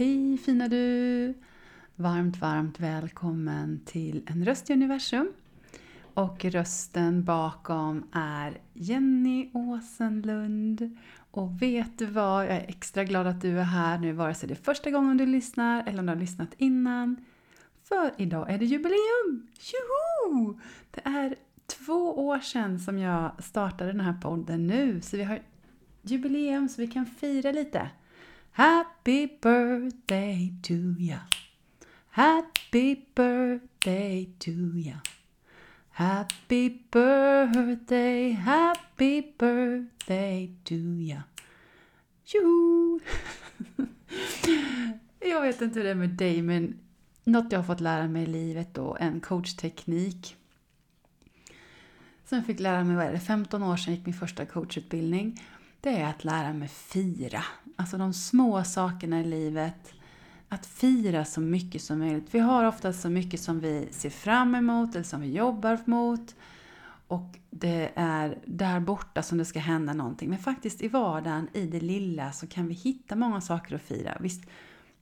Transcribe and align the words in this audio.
Hej 0.00 0.38
fina 0.38 0.68
du! 0.68 1.34
Varmt, 1.96 2.40
varmt 2.40 2.80
välkommen 2.80 3.80
till 3.84 4.22
En 4.26 4.44
röst 4.44 4.70
i 4.70 4.72
universum. 4.72 5.32
Och 6.14 6.44
rösten 6.44 7.24
bakom 7.24 8.08
är 8.12 8.60
Jenny 8.74 9.50
Åsenlund. 9.54 10.96
Och 11.30 11.62
vet 11.62 11.98
du 11.98 12.06
vad? 12.06 12.44
Jag 12.44 12.52
är 12.52 12.68
extra 12.68 13.04
glad 13.04 13.26
att 13.26 13.40
du 13.40 13.58
är 13.58 13.64
här 13.64 13.98
nu, 13.98 14.12
vare 14.12 14.34
sig 14.34 14.48
det 14.48 14.54
är 14.54 14.62
första 14.64 14.90
gången 14.90 15.16
du 15.16 15.26
lyssnar 15.26 15.84
eller 15.86 15.98
om 15.98 16.06
du 16.06 16.12
har 16.12 16.20
lyssnat 16.20 16.54
innan. 16.56 17.16
För 17.82 18.14
idag 18.16 18.50
är 18.50 18.58
det 18.58 18.64
jubileum! 18.64 19.48
Tjoho! 19.58 20.60
Det 20.90 21.00
är 21.04 21.34
två 21.66 22.26
år 22.26 22.38
sedan 22.38 22.78
som 22.78 22.98
jag 22.98 23.44
startade 23.44 23.92
den 23.92 24.00
här 24.00 24.20
podden 24.22 24.66
nu, 24.66 25.00
så 25.00 25.16
vi 25.16 25.22
har 25.22 25.42
jubileum 26.02 26.68
så 26.68 26.80
vi 26.80 26.88
kan 26.88 27.06
fira 27.06 27.52
lite. 27.52 27.90
Happy 28.52 29.26
birthday 29.26 30.52
to 30.62 30.74
ya. 30.98 31.18
Happy 32.10 33.06
birthday 33.14 34.28
to 34.38 34.50
ya. 34.74 34.96
Happy 35.90 36.68
birthday, 36.90 38.32
happy 38.32 39.20
birthday 39.38 40.50
to 40.64 40.74
ya. 41.00 41.22
Tjoho! 42.24 43.00
Jag 45.20 45.40
vet 45.40 45.60
inte 45.60 45.78
hur 45.78 45.84
det 45.84 45.90
är 45.90 45.94
med 45.94 46.08
dig, 46.08 46.42
men 46.42 46.78
något 47.24 47.52
jag 47.52 47.58
har 47.58 47.64
fått 47.64 47.80
lära 47.80 48.08
mig 48.08 48.22
i 48.22 48.26
livet 48.26 48.74
då, 48.74 48.96
en 49.00 49.20
coachteknik. 49.20 50.36
Som 52.24 52.38
jag 52.38 52.46
fick 52.46 52.60
lära 52.60 52.84
mig, 52.84 52.96
vad 52.96 53.06
är 53.06 53.12
det, 53.12 53.20
15 53.20 53.62
år 53.62 53.76
sedan 53.76 53.94
gick 53.94 54.06
min 54.06 54.14
första 54.14 54.46
coachutbildning 54.46 55.40
det 55.80 55.90
är 55.90 56.06
att 56.06 56.24
lära 56.24 56.52
mig 56.52 56.68
fira. 56.68 57.44
Alltså 57.76 57.98
de 57.98 58.12
små 58.12 58.64
sakerna 58.64 59.20
i 59.20 59.24
livet. 59.24 59.94
Att 60.48 60.66
fira 60.66 61.24
så 61.24 61.40
mycket 61.40 61.82
som 61.82 61.98
möjligt. 61.98 62.34
Vi 62.34 62.38
har 62.38 62.64
ofta 62.64 62.92
så 62.92 63.08
mycket 63.08 63.40
som 63.40 63.60
vi 63.60 63.88
ser 63.90 64.10
fram 64.10 64.54
emot 64.54 64.94
eller 64.94 65.04
som 65.04 65.20
vi 65.20 65.32
jobbar 65.32 65.78
mot. 65.84 66.34
Och 67.06 67.38
det 67.50 67.90
är 67.94 68.38
där 68.44 68.80
borta 68.80 69.22
som 69.22 69.38
det 69.38 69.44
ska 69.44 69.58
hända 69.58 69.92
någonting. 69.92 70.30
Men 70.30 70.38
faktiskt 70.38 70.82
i 70.82 70.88
vardagen, 70.88 71.48
i 71.52 71.66
det 71.66 71.80
lilla, 71.80 72.32
så 72.32 72.46
kan 72.46 72.68
vi 72.68 72.74
hitta 72.74 73.16
många 73.16 73.40
saker 73.40 73.74
att 73.74 73.82
fira. 73.82 74.16
Visst, 74.20 74.44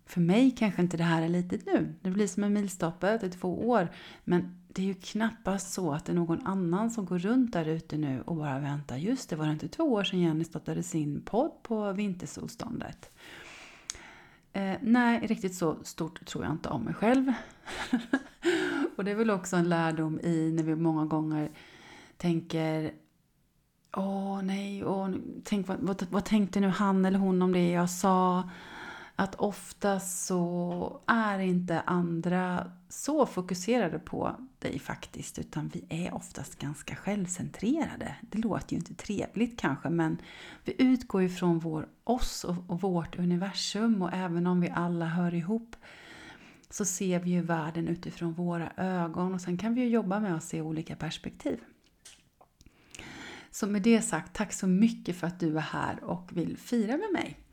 för 0.07 0.21
mig 0.21 0.51
kanske 0.51 0.83
inte 0.83 0.97
det 0.97 1.05
här 1.05 1.23
är 1.23 1.29
litet 1.29 1.67
nu. 1.67 1.95
Det 2.03 2.11
blir 2.11 2.27
som 2.27 2.45
en 2.45 2.53
milstolpe, 2.53 3.19
det 3.19 3.27
är 3.27 3.31
två 3.31 3.69
år. 3.69 3.89
Men 4.25 4.58
det 4.79 4.83
är 4.83 4.87
ju 4.87 4.95
knappast 4.95 5.73
så 5.73 5.93
att 5.93 6.05
det 6.05 6.13
är 6.13 6.17
någon 6.17 6.47
annan 6.47 6.91
som 6.91 7.07
går 7.07 7.19
runt 7.19 7.53
där 7.53 7.69
ute 7.69 7.97
nu 7.97 8.23
och 8.27 8.37
bara 8.37 8.59
väntar. 8.59 8.97
Just 8.97 9.31
det, 9.31 9.37
var 9.37 9.47
det 9.47 9.53
inte 9.53 9.69
två 9.69 9.85
år 9.85 10.05
sedan 10.05 10.21
Jenny 10.21 10.45
startade 10.45 10.83
sin 10.83 11.23
podd 11.25 11.63
på 11.63 11.93
vintersolståndet? 11.93 13.11
Eh, 14.53 14.75
nej, 14.81 15.27
riktigt 15.27 15.55
så 15.55 15.77
stort 15.83 16.27
tror 16.27 16.45
jag 16.45 16.53
inte 16.53 16.69
om 16.69 16.83
mig 16.83 16.95
själv. 16.95 17.33
och 18.97 19.05
det 19.05 19.11
är 19.11 19.15
väl 19.15 19.31
också 19.31 19.57
en 19.57 19.69
lärdom 19.69 20.21
i 20.21 20.53
när 20.53 20.63
vi 20.63 20.77
många 20.77 21.05
gånger 21.05 21.51
tänker 22.17 22.93
Åh 23.97 24.43
nej, 24.43 24.85
åh, 24.85 25.11
tänk, 25.45 25.69
vad, 25.69 25.79
vad, 25.81 26.07
vad 26.11 26.25
tänkte 26.25 26.61
nu 26.61 26.69
han 26.69 27.05
eller 27.05 27.19
hon 27.19 27.43
om 27.43 27.53
det 27.53 27.71
jag 27.71 27.91
sa? 27.91 28.51
Att 29.21 29.35
ofta 29.35 30.01
så 30.01 31.01
är 31.07 31.39
inte 31.39 31.81
andra 31.81 32.73
så 32.89 33.27
fokuserade 33.27 33.99
på 33.99 34.37
dig 34.59 34.79
faktiskt, 34.79 35.39
utan 35.39 35.69
vi 35.69 35.85
är 35.89 36.15
oftast 36.15 36.59
ganska 36.59 36.97
självcentrerade. 36.97 38.15
Det 38.21 38.39
låter 38.39 38.73
ju 38.73 38.79
inte 38.79 38.95
trevligt 38.95 39.61
kanske, 39.61 39.91
men 39.91 40.19
vi 40.65 40.75
utgår 40.79 41.23
ifrån 41.23 41.59
vår, 41.59 41.89
oss 42.05 42.45
och, 42.45 42.57
och 42.67 42.81
vårt 42.81 43.19
universum 43.19 44.03
och 44.03 44.13
även 44.13 44.47
om 44.47 44.61
vi 44.61 44.71
alla 44.71 45.07
hör 45.07 45.35
ihop 45.35 45.77
så 46.71 46.85
ser 46.85 47.21
vi 47.21 47.31
ju 47.31 47.41
världen 47.41 47.89
utifrån 47.89 48.33
våra 48.33 48.73
ögon 48.77 49.35
och 49.35 49.41
sen 49.41 49.59
kan 49.59 49.75
vi 49.75 49.81
ju 49.81 49.89
jobba 49.89 50.21
med 50.21 50.37
att 50.37 50.45
se 50.45 50.61
olika 50.61 50.97
perspektiv. 50.97 51.61
Så 53.51 53.67
med 53.67 53.83
det 53.83 54.03
sagt, 54.03 54.35
tack 54.35 54.53
så 54.53 54.67
mycket 54.67 55.17
för 55.17 55.27
att 55.27 55.41
du 55.41 55.57
är 55.57 55.61
här 55.61 56.05
och 56.05 56.29
vill 56.33 56.57
fira 56.57 56.97
med 56.97 57.13
mig. 57.13 57.48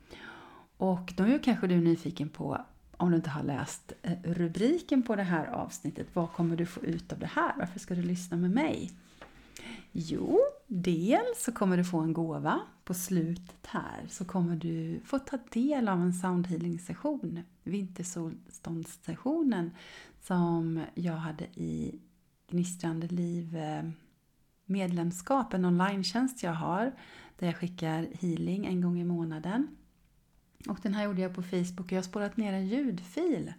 Och 0.76 1.12
då 1.16 1.24
är 1.24 1.38
kanske 1.38 1.66
du 1.66 1.76
nyfiken 1.76 2.28
på, 2.28 2.64
om 2.96 3.10
du 3.10 3.16
inte 3.16 3.30
har 3.30 3.42
läst 3.42 3.92
eh, 4.02 4.12
rubriken 4.24 5.02
på 5.02 5.16
det 5.16 5.22
här 5.22 5.46
avsnittet, 5.46 6.06
vad 6.12 6.32
kommer 6.32 6.56
du 6.56 6.66
få 6.66 6.80
ut 6.80 7.12
av 7.12 7.18
det 7.18 7.26
här? 7.26 7.54
Varför 7.58 7.78
ska 7.78 7.94
du 7.94 8.02
lyssna 8.02 8.36
med 8.36 8.50
mig? 8.50 8.92
Jo, 9.92 10.40
dels 10.66 11.44
så 11.44 11.52
kommer 11.52 11.76
du 11.76 11.84
få 11.84 11.98
en 11.98 12.12
gåva 12.12 12.60
på 12.84 12.94
slutet 12.94 13.66
här. 13.66 14.06
Så 14.08 14.24
kommer 14.24 14.56
du 14.56 15.00
få 15.04 15.18
ta 15.18 15.38
del 15.50 15.88
av 15.88 16.02
en 16.02 16.14
soundhealing 16.14 16.78
session, 16.78 17.42
vintersolståndssessionen 17.62 19.70
som 20.22 20.80
jag 20.94 21.12
hade 21.12 21.44
i 21.44 22.00
Gnistrande 22.50 23.06
liv 23.06 23.56
eh, 23.56 23.82
medlemskap, 24.64 25.54
en 25.54 25.64
online 25.64 26.04
jag 26.42 26.52
har 26.52 26.92
där 27.38 27.46
jag 27.46 27.56
skickar 27.56 28.08
healing 28.12 28.66
en 28.66 28.80
gång 28.80 29.00
i 29.00 29.04
månaden. 29.04 29.76
Och 30.68 30.78
den 30.82 30.94
här 30.94 31.04
gjorde 31.04 31.22
jag 31.22 31.34
på 31.34 31.42
Facebook 31.42 31.80
och 31.80 31.92
jag 31.92 31.98
har 31.98 32.02
spårat 32.02 32.36
ner 32.36 32.52
en 32.52 32.66
ljudfil. 32.66 33.52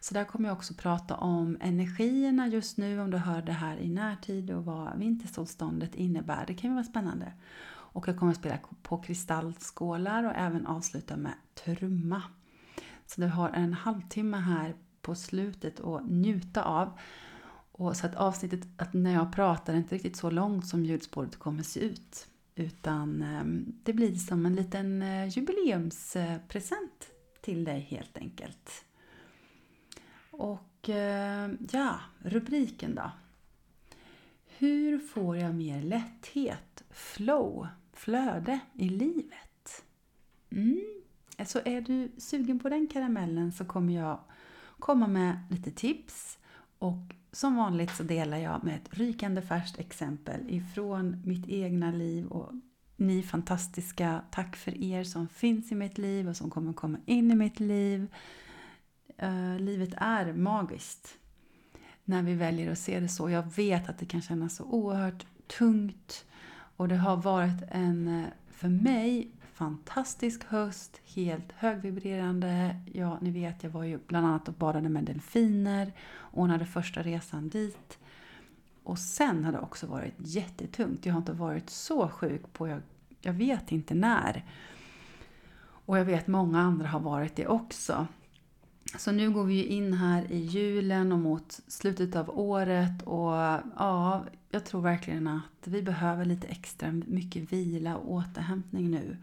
Så 0.00 0.14
där 0.14 0.24
kommer 0.24 0.48
jag 0.48 0.56
också 0.56 0.74
prata 0.74 1.16
om 1.16 1.58
energierna 1.60 2.48
just 2.48 2.76
nu, 2.76 3.00
om 3.00 3.10
du 3.10 3.16
hör 3.16 3.42
det 3.42 3.52
här 3.52 3.76
i 3.76 3.88
närtid 3.88 4.50
och 4.50 4.64
vad 4.64 4.98
vintersolståndet 4.98 5.94
innebär. 5.94 6.44
Det 6.46 6.54
kan 6.54 6.70
ju 6.70 6.74
vara 6.74 6.84
spännande. 6.84 7.32
Och 7.68 8.08
jag 8.08 8.18
kommer 8.18 8.32
att 8.32 8.38
spela 8.38 8.58
på 8.82 8.98
kristallskålar 8.98 10.24
och 10.24 10.32
även 10.36 10.66
avsluta 10.66 11.16
med 11.16 11.32
trumma. 11.54 12.22
Så 13.06 13.20
du 13.20 13.26
har 13.26 13.50
en 13.50 13.72
halvtimme 13.72 14.36
här 14.36 14.74
på 15.02 15.14
slutet 15.14 15.80
att 15.80 16.06
njuta 16.08 16.62
av. 16.62 16.98
Och 17.72 17.96
så 17.96 18.06
att 18.06 18.14
avsnittet, 18.14 18.68
att 18.76 18.94
när 18.94 19.12
jag 19.12 19.32
pratar, 19.32 19.72
är 19.72 19.76
inte 19.76 19.94
riktigt 19.94 20.16
så 20.16 20.30
långt 20.30 20.66
som 20.66 20.84
ljudspåret 20.84 21.36
kommer 21.36 21.62
se 21.62 21.80
ut. 21.80 22.28
Utan 22.58 23.22
ehm, 23.22 23.74
det 23.82 23.92
blir 23.92 24.14
som 24.14 24.46
en 24.46 24.54
liten 24.54 25.02
eh, 25.02 25.28
jubileumspresent 25.28 27.10
till 27.40 27.64
dig 27.64 27.80
helt 27.80 28.18
enkelt. 28.18 28.84
Och 30.30 30.88
eh, 30.88 31.50
ja, 31.70 32.00
rubriken 32.18 32.94
då. 32.94 33.10
Hur 34.58 34.98
får 34.98 35.36
jag 35.36 35.54
mer 35.54 35.82
lätthet, 35.82 36.84
flow, 36.90 37.66
flöde 37.92 38.60
i 38.74 38.88
livet? 38.88 39.84
Mm. 40.50 41.02
Så 41.46 41.60
är 41.64 41.80
du 41.80 42.10
sugen 42.18 42.58
på 42.58 42.68
den 42.68 42.86
karamellen 42.86 43.52
så 43.52 43.64
kommer 43.64 43.94
jag 43.94 44.20
komma 44.78 45.06
med 45.06 45.38
lite 45.50 45.70
tips 45.70 46.38
och 46.78 47.14
som 47.36 47.56
vanligt 47.56 47.96
så 47.96 48.02
delar 48.02 48.36
jag 48.36 48.64
med 48.64 48.76
ett 48.76 48.98
rykande 48.98 49.42
färskt 49.42 49.78
exempel 49.78 50.40
ifrån 50.48 51.22
mitt 51.24 51.48
egna 51.48 51.90
liv 51.90 52.26
och 52.26 52.52
ni 52.96 53.22
fantastiska, 53.22 54.20
tack 54.30 54.56
för 54.56 54.82
er 54.84 55.04
som 55.04 55.28
finns 55.28 55.72
i 55.72 55.74
mitt 55.74 55.98
liv 55.98 56.28
och 56.28 56.36
som 56.36 56.50
kommer 56.50 56.72
komma 56.72 56.98
in 57.06 57.30
i 57.30 57.34
mitt 57.34 57.60
liv. 57.60 58.14
Uh, 59.22 59.58
livet 59.58 59.94
är 59.96 60.32
magiskt 60.32 61.18
när 62.04 62.22
vi 62.22 62.34
väljer 62.34 62.72
att 62.72 62.78
se 62.78 63.00
det 63.00 63.08
så. 63.08 63.30
Jag 63.30 63.54
vet 63.56 63.88
att 63.88 63.98
det 63.98 64.06
kan 64.06 64.22
kännas 64.22 64.56
så 64.56 64.64
oerhört 64.64 65.26
tungt 65.58 66.24
och 66.76 66.88
det 66.88 66.96
har 66.96 67.16
varit 67.16 67.62
en, 67.70 68.08
eh, 68.08 68.24
för 68.50 68.68
mig, 68.68 69.30
fantastisk 69.56 70.44
höst, 70.44 71.00
helt 71.04 71.52
högvibrerande. 71.52 72.76
Ja, 72.92 73.18
ni 73.20 73.30
vet, 73.30 73.62
jag 73.62 73.70
var 73.70 73.84
ju 73.84 73.98
bland 74.06 74.26
annat 74.26 74.48
och 74.48 74.54
badade 74.54 74.88
med 74.88 75.04
delfiner 75.04 75.92
ordnade 76.32 76.66
första 76.66 77.02
resan 77.02 77.48
dit. 77.48 77.98
Och 78.82 78.98
sen 78.98 79.44
har 79.44 79.52
det 79.52 79.58
också 79.58 79.86
varit 79.86 80.14
jättetungt. 80.18 81.06
Jag 81.06 81.12
har 81.12 81.18
inte 81.18 81.32
varit 81.32 81.70
så 81.70 82.08
sjuk 82.08 82.52
på, 82.52 82.68
jag, 82.68 82.80
jag 83.20 83.32
vet 83.32 83.72
inte 83.72 83.94
när. 83.94 84.44
Och 85.58 85.98
jag 85.98 86.04
vet 86.04 86.26
många 86.26 86.60
andra 86.60 86.88
har 86.88 87.00
varit 87.00 87.36
det 87.36 87.46
också. 87.46 88.06
Så 88.98 89.12
nu 89.12 89.30
går 89.30 89.44
vi 89.44 89.54
ju 89.54 89.64
in 89.64 89.92
här 89.92 90.32
i 90.32 90.38
julen 90.38 91.12
och 91.12 91.18
mot 91.18 91.60
slutet 91.66 92.16
av 92.16 92.38
året 92.38 93.02
och 93.02 93.32
ja, 93.76 94.24
jag 94.50 94.64
tror 94.64 94.80
verkligen 94.80 95.28
att 95.28 95.66
vi 95.66 95.82
behöver 95.82 96.24
lite 96.24 96.46
extra 96.46 96.92
mycket 96.92 97.52
vila 97.52 97.96
och 97.96 98.12
återhämtning 98.12 98.90
nu. 98.90 99.16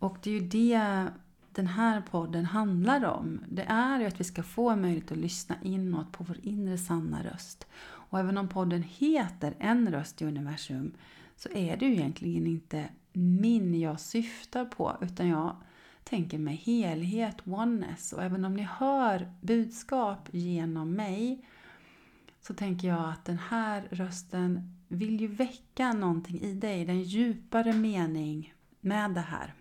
Och 0.00 0.18
det 0.22 0.30
är 0.30 0.34
ju 0.34 0.48
det 0.48 1.06
den 1.52 1.66
här 1.66 2.00
podden 2.00 2.44
handlar 2.44 3.04
om. 3.04 3.40
Det 3.48 3.62
är 3.62 4.00
ju 4.00 4.06
att 4.06 4.20
vi 4.20 4.24
ska 4.24 4.42
få 4.42 4.70
en 4.70 4.80
möjlighet 4.80 5.12
att 5.12 5.18
lyssna 5.18 5.56
inåt 5.62 6.12
på 6.12 6.24
vår 6.24 6.36
inre 6.42 6.78
sanna 6.78 7.22
röst. 7.22 7.66
Och 7.82 8.18
även 8.18 8.38
om 8.38 8.48
podden 8.48 8.82
heter 8.82 9.54
En 9.58 9.92
röst 9.92 10.22
i 10.22 10.24
universum 10.24 10.92
så 11.36 11.48
är 11.48 11.76
det 11.76 11.86
ju 11.86 11.92
egentligen 11.92 12.46
inte 12.46 12.88
min 13.12 13.80
jag 13.80 14.00
syftar 14.00 14.64
på 14.64 14.96
utan 15.00 15.28
jag 15.28 15.56
tänker 16.04 16.38
mig 16.38 16.56
helhet, 16.56 17.36
oneness. 17.44 18.12
Och 18.12 18.22
även 18.22 18.44
om 18.44 18.54
ni 18.54 18.62
hör 18.62 19.32
budskap 19.40 20.28
genom 20.30 20.92
mig 20.92 21.44
så 22.40 22.54
tänker 22.54 22.88
jag 22.88 23.08
att 23.08 23.24
den 23.24 23.38
här 23.38 23.88
rösten 23.90 24.76
vill 24.88 25.20
ju 25.20 25.26
väcka 25.26 25.92
någonting 25.92 26.40
i 26.40 26.54
dig, 26.54 26.84
den 26.84 27.02
djupare 27.02 27.72
mening 27.72 28.54
med 28.80 29.10
det 29.10 29.20
här. 29.20 29.54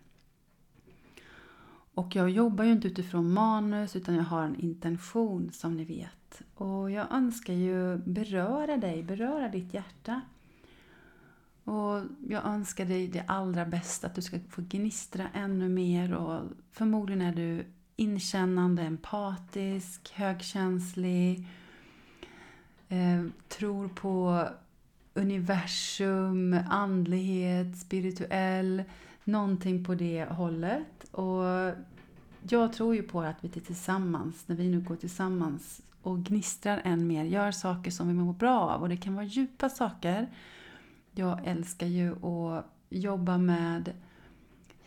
Och 1.94 2.16
jag 2.16 2.30
jobbar 2.30 2.64
ju 2.64 2.72
inte 2.72 2.88
utifrån 2.88 3.34
manus 3.34 3.96
utan 3.96 4.16
jag 4.16 4.24
har 4.24 4.44
en 4.44 4.60
intention 4.60 5.52
som 5.52 5.78
ni 5.78 5.86
vet. 5.86 6.42
Och 6.56 6.92
jag 6.92 7.12
önskar 7.12 7.54
ju 7.54 7.98
beröra 7.98 8.78
dig, 8.78 9.04
beröra 9.04 9.50
ditt 9.50 9.74
hjärta. 9.74 10.22
Och 11.64 12.02
jag 12.28 12.46
önskar 12.46 12.86
dig 12.86 13.08
det 13.08 13.24
allra 13.28 13.66
bästa, 13.66 14.08
att 14.08 14.16
du 14.16 14.22
ska 14.22 14.40
få 14.50 14.62
gnistra 14.62 15.28
ännu 15.34 15.70
mer 15.70 16.14
och 16.14 16.44
förmodligen 16.72 17.22
är 17.22 17.36
du 17.36 17.66
inkännande, 17.96 18.82
empatisk, 18.82 20.12
högkänslig, 20.14 21.48
eh, 22.90 23.26
tror 23.48 23.88
på 23.88 24.48
universum, 25.14 26.60
andlighet, 26.70 27.78
spirituell, 27.78 28.84
någonting 29.24 29.84
på 29.84 29.96
det 29.96 30.26
hållet. 30.26 31.04
Och 31.12 31.44
jag 32.50 32.74
tror 32.74 32.96
ju 32.96 33.04
på 33.04 33.22
att 33.22 33.38
vi 33.42 33.50
tillsammans, 33.50 34.48
när 34.48 34.56
vi 34.56 34.70
nu 34.70 34.80
går 34.80 34.96
tillsammans 34.96 35.82
och 36.02 36.20
gnistrar 36.20 36.82
än 36.84 37.08
mer, 37.08 37.24
gör 37.24 37.52
saker 37.52 37.92
som 37.92 38.08
vi 38.08 38.14
mår 38.14 38.34
bra 38.34 38.60
av. 38.60 38.82
Och 38.82 38.90
det 38.90 38.98
kan 38.98 39.16
vara 39.16 39.26
djupa 39.26 39.70
saker. 39.70 40.28
Jag 41.12 41.48
älskar 41.48 41.88
ju 41.88 42.26
att 42.26 42.66
jobba 42.90 43.38
med 43.38 43.94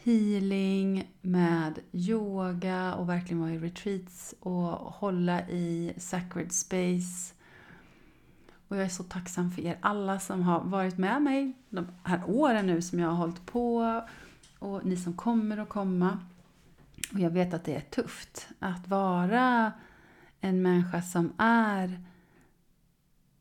healing, 0.05 1.12
med 1.20 1.79
yoga 1.93 2.94
och 2.94 3.08
verkligen 3.08 3.40
vara 3.40 3.52
i 3.52 3.58
retreats 3.58 4.34
och 4.40 4.69
hålla 4.73 5.49
i 5.49 5.93
sacred 5.96 6.52
space. 6.52 7.34
Och 8.69 8.76
jag 8.76 8.84
är 8.84 8.88
så 8.88 9.02
tacksam 9.02 9.50
för 9.50 9.62
er 9.62 9.79
alla 9.81 10.20
som 10.20 10.43
har 10.43 10.61
varit 10.61 10.99
med 10.99 11.23
mig 11.23 11.52
de 11.69 11.87
här 12.02 12.23
åren 12.26 12.67
nu 12.67 12.82
som 12.82 12.99
jag 12.99 13.08
har 13.08 13.17
hållit 13.17 13.46
på 13.46 14.00
och 14.62 14.85
ni 14.87 14.97
som 14.97 15.12
kommer 15.12 15.59
att 15.59 15.69
komma. 15.69 16.19
Och 17.12 17.20
jag 17.20 17.31
vet 17.31 17.55
att 17.55 17.64
det 17.64 17.75
är 17.75 17.81
tufft 17.81 18.49
att 18.59 18.88
vara 18.88 19.73
en 20.41 20.62
människa 20.62 21.03
som 21.03 21.32
är 21.38 22.00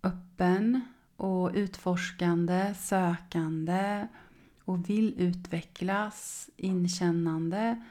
öppen 0.03 0.81
och 1.15 1.51
utforskande, 1.53 2.73
sökande 2.73 4.07
och 4.65 4.89
vill 4.89 5.15
utvecklas, 5.17 6.49
inkännande. 6.57 7.83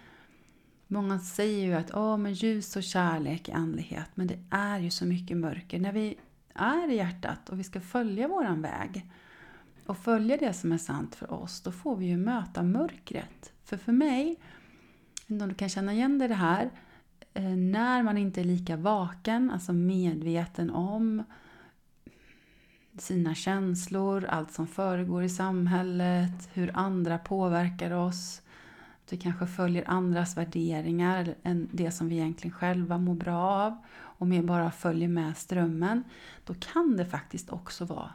Många 0.87 1.19
säger 1.19 1.67
ju 1.67 1.75
att 1.75 1.91
oh, 1.91 2.17
men 2.17 2.33
ljus 2.33 2.77
och 2.77 2.83
kärlek 2.83 3.49
är 3.49 3.55
andlighet, 3.55 4.11
men 4.15 4.27
det 4.27 4.39
är 4.51 4.79
ju 4.79 4.91
så 4.91 5.07
mycket 5.07 5.37
mörker. 5.37 5.81
När 5.81 5.93
vi 5.93 6.19
är 6.55 6.91
i 6.91 6.97
hjärtat 6.97 7.49
och 7.49 7.59
vi 7.59 7.65
ska 7.65 7.81
följa 7.81 8.29
våran 8.29 8.63
väg 8.63 9.11
och 9.87 9.99
följa 9.99 10.37
det 10.37 10.53
som 10.53 10.73
är 10.73 10.79
sant 10.79 11.15
för 11.15 11.33
oss, 11.33 11.61
då 11.61 11.73
får 11.73 11.97
vi 11.97 12.07
ju 12.07 12.17
möta 12.17 12.63
mörkret. 12.63 13.53
För 13.65 13.77
för 13.77 13.93
mig, 13.93 14.37
om 15.29 15.39
du 15.39 15.55
kan 15.55 15.69
känna 15.69 15.93
igen 15.93 16.19
dig 16.19 16.25
i 16.25 16.29
det 16.29 16.35
här, 16.35 16.71
eh, 17.35 17.43
när 17.57 18.03
man 18.03 18.19
inte 18.19 18.41
är 18.41 18.45
lika 18.45 18.77
vaken, 18.77 19.51
alltså 19.51 19.73
medveten 19.73 20.71
om 20.71 21.23
sina 22.99 23.35
känslor, 23.35 24.25
allt 24.25 24.53
som 24.53 24.67
föregår 24.67 25.23
i 25.23 25.29
samhället, 25.29 26.49
hur 26.53 26.77
andra 26.77 27.19
påverkar 27.19 27.91
oss. 27.91 28.43
Att 29.05 29.13
vi 29.13 29.17
kanske 29.17 29.47
följer 29.47 29.91
andras 29.91 30.37
värderingar 30.37 31.35
än 31.43 31.69
det 31.73 31.91
som 31.91 32.09
vi 32.09 32.15
egentligen 32.15 32.57
själva 32.57 32.99
mår 32.99 33.15
bra 33.15 33.39
av 33.39 33.77
och 33.93 34.27
mer 34.27 34.43
bara 34.43 34.71
följer 34.71 35.09
med 35.09 35.37
strömmen. 35.37 36.05
Då 36.45 36.55
kan 36.55 36.97
det 36.97 37.07
faktiskt 37.07 37.51
också 37.51 37.85
vara 37.85 38.11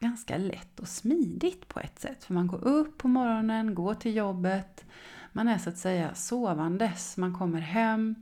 ganska 0.00 0.38
lätt 0.38 0.80
och 0.80 0.88
smidigt 0.88 1.68
på 1.68 1.80
ett 1.80 1.98
sätt. 1.98 2.24
För 2.24 2.34
man 2.34 2.46
går 2.46 2.64
upp 2.64 2.98
på 2.98 3.08
morgonen, 3.08 3.74
går 3.74 3.94
till 3.94 4.16
jobbet, 4.16 4.84
man 5.32 5.48
är 5.48 5.58
så 5.58 5.68
att 5.68 5.78
säga 5.78 6.14
sovandes. 6.14 7.16
Man 7.16 7.34
kommer 7.34 7.60
hem, 7.60 8.14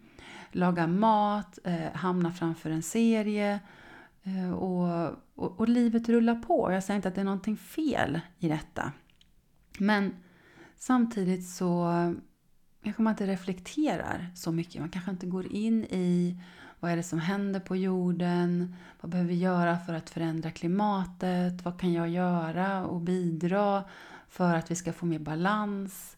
lagar 0.52 0.86
mat, 0.86 1.58
eh, 1.64 1.92
hamnar 1.94 2.30
framför 2.30 2.70
en 2.70 2.82
serie 2.82 3.60
eh, 4.22 4.52
och, 4.52 5.08
och, 5.34 5.60
och, 5.60 5.68
livet 5.68 6.08
rullar 6.08 6.34
på. 6.34 6.72
Jag 6.72 6.84
säger 6.84 6.96
inte 6.96 7.08
att 7.08 7.14
det 7.14 7.20
är 7.20 7.24
någonting 7.24 7.56
fel 7.56 8.20
i 8.38 8.48
detta. 8.48 8.92
Men 9.78 10.14
samtidigt 10.76 11.48
så 11.48 11.90
kanske 12.84 13.02
man 13.02 13.10
inte 13.10 13.26
reflekterar 13.26 14.30
så 14.34 14.52
mycket. 14.52 14.80
Man 14.80 14.90
kanske 14.90 15.10
inte 15.10 15.26
går 15.26 15.52
in 15.52 15.84
i 15.84 16.40
vad 16.84 16.92
är 16.92 16.96
det 16.96 17.02
som 17.02 17.18
händer 17.18 17.60
på 17.60 17.76
jorden? 17.76 18.76
Vad 19.00 19.10
behöver 19.10 19.28
vi 19.28 19.38
göra 19.38 19.78
för 19.78 19.94
att 19.94 20.10
förändra 20.10 20.50
klimatet? 20.50 21.64
Vad 21.64 21.80
kan 21.80 21.92
jag 21.92 22.08
göra 22.08 22.86
och 22.86 23.00
bidra 23.00 23.84
för 24.28 24.54
att 24.54 24.70
vi 24.70 24.74
ska 24.74 24.92
få 24.92 25.06
mer 25.06 25.18
balans 25.18 26.16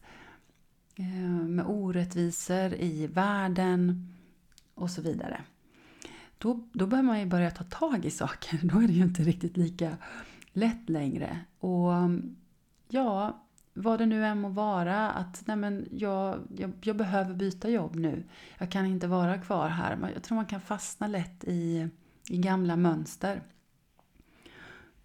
eh, 0.95 1.45
med 1.47 1.65
orättvisor 1.67 2.73
i 2.73 3.07
världen 3.07 4.13
och 4.73 4.91
så 4.91 5.01
vidare. 5.01 5.41
Då, 6.37 6.67
då 6.73 6.87
behöver 6.87 7.07
man 7.07 7.19
ju 7.19 7.25
börja 7.25 7.51
ta 7.51 7.63
tag 7.63 8.05
i 8.05 8.11
saker. 8.11 8.59
Då 8.63 8.79
är 8.79 8.87
det 8.87 8.93
ju 8.93 9.03
inte 9.03 9.23
riktigt 9.23 9.57
lika 9.57 9.97
lätt 10.53 10.89
längre. 10.89 11.39
Och 11.59 11.91
ja, 12.89 13.43
vad 13.77 13.99
det 13.99 14.05
nu 14.05 14.25
än 14.25 14.41
må 14.41 14.49
vara, 14.49 15.11
att 15.11 15.43
nej 15.45 15.57
men 15.57 15.87
jag, 15.91 16.39
jag, 16.57 16.71
jag, 16.81 16.95
behöver 16.95 17.33
byta 17.33 17.69
jobb 17.69 17.95
nu. 17.95 18.23
Jag 18.57 18.71
kan 18.71 18.85
inte 18.85 19.07
vara 19.07 19.37
kvar 19.37 19.69
här. 19.69 20.11
Jag 20.13 20.23
tror 20.23 20.35
man 20.35 20.45
kan 20.45 20.61
fastna 20.61 21.07
lätt 21.07 21.43
i, 21.43 21.89
i 22.29 22.37
gamla 22.37 22.75
mönster. 22.75 23.41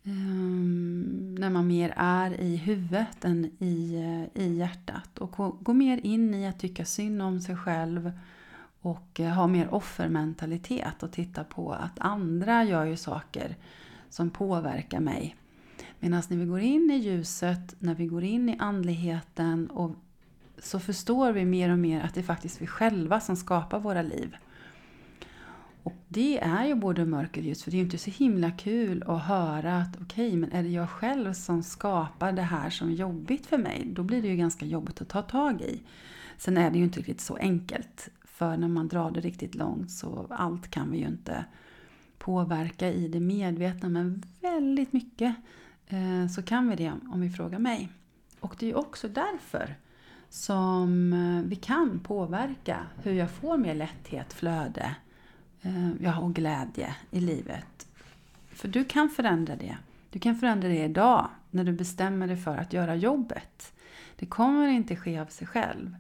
Um, 0.04 1.34
när 1.34 1.50
man 1.50 1.66
mer 1.66 1.94
är 1.96 2.40
i 2.40 2.56
huvudet 2.56 3.24
än 3.24 3.44
i, 3.44 3.96
i 4.34 4.56
hjärtat. 4.56 5.18
Och 5.18 5.30
gå, 5.32 5.50
gå 5.60 5.72
mer 5.72 6.00
in 6.06 6.34
i 6.34 6.46
att 6.46 6.58
tycka 6.58 6.84
synd 6.84 7.22
om 7.22 7.40
sig 7.40 7.56
själv 7.56 8.12
och 8.80 9.20
eh, 9.20 9.32
ha 9.32 9.46
mer 9.46 9.74
offermentalitet 9.74 11.02
och 11.02 11.12
titta 11.12 11.44
på 11.44 11.72
att 11.72 11.98
andra 11.98 12.64
gör 12.64 12.84
ju 12.84 12.96
saker 12.96 13.56
som 14.08 14.30
påverkar 14.30 15.00
mig. 15.00 15.36
Medan 16.04 16.22
när 16.28 16.36
vi 16.36 16.44
går 16.44 16.60
in 16.60 16.90
i 16.90 16.96
ljuset, 16.96 17.76
när 17.78 17.94
vi 17.94 18.06
går 18.06 18.24
in 18.24 18.48
i 18.48 18.56
andligheten 18.58 19.70
och 19.70 19.96
så 20.58 20.80
förstår 20.80 21.32
vi 21.32 21.44
mer 21.44 21.72
och 21.72 21.78
mer 21.78 22.00
att 22.00 22.14
det 22.14 22.20
är 22.20 22.24
faktiskt 22.24 22.62
vi 22.62 22.66
själva 22.66 23.20
som 23.20 23.36
skapar 23.36 23.80
våra 23.80 24.02
liv. 24.02 24.36
Och 25.82 25.94
det 26.08 26.38
är 26.38 26.66
ju 26.66 26.74
både 26.74 27.04
mörker 27.04 27.40
och 27.40 27.46
ljus, 27.46 27.62
för 27.62 27.70
det 27.70 27.76
är 27.76 27.78
ju 27.78 27.84
inte 27.84 27.98
så 27.98 28.10
himla 28.10 28.50
kul 28.50 29.02
att 29.06 29.22
höra 29.22 29.76
att 29.76 29.96
okej, 30.00 30.28
okay, 30.28 30.38
men 30.38 30.52
är 30.52 30.62
det 30.62 30.68
jag 30.68 30.90
själv 30.90 31.32
som 31.32 31.62
skapar 31.62 32.32
det 32.32 32.42
här 32.42 32.70
som 32.70 32.88
är 32.88 32.94
jobbigt 32.94 33.46
för 33.46 33.58
mig? 33.58 33.88
Då 33.92 34.02
blir 34.02 34.22
det 34.22 34.28
ju 34.28 34.36
ganska 34.36 34.66
jobbigt 34.66 35.00
att 35.00 35.08
ta 35.08 35.22
tag 35.22 35.60
i. 35.60 35.82
Sen 36.38 36.56
är 36.56 36.70
det 36.70 36.78
ju 36.78 36.84
inte 36.84 36.98
riktigt 36.98 37.20
så 37.20 37.36
enkelt, 37.36 38.08
för 38.24 38.56
när 38.56 38.68
man 38.68 38.88
drar 38.88 39.10
det 39.10 39.20
riktigt 39.20 39.54
långt 39.54 39.90
så 39.90 40.26
allt 40.30 40.70
kan 40.70 40.90
vi 40.90 40.98
ju 40.98 41.06
inte 41.06 41.44
påverka 42.18 42.92
i 42.92 43.08
det 43.08 43.20
medvetna, 43.20 43.88
men 43.88 44.22
väldigt 44.40 44.92
mycket 44.92 45.34
Eh, 45.92 46.28
så 46.28 46.42
kan 46.42 46.68
vi 46.68 46.76
det 46.76 46.92
om 47.12 47.20
vi 47.20 47.30
frågar 47.30 47.58
mig. 47.58 47.88
Och 48.40 48.56
det 48.58 48.70
är 48.70 48.76
också 48.76 49.08
därför 49.08 49.74
som 50.28 51.12
eh, 51.12 51.48
vi 51.48 51.56
kan 51.56 52.00
påverka 52.00 52.86
hur 53.02 53.12
jag 53.12 53.30
får 53.30 53.56
mer 53.56 53.74
lätthet, 53.74 54.32
flöde 54.32 54.94
eh, 55.62 55.90
ja, 56.00 56.18
och 56.18 56.34
glädje 56.34 56.96
i 57.10 57.20
livet. 57.20 57.86
För 58.48 58.68
du 58.68 58.84
kan 58.84 59.08
förändra 59.08 59.56
det. 59.56 59.76
Du 60.10 60.18
kan 60.18 60.36
förändra 60.36 60.68
det 60.68 60.84
idag 60.84 61.28
när 61.50 61.64
du 61.64 61.72
bestämmer 61.72 62.26
dig 62.26 62.36
för 62.36 62.56
att 62.56 62.72
göra 62.72 62.94
jobbet. 62.94 63.72
Det 64.16 64.26
kommer 64.26 64.68
inte 64.68 64.96
ske 64.96 65.18
av 65.18 65.26
sig 65.26 65.46
själv. 65.46 65.96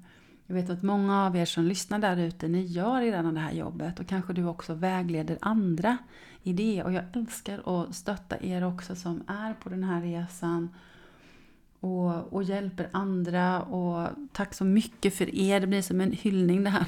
Jag 0.46 0.54
vet 0.54 0.70
att 0.70 0.82
många 0.82 1.26
av 1.26 1.36
er 1.36 1.44
som 1.44 1.64
lyssnar 1.64 1.98
där 1.98 2.16
ute, 2.16 2.48
ni 2.48 2.62
gör 2.62 3.00
redan 3.00 3.34
det 3.34 3.40
här 3.40 3.52
jobbet 3.52 4.00
och 4.00 4.06
kanske 4.06 4.32
du 4.32 4.44
också 4.44 4.74
vägleder 4.74 5.38
andra 5.40 5.98
i 6.42 6.52
det. 6.52 6.82
Och 6.82 6.92
jag 6.92 7.04
älskar 7.12 7.82
att 7.84 7.94
stötta 7.94 8.42
er 8.44 8.64
också 8.64 8.96
som 8.96 9.22
är 9.26 9.54
på 9.54 9.68
den 9.68 9.84
här 9.84 10.00
resan 10.00 10.68
och, 11.80 12.32
och 12.32 12.42
hjälper 12.42 12.88
andra. 12.92 13.62
Och 13.62 14.08
tack 14.32 14.54
så 14.54 14.64
mycket 14.64 15.14
för 15.14 15.34
er. 15.34 15.60
Det 15.60 15.66
blir 15.66 15.82
som 15.82 16.00
en 16.00 16.12
hyllning 16.12 16.64
det 16.64 16.70
här, 16.70 16.86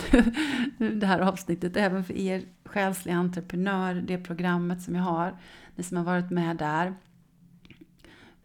det 1.00 1.06
här 1.06 1.20
avsnittet. 1.20 1.76
Även 1.76 2.04
för 2.04 2.14
er 2.14 2.42
själsliga 2.64 3.16
entreprenör, 3.16 3.94
det 3.94 4.18
programmet 4.18 4.82
som 4.82 4.94
jag 4.94 5.02
har. 5.02 5.36
Ni 5.76 5.82
som 5.82 5.96
har 5.96 6.04
varit 6.04 6.30
med 6.30 6.56
där. 6.56 6.94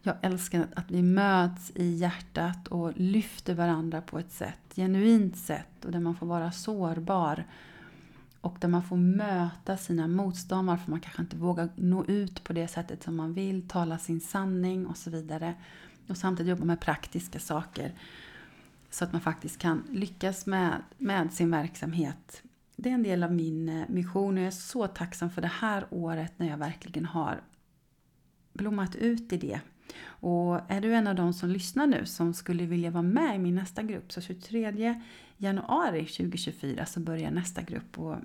Jag 0.02 0.16
älskar 0.22 0.66
att 0.74 0.90
vi 0.90 1.02
möts 1.02 1.72
i 1.74 1.94
hjärtat 1.94 2.68
och 2.68 2.92
lyfter 2.96 3.54
varandra 3.54 4.00
på 4.00 4.18
ett 4.18 4.32
sätt, 4.32 4.74
genuint 4.76 5.36
sätt 5.36 5.84
och 5.84 5.92
där 5.92 6.00
man 6.00 6.16
får 6.16 6.26
vara 6.26 6.52
sårbar. 6.52 7.44
Och 8.40 8.56
där 8.60 8.68
man 8.68 8.82
får 8.82 8.96
möta 8.96 9.76
sina 9.76 10.08
motståndare 10.08 10.78
för 10.78 10.90
man 10.90 11.00
kanske 11.00 11.22
inte 11.22 11.36
vågar 11.36 11.68
nå 11.76 12.04
ut 12.04 12.44
på 12.44 12.52
det 12.52 12.68
sättet 12.68 13.02
som 13.02 13.16
man 13.16 13.34
vill, 13.34 13.68
tala 13.68 13.98
sin 13.98 14.20
sanning 14.20 14.86
och 14.86 14.96
så 14.96 15.10
vidare. 15.10 15.54
Och 16.08 16.16
samtidigt 16.16 16.50
jobba 16.50 16.64
med 16.64 16.80
praktiska 16.80 17.38
saker 17.38 17.92
så 18.90 19.04
att 19.04 19.12
man 19.12 19.20
faktiskt 19.20 19.58
kan 19.58 19.82
lyckas 19.90 20.46
med, 20.46 20.82
med 20.98 21.32
sin 21.32 21.50
verksamhet. 21.50 22.42
Det 22.76 22.90
är 22.90 22.94
en 22.94 23.02
del 23.02 23.22
av 23.22 23.32
min 23.32 23.68
eh, 23.68 23.88
mission 23.88 24.34
och 24.34 24.40
jag 24.40 24.46
är 24.46 24.50
så 24.50 24.86
tacksam 24.86 25.30
för 25.30 25.42
det 25.42 25.48
här 25.48 25.86
året 25.90 26.32
när 26.36 26.48
jag 26.48 26.58
verkligen 26.58 27.04
har 27.04 27.40
blommat 28.52 28.96
ut 28.96 29.32
i 29.32 29.36
det. 29.36 29.60
Och 30.02 30.60
är 30.70 30.80
du 30.80 30.94
en 30.94 31.06
av 31.06 31.14
de 31.14 31.32
som 31.32 31.48
lyssnar 31.48 31.86
nu 31.86 32.06
som 32.06 32.34
skulle 32.34 32.66
vilja 32.66 32.90
vara 32.90 33.02
med 33.02 33.36
i 33.36 33.38
min 33.38 33.54
nästa 33.54 33.82
grupp 33.82 34.12
så 34.12 34.20
23 34.20 35.02
januari 35.40 36.06
2024 36.06 36.86
så 36.86 37.00
börjar 37.00 37.30
nästa 37.30 37.62
grupp 37.62 37.98
och 37.98 38.16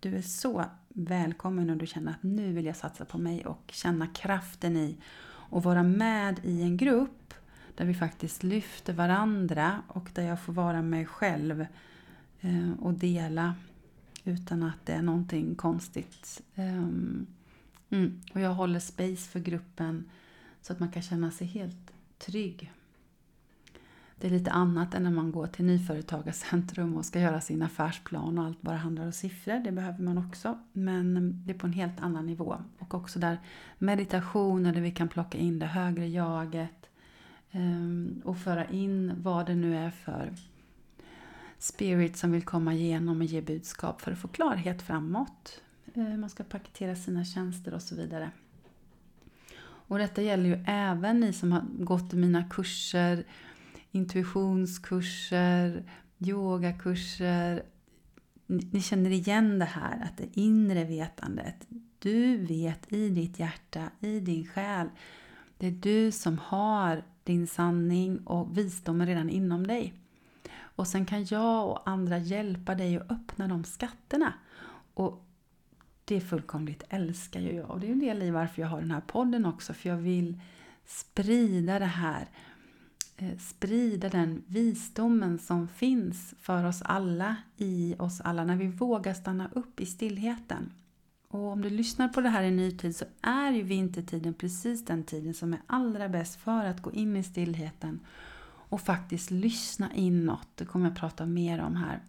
du 0.00 0.16
är 0.16 0.22
så 0.22 0.64
välkommen 0.88 1.70
om 1.70 1.78
du 1.78 1.86
känner 1.86 2.12
att 2.12 2.22
nu 2.22 2.52
vill 2.52 2.66
jag 2.66 2.76
satsa 2.76 3.04
på 3.04 3.18
mig 3.18 3.46
och 3.46 3.70
känna 3.72 4.06
kraften 4.06 4.76
i 4.76 4.96
och 5.24 5.62
vara 5.62 5.82
med 5.82 6.40
i 6.44 6.62
en 6.62 6.76
grupp 6.76 7.34
där 7.74 7.84
vi 7.84 7.94
faktiskt 7.94 8.42
lyfter 8.42 8.92
varandra 8.92 9.82
och 9.88 10.10
där 10.14 10.22
jag 10.22 10.40
får 10.40 10.52
vara 10.52 10.82
mig 10.82 11.06
själv 11.06 11.66
eh, 12.40 12.72
och 12.80 12.94
dela 12.94 13.54
utan 14.24 14.62
att 14.62 14.86
det 14.86 14.92
är 14.92 15.02
någonting 15.02 15.54
konstigt. 15.54 16.42
Ehm, 16.54 17.26
mm. 17.90 18.20
Och 18.34 18.40
jag 18.40 18.54
håller 18.54 18.80
space 18.80 19.30
för 19.30 19.40
gruppen 19.40 20.10
så 20.62 20.72
att 20.72 20.80
man 20.80 20.92
kan 20.92 21.02
känna 21.02 21.30
sig 21.30 21.46
helt 21.46 21.92
trygg. 22.18 22.72
Det 24.22 24.28
är 24.28 24.30
lite 24.30 24.50
annat 24.50 24.94
än 24.94 25.02
när 25.02 25.10
man 25.10 25.32
går 25.32 25.46
till 25.46 25.64
Nyföretagarcentrum 25.64 26.96
och 26.96 27.04
ska 27.04 27.20
göra 27.20 27.40
sin 27.40 27.62
affärsplan 27.62 28.38
och 28.38 28.44
allt 28.44 28.62
bara 28.62 28.76
handlar 28.76 29.06
om 29.06 29.12
siffror. 29.12 29.60
Det 29.64 29.72
behöver 29.72 30.02
man 30.02 30.18
också. 30.18 30.58
Men 30.72 31.16
mm, 31.16 31.42
det 31.46 31.52
är 31.52 31.58
på 31.58 31.66
en 31.66 31.72
helt 31.72 32.00
annan 32.00 32.26
nivå. 32.26 32.56
Och 32.78 32.94
också 32.94 33.18
där 33.18 33.38
meditationer 33.78 34.72
där 34.72 34.80
vi 34.80 34.90
kan 34.90 35.08
plocka 35.08 35.38
in 35.38 35.58
det 35.58 35.66
högre 35.66 36.08
jaget 36.08 36.90
ehm, 37.50 38.22
och 38.24 38.38
föra 38.38 38.66
in 38.66 39.12
vad 39.16 39.46
det 39.46 39.54
nu 39.54 39.76
är 39.76 39.90
för 39.90 40.34
spirit 41.58 42.16
som 42.16 42.32
vill 42.32 42.44
komma 42.44 42.74
igenom 42.74 43.20
och 43.20 43.24
ge 43.24 43.40
budskap 43.40 44.00
för 44.00 44.12
att 44.12 44.18
få 44.18 44.28
klarhet 44.28 44.82
framåt. 44.82 45.60
Eh, 45.94 46.16
man 46.16 46.30
ska 46.30 46.44
paketera 46.44 46.96
sina 46.96 47.24
tjänster 47.24 47.74
och 47.74 47.82
så 47.82 47.96
vidare. 47.96 48.30
Och 49.64 49.98
detta 49.98 50.22
gäller 50.22 50.44
ju 50.44 50.64
även 50.66 51.20
ni 51.20 51.32
som 51.32 51.52
har 51.52 51.62
gått 51.78 52.12
mina 52.12 52.44
kurser, 52.44 53.24
intuitionskurser, 53.92 55.84
yogakurser. 56.18 57.62
Ni 58.46 58.80
känner 58.80 59.10
igen 59.10 59.58
det 59.58 59.64
här, 59.64 60.04
att 60.04 60.16
det 60.16 60.40
inre 60.40 60.84
vetandet. 60.84 61.66
Du 61.98 62.36
vet 62.36 62.92
i 62.92 63.08
ditt 63.08 63.38
hjärta, 63.38 63.90
i 64.00 64.20
din 64.20 64.46
själ. 64.46 64.88
Det 65.58 65.66
är 65.66 65.70
du 65.70 66.12
som 66.12 66.38
har 66.38 67.02
din 67.24 67.46
sanning 67.46 68.18
och 68.18 68.58
visdomen 68.58 69.06
redan 69.06 69.30
inom 69.30 69.66
dig. 69.66 69.94
Och 70.54 70.88
sen 70.88 71.06
kan 71.06 71.24
jag 71.24 71.68
och 71.70 71.88
andra 71.88 72.18
hjälpa 72.18 72.74
dig 72.74 72.96
att 72.96 73.10
öppna 73.10 73.48
de 73.48 73.64
skatterna. 73.64 74.34
Och 74.94 75.24
det 76.04 76.20
fullkomligt 76.20 76.82
älskar 76.88 77.40
ju 77.40 77.52
jag. 77.52 77.70
Och 77.70 77.80
det 77.80 77.86
är 77.86 77.92
en 77.92 77.98
del 77.98 78.22
i 78.22 78.30
varför 78.30 78.62
jag 78.62 78.68
har 78.68 78.80
den 78.80 78.90
här 78.90 79.00
podden 79.00 79.46
också. 79.46 79.74
För 79.74 79.88
jag 79.88 79.96
vill 79.96 80.40
sprida 80.84 81.78
det 81.78 81.84
här. 81.84 82.28
Eh, 83.16 83.38
Sprida 83.38 84.08
den 84.08 84.42
visdomen 84.46 85.38
som 85.38 85.68
finns 85.68 86.34
för 86.40 86.64
oss 86.64 86.82
alla, 86.82 87.36
i 87.56 87.94
oss 87.98 88.20
alla, 88.20 88.44
när 88.44 88.56
vi 88.56 88.66
vågar 88.66 89.14
stanna 89.14 89.50
upp 89.52 89.80
i 89.80 89.86
stillheten. 89.86 90.72
Och 91.28 91.52
om 91.52 91.62
du 91.62 91.70
lyssnar 91.70 92.08
på 92.08 92.20
det 92.20 92.28
här 92.28 92.42
i 92.42 92.50
nytid 92.50 92.96
så 92.96 93.04
är 93.22 93.52
ju 93.52 93.62
vintertiden 93.62 94.34
precis 94.34 94.84
den 94.84 95.04
tiden 95.04 95.34
som 95.34 95.52
är 95.52 95.60
allra 95.66 96.08
bäst 96.08 96.40
för 96.40 96.64
att 96.64 96.82
gå 96.82 96.92
in 96.92 97.16
i 97.16 97.22
stillheten 97.22 98.00
och 98.72 98.80
faktiskt 98.80 99.30
lyssna 99.30 99.94
inåt. 99.94 100.48
Det 100.54 100.64
kommer 100.64 100.86
jag 100.86 100.96
prata 100.96 101.26
mer 101.26 101.60
om 101.60 101.76
här 101.76 102.00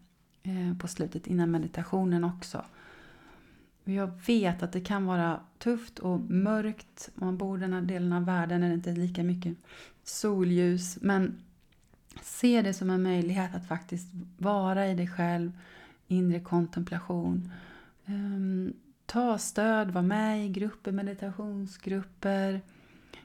eh, 0.43 0.77
på 0.77 0.87
slutet 0.87 1.27
innan 1.27 1.51
meditationen 1.51 2.23
också. 2.23 2.65
Jag 3.83 4.11
vet 4.27 4.63
att 4.63 4.71
det 4.71 4.81
kan 4.81 5.05
vara 5.05 5.39
tufft 5.57 5.99
och 5.99 6.19
mörkt. 6.19 7.09
Om 7.15 7.25
man 7.25 7.37
bor 7.37 7.57
i 7.57 7.61
den 7.61 7.73
här 7.73 7.81
delen 7.81 8.13
av 8.13 8.25
världen 8.25 8.63
är 8.63 8.67
det 8.67 8.73
inte 8.73 8.91
lika 8.91 9.23
mycket 9.23 9.57
solljus. 10.03 10.97
Men 11.01 11.39
se 12.21 12.61
det 12.61 12.73
som 12.73 12.89
en 12.89 13.03
möjlighet 13.03 13.55
att 13.55 13.67
faktiskt 13.67 14.07
vara 14.37 14.87
i 14.87 14.93
dig 14.93 15.07
själv, 15.07 15.51
inre 16.07 16.39
kontemplation. 16.39 17.51
Ehm, 18.05 18.73
ta 19.05 19.37
stöd, 19.37 19.91
var 19.91 20.01
med 20.01 20.45
i 20.45 20.49
grupper, 20.49 20.91
meditationsgrupper 20.91 22.61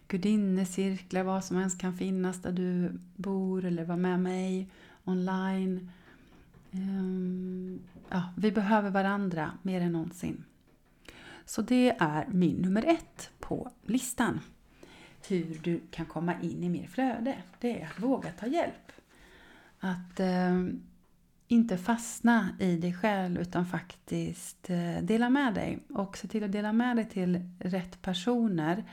gudinnecirklar, 0.08 1.22
vad 1.22 1.44
som 1.44 1.58
ens 1.58 1.74
kan 1.76 1.94
finnas 1.96 2.42
där 2.42 2.52
du 2.52 2.98
bor 3.16 3.64
eller 3.64 3.84
var 3.84 3.96
med 3.96 4.20
mig 4.20 4.68
online. 5.04 5.90
Ehm, 6.72 7.80
ja, 8.08 8.32
vi 8.36 8.52
behöver 8.52 8.90
varandra 8.90 9.52
mer 9.62 9.80
än 9.80 9.92
någonsin. 9.92 10.44
Så 11.48 11.62
det 11.62 11.96
är 11.98 12.26
min 12.28 12.56
nummer 12.56 12.84
ett 12.86 13.30
på 13.40 13.70
listan. 13.82 14.40
Hur 15.28 15.60
du 15.62 15.80
kan 15.90 16.06
komma 16.06 16.34
in 16.42 16.64
i 16.64 16.68
mer 16.68 16.86
flöde. 16.86 17.36
Det 17.60 17.80
är 17.80 17.86
att 17.86 18.02
våga 18.02 18.30
ta 18.30 18.46
hjälp. 18.46 18.92
Att 19.78 20.20
eh, 20.20 20.66
inte 21.48 21.78
fastna 21.78 22.48
i 22.60 22.76
dig 22.76 22.94
själv 22.94 23.40
utan 23.40 23.66
faktiskt 23.66 24.70
eh, 24.70 25.02
dela 25.02 25.30
med 25.30 25.54
dig. 25.54 25.78
Och 25.88 26.16
se 26.16 26.28
till 26.28 26.44
att 26.44 26.52
dela 26.52 26.72
med 26.72 26.96
dig 26.96 27.08
till 27.08 27.50
rätt 27.58 28.02
personer 28.02 28.84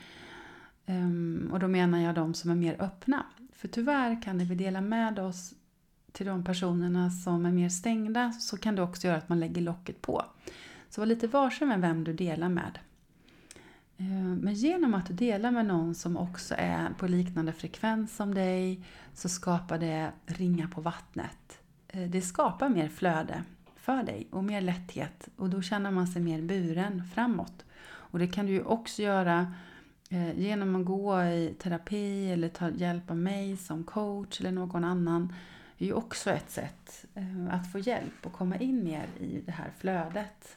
Um, 0.86 1.50
och 1.52 1.58
då 1.58 1.68
menar 1.68 1.98
jag 1.98 2.14
de 2.14 2.34
som 2.34 2.50
är 2.50 2.54
mer 2.54 2.82
öppna. 2.82 3.26
För 3.52 3.68
tyvärr 3.68 4.22
kan 4.22 4.38
det 4.38 4.44
vi 4.44 4.54
dela 4.54 4.80
med 4.80 5.18
oss 5.18 5.54
till 6.12 6.26
de 6.26 6.44
personerna 6.44 7.10
som 7.10 7.46
är 7.46 7.52
mer 7.52 7.68
stängda 7.68 8.32
så 8.32 8.56
kan 8.56 8.76
det 8.76 8.82
också 8.82 9.06
göra 9.06 9.16
att 9.16 9.28
man 9.28 9.40
lägger 9.40 9.62
locket 9.62 10.02
på. 10.02 10.24
Så 10.96 11.00
var 11.00 11.06
lite 11.06 11.26
varsam 11.26 11.68
med 11.68 11.80
vem 11.80 12.04
du 12.04 12.12
delar 12.12 12.48
med. 12.48 12.78
Eh, 13.96 14.06
men 14.40 14.54
genom 14.54 14.94
att 14.94 15.06
du 15.06 15.14
delar 15.14 15.50
med 15.50 15.66
någon 15.66 15.94
som 15.94 16.16
också 16.16 16.54
är 16.58 16.90
på 16.98 17.06
liknande 17.06 17.52
frekvens 17.52 18.16
som 18.16 18.34
dig 18.34 18.80
så 19.14 19.28
skapar 19.28 19.78
det 19.78 20.10
ringa 20.26 20.68
på 20.68 20.80
vattnet. 20.80 21.58
Eh, 21.88 22.10
det 22.10 22.20
skapar 22.20 22.68
mer 22.68 22.88
flöde 22.88 23.42
för 23.76 24.02
dig 24.02 24.28
och 24.30 24.44
mer 24.44 24.60
lätthet 24.60 25.28
och 25.36 25.50
då 25.50 25.62
känner 25.62 25.90
man 25.90 26.06
sig 26.06 26.22
mer 26.22 26.42
buren 26.42 27.02
framåt. 27.14 27.64
Och 27.86 28.18
det 28.18 28.28
kan 28.28 28.46
du 28.46 28.52
ju 28.52 28.62
också 28.62 29.02
göra 29.02 29.54
eh, 30.10 30.38
genom 30.40 30.76
att 30.76 30.86
gå 30.86 31.22
i 31.22 31.54
terapi 31.58 32.30
eller 32.30 32.48
ta 32.48 32.70
hjälp 32.70 33.10
av 33.10 33.16
mig 33.16 33.56
som 33.56 33.84
coach 33.84 34.40
eller 34.40 34.52
någon 34.52 34.84
annan 34.84 35.34
Det 35.78 35.84
är 35.84 35.86
ju 35.86 35.94
också 35.94 36.30
ett 36.30 36.50
sätt 36.50 37.04
att 37.50 37.72
få 37.72 37.78
hjälp 37.78 38.26
och 38.26 38.32
komma 38.32 38.56
in 38.56 38.84
mer 38.84 39.06
i 39.20 39.42
det 39.46 39.52
här 39.52 39.70
flödet. 39.78 40.56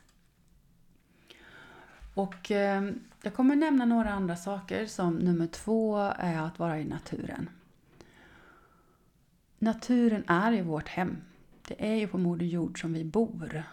Och 2.19 2.51
eh, 2.51 2.91
jag 3.21 3.33
kommer 3.33 3.55
nämna 3.55 3.85
några 3.85 4.09
andra 4.09 4.35
saker 4.35 4.85
som 4.85 5.15
nummer 5.15 5.47
två 5.47 5.97
är 6.17 6.37
att 6.37 6.59
vara 6.59 6.79
i 6.79 6.85
naturen. 6.85 7.49
Naturen 9.59 10.23
är 10.27 10.51
ju 10.51 10.61
vårt 10.61 10.87
hem. 10.87 11.17
Det 11.67 11.91
är 11.91 11.95
ju 11.95 12.07
på 12.07 12.17
Moder 12.17 12.45
Jord 12.45 12.81
som 12.81 12.93
vi 12.93 13.03
bor 13.03 13.63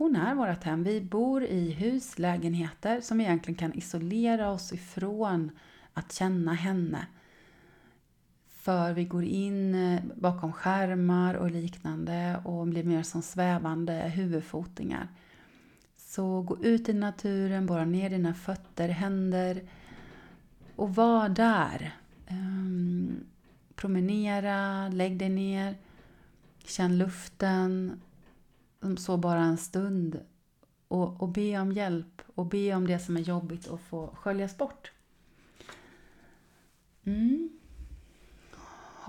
hon 0.00 0.16
är 0.16 0.34
vårt 0.34 0.64
hem. 0.64 0.84
Vi 0.84 1.00
bor 1.00 1.44
i 1.44 1.70
hus, 1.70 2.18
lägenheter 2.18 3.00
som 3.00 3.20
egentligen 3.20 3.58
kan 3.58 3.74
isolera 3.74 4.50
oss 4.50 4.72
ifrån 4.72 5.50
att 5.94 6.12
känna 6.12 6.54
henne. 6.54 7.06
För 8.48 8.92
vi 8.92 9.04
går 9.04 9.24
in 9.24 9.74
eh, 9.74 10.00
bakom 10.14 10.52
skärmar 10.52 11.34
och 11.34 11.50
liknande 11.50 12.40
och 12.44 12.66
blir 12.66 12.84
mer 12.84 13.02
som 13.02 13.22
svävande 13.22 13.92
huvudfotingar. 13.92 15.08
Så 16.10 16.42
gå 16.42 16.58
ut 16.58 16.88
i 16.88 16.92
naturen, 16.92 17.66
borra 17.66 17.84
ner 17.84 18.10
dina 18.10 18.34
fötter, 18.34 18.88
händer 18.88 19.62
och 20.76 20.94
var 20.94 21.28
där. 21.28 21.98
Um, 22.30 23.24
promenera, 23.74 24.88
lägg 24.88 25.18
dig 25.18 25.28
ner, 25.28 25.76
känn 26.64 26.98
luften, 26.98 28.00
mm, 28.82 28.96
så 28.96 29.16
bara 29.16 29.40
en 29.40 29.58
stund 29.58 30.20
och, 30.88 31.22
och 31.22 31.28
be 31.28 31.60
om 31.60 31.72
hjälp 31.72 32.22
och 32.34 32.46
be 32.46 32.74
om 32.74 32.86
det 32.86 32.98
som 32.98 33.16
är 33.16 33.20
jobbigt 33.20 33.68
att 33.68 33.80
få 33.80 34.06
sköljas 34.06 34.58
bort. 34.58 34.92
Mm. 37.04 37.59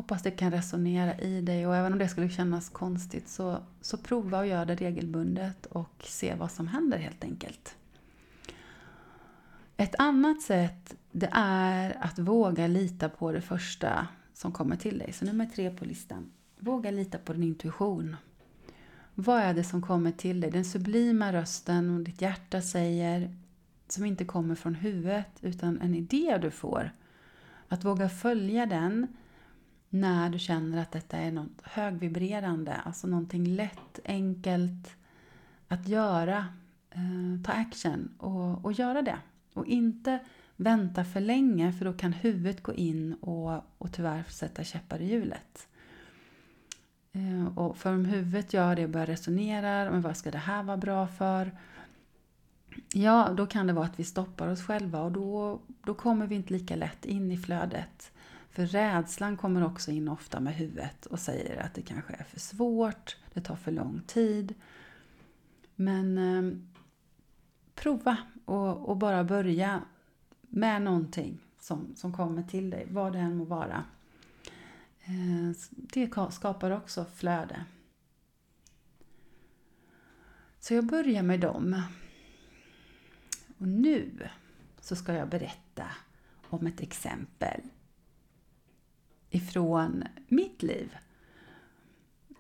Hoppas 0.02 0.22
det 0.22 0.32
kan 0.32 0.52
resonera 0.52 1.20
i 1.20 1.42
dig 1.42 1.68
och 1.68 1.76
även 1.76 1.94
om 1.94 2.00
det 2.00 2.08
skulle 2.08 2.30
kännas 2.30 2.70
konstigt 2.70 3.30
så, 3.30 3.58
så 3.82 3.98
prova 3.98 4.40
att 4.40 4.48
göra 4.48 4.66
det 4.66 4.76
regelbundet 4.76 5.66
och 5.66 6.04
se 6.04 6.36
vad 6.36 6.52
som 6.52 6.68
händer 6.68 6.98
helt 6.98 7.24
enkelt. 7.24 7.76
Ett 9.78 9.96
annat 10.00 10.42
sätt 10.42 10.96
det 11.12 11.30
är 11.32 11.98
att 12.00 12.20
våga 12.20 12.68
lita 12.68 13.10
på 13.10 13.32
det 13.32 13.42
första 13.42 14.08
som 14.34 14.52
kommer 14.52 14.76
till 14.76 14.98
dig. 14.98 15.14
Så 15.14 15.26
nummer 15.26 15.46
tre 15.46 15.70
på 15.70 15.86
listan. 15.86 16.32
Våga 16.60 16.92
lita 16.92 17.18
på 17.18 17.34
din 17.34 17.44
intuition. 17.44 18.16
Vad 19.16 19.40
är 19.40 19.54
det 19.54 19.64
som 19.64 19.82
kommer 19.82 20.12
till 20.12 20.42
dig? 20.42 20.52
Den 20.52 20.66
sublima 20.66 21.34
rösten 21.34 21.96
och 21.96 22.02
ditt 22.02 22.22
hjärta 22.22 22.62
säger 22.62 23.36
som 23.88 24.06
inte 24.06 24.26
kommer 24.26 24.56
från 24.56 24.76
huvudet 24.76 25.38
utan 25.42 25.82
en 25.82 25.96
idé 25.96 26.40
du 26.42 26.52
får. 26.52 26.92
Att 27.68 27.86
våga 27.86 28.10
följa 28.10 28.66
den 28.66 29.08
när 29.94 30.30
du 30.30 30.40
känner 30.40 30.82
att 30.82 30.92
detta 30.92 31.18
är 31.18 31.32
något 31.32 31.62
högvibrerande, 31.64 32.76
alltså 32.76 33.08
någonting 33.08 33.46
lätt, 33.46 34.00
enkelt 34.06 34.96
att 35.68 35.88
göra. 35.88 36.46
Eh, 36.90 37.44
ta 37.46 37.52
action 37.52 38.10
och, 38.18 38.66
och 38.66 38.74
göra 38.74 39.02
det. 39.02 39.18
Och 39.54 39.66
inte 39.66 40.20
vänta 40.56 41.04
för 41.04 41.20
länge 41.20 41.74
för 41.74 41.86
då 41.86 41.94
kan 41.94 42.14
huvudet 42.14 42.64
gå 42.64 42.74
in 42.74 43.14
och, 43.14 43.64
och 43.78 43.92
tyvärr 43.92 44.24
sätta 44.24 44.64
käppar 44.64 45.02
i 45.02 45.12
hjulet. 45.12 45.68
Eh, 47.12 47.58
och 47.58 47.78
för 47.78 47.94
om 47.94 48.06
huvudet 48.06 48.54
gör 48.54 48.76
det 48.76 48.84
och 48.84 48.90
börjar 48.90 49.08
resonera, 49.08 49.92
men 49.92 50.02
vad 50.02 50.18
ska 50.18 50.32
det 50.32 50.38
här 50.38 50.64
vara 50.64 50.78
bra 50.78 51.08
för? 51.08 51.52
Ja, 52.94 53.34
då 53.38 53.46
kan 53.46 53.68
det 53.68 53.74
vara 53.74 53.86
att 53.86 54.00
vi 54.00 54.04
stoppar 54.04 54.48
oss 54.48 54.64
själva 54.64 55.02
och 55.02 55.12
då, 55.12 55.60
då 55.84 55.94
kommer 55.94 56.28
vi 56.28 56.36
inte 56.36 56.54
lika 56.54 56.76
lätt 56.76 57.06
in 57.06 57.32
i 57.32 57.38
flödet. 57.38 58.12
För 58.52 58.66
rädslan 58.66 59.38
kommer 59.38 59.64
också 59.64 59.92
in 59.92 60.08
ofta 60.08 60.40
med 60.40 60.56
huvudet 60.56 61.06
och 61.06 61.20
säger 61.20 61.62
att 61.62 61.74
det 61.74 61.82
kanske 61.82 62.14
är 62.14 62.24
för 62.24 62.40
svårt, 62.40 63.18
det 63.34 63.42
tar 63.42 63.56
för 63.56 63.72
lång 63.72 64.02
tid. 64.08 64.54
Men 65.76 66.18
eh, 66.18 66.58
prova 67.76 68.18
och, 68.46 68.90
och, 68.90 68.98
bara 68.98 69.24
börja 69.24 69.82
med 70.42 70.82
någonting 70.82 71.40
som, 71.60 71.96
som 71.96 72.14
kommer 72.14 72.44
till 72.44 72.70
dig, 72.70 72.88
vad 72.90 73.14
det 73.14 73.20
än 73.20 73.38
må 73.38 73.44
vara. 73.44 73.84
Eh, 75.04 75.56
det 75.70 76.12
skapar 76.32 76.72
också 76.72 77.06
flöde. 77.06 77.66
Så 80.60 80.74
jag 80.74 80.86
börjar 80.86 81.24
med 81.24 81.40
dem. 81.40 81.82
Och 83.58 83.68
nu 83.68 84.30
så 84.82 84.96
ska 84.96 85.14
jag 85.14 85.30
berätta 85.30 85.86
om 86.50 86.68
ett 86.68 86.82
exempel 86.82 87.62
ifrån 89.32 90.04
mitt 90.28 90.64
liv. 90.64 90.98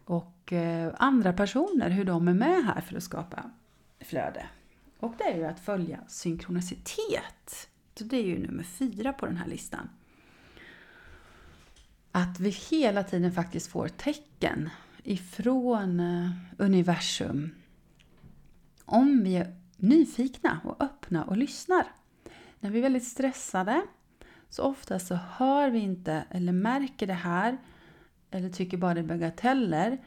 Och 0.05 0.53
eh, 0.53 0.93
andra 0.97 1.33
personer, 1.33 1.89
hur 1.89 2.05
de 2.05 2.27
är 2.27 2.33
med 2.33 2.65
här 2.65 2.81
för 2.81 2.97
att 2.97 3.03
skapa 3.03 3.51
flöde. 3.99 4.45
Och 4.99 5.13
det 5.17 5.23
är 5.23 5.37
ju 5.37 5.45
att 5.45 5.59
följa 5.59 5.99
synkronicitet. 6.07 7.69
Så 7.95 8.03
det 8.03 8.17
är 8.17 8.23
ju 8.23 8.39
nummer 8.39 8.63
fyra 8.63 9.13
på 9.13 9.25
den 9.25 9.37
här 9.37 9.47
listan. 9.47 9.89
Att 12.11 12.39
vi 12.39 12.49
hela 12.49 13.03
tiden 13.03 13.31
faktiskt 13.31 13.67
får 13.67 13.87
tecken 13.87 14.69
ifrån 15.03 15.99
eh, 15.99 16.29
universum. 16.57 17.55
Om 18.85 19.23
vi 19.23 19.35
är 19.35 19.55
nyfikna 19.77 20.61
och 20.63 20.83
öppna 20.83 21.23
och 21.23 21.37
lyssnar. 21.37 21.83
När 22.59 22.69
vi 22.69 22.77
är 22.77 22.83
väldigt 22.83 23.07
stressade 23.07 23.81
så 24.51 24.63
ofta 24.63 24.99
så 24.99 25.15
hör 25.15 25.69
vi 25.69 25.79
inte 25.79 26.23
eller 26.29 26.53
märker 26.53 27.07
det 27.07 27.13
här 27.13 27.57
eller 28.31 28.49
tycker 28.49 28.77
bara 28.77 28.93
det 28.93 28.99
är 28.99 29.03
bagateller. 29.03 29.97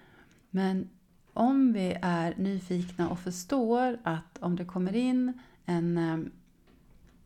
Men 0.51 0.91
om 1.33 1.73
vi 1.73 1.97
är 2.03 2.35
nyfikna 2.37 3.11
och 3.11 3.19
förstår 3.19 3.99
att 4.03 4.39
om 4.41 4.57
det 4.57 4.65
kommer 4.65 4.97
in 4.97 5.41
en 5.65 5.99
eh, 5.99 6.19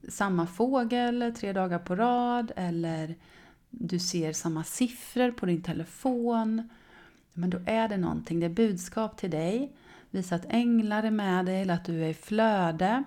samma 0.09 0.47
fågel 0.47 1.35
tre 1.37 1.53
dagar 1.53 1.79
på 1.79 1.97
rad 1.97 2.53
eller 2.57 3.15
du 3.71 3.99
ser 3.99 4.33
samma 4.33 4.65
siffror 4.65 5.31
på 5.31 5.47
din 5.47 5.63
telefon. 5.63 6.69
Men 7.33 7.51
då 7.51 7.59
är 7.67 7.89
det 7.89 7.97
någonting, 7.97 8.41
det 8.41 8.47
är 8.47 8.51
budskap 8.51 9.17
till 9.17 9.31
dig. 9.31 9.77
Visa 10.11 10.35
att 10.35 10.47
änglar 10.49 11.03
är 11.03 11.11
med 11.11 11.47
dig 11.47 11.63
eller 11.63 11.75
att 11.75 11.85
du 11.85 12.05
är 12.05 12.09
i 12.09 12.15
flöde. 12.15 13.05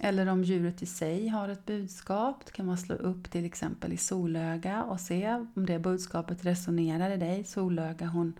Eller 0.00 0.26
om 0.26 0.44
djuret 0.44 0.82
i 0.82 0.86
sig 0.86 1.28
har 1.28 1.48
ett 1.48 1.66
budskap, 1.66 2.46
då 2.46 2.52
kan 2.52 2.66
man 2.66 2.78
slå 2.78 2.94
upp 2.94 3.30
till 3.30 3.44
exempel 3.44 3.92
i 3.92 3.96
solöga 3.96 4.82
och 4.82 5.00
se 5.00 5.34
om 5.54 5.66
det 5.66 5.78
budskapet 5.78 6.44
resonerar 6.44 7.10
i 7.10 7.16
dig. 7.16 7.44
Solöga 7.44 8.06
hon 8.06 8.32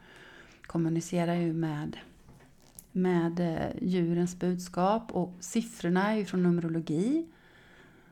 kommunicerar 0.66 1.34
ju 1.34 1.52
med, 1.52 1.96
med 2.92 3.40
eh, 3.40 3.82
djurens 3.82 4.38
budskap 4.38 5.12
och 5.12 5.32
siffrorna 5.40 6.12
är 6.12 6.16
ju 6.16 6.24
från 6.24 6.42
Numerologi. 6.42 7.26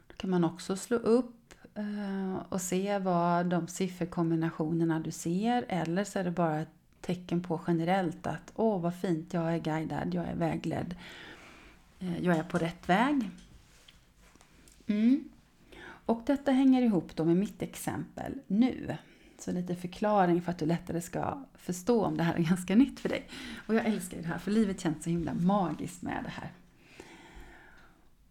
Då 0.07 0.15
kan 0.17 0.31
man 0.31 0.45
också 0.45 0.77
slå 0.77 0.97
upp 0.97 1.55
eh, 1.75 2.37
och 2.49 2.61
se 2.61 2.99
vad 2.99 3.47
de 3.47 3.69
sifferkombinationerna 3.69 5.01
du 5.01 5.11
ser 5.11 5.65
eller 5.69 6.05
så 6.05 6.19
är 6.19 6.25
det 6.25 6.31
bara 6.31 6.61
ett 6.61 6.69
tecken 7.01 7.43
på 7.43 7.61
generellt 7.67 8.27
att 8.27 8.53
åh 8.55 8.81
vad 8.81 8.95
fint, 8.95 9.35
jag 9.35 9.55
är 9.55 9.59
guidad, 9.59 10.15
jag 10.15 10.25
är 10.25 10.35
vägledd 10.35 10.95
Eh, 12.05 12.25
jag 12.25 12.37
är 12.37 12.43
på 12.43 12.59
rätt 12.59 12.89
väg. 12.89 13.31
Mm. 14.87 15.29
Och 16.07 16.23
detta 16.27 16.53
hänger 16.53 16.83
ihop 16.83 17.17
då 17.17 17.25
med 17.25 17.37
mitt 17.37 17.63
exempel 17.63 18.33
nu. 18.47 18.97
Så 19.39 19.53
lite 19.53 19.77
förklaring 19.77 20.43
för 20.43 20.51
att 20.53 20.59
du 20.59 20.67
lättare 20.67 21.01
ska 21.01 21.45
förstå 21.55 22.05
om 22.05 22.17
det 22.17 22.23
här 22.23 22.35
är 22.35 22.39
ganska 22.49 22.77
nytt 22.77 23.01
för 23.01 23.09
dig. 23.09 23.29
Och 23.67 23.75
jag 23.75 23.87
älskar 23.87 24.19
det 24.19 24.29
här, 24.29 24.39
för 24.39 24.51
livet 24.51 24.81
känns 24.81 25.05
så 25.05 25.11
himla 25.11 25.35
magiskt 25.35 26.03
med 26.03 26.25
det 26.25 26.31
här. 26.31 26.53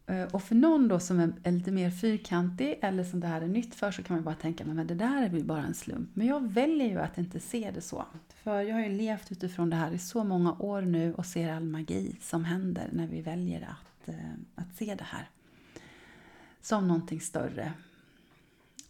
Eh, 0.06 0.34
och 0.34 0.44
för 0.44 0.56
någon 0.56 0.88
då 0.88 1.00
som 1.00 1.20
är 1.20 1.52
lite 1.52 1.72
mer 1.72 1.92
fyrkantig 1.92 2.80
eller 2.82 3.04
som 3.04 3.20
det 3.20 3.28
här 3.28 3.42
är 3.42 3.48
nytt 3.48 3.76
för 3.76 3.92
så 3.92 4.04
kan 4.04 4.16
man 4.16 4.24
bara 4.24 4.36
tänka 4.36 4.66
men 4.66 4.88
det 4.88 4.96
där 4.96 5.24
är 5.24 5.30
väl 5.30 5.44
bara 5.44 5.64
en 5.64 5.74
slump. 5.74 6.10
Men 6.14 6.28
jag 6.28 6.52
väljer 6.52 6.88
ju 6.88 7.00
att 7.00 7.18
inte 7.18 7.40
se 7.40 7.72
det 7.74 7.82
så. 7.82 8.06
För 8.44 8.62
jag 8.62 8.76
har 8.76 8.82
ju 8.82 8.90
levt 8.90 9.32
utifrån 9.32 9.70
det 9.70 9.76
här 9.76 9.92
i 9.92 10.00
så 10.00 10.24
många 10.24 10.54
år 10.54 10.82
nu 10.82 11.14
och 11.14 11.26
ser 11.26 11.54
all 11.54 11.64
magi 11.64 12.16
som 12.22 12.46
händer 12.46 12.90
när 12.92 13.08
vi 13.08 13.22
väljer 13.22 13.62
att, 13.62 14.08
eh, 14.08 14.34
att 14.56 14.76
se 14.76 14.96
det 14.96 15.04
här. 15.04 15.30
Som 16.62 16.88
någonting 16.88 17.22
större. 17.22 17.74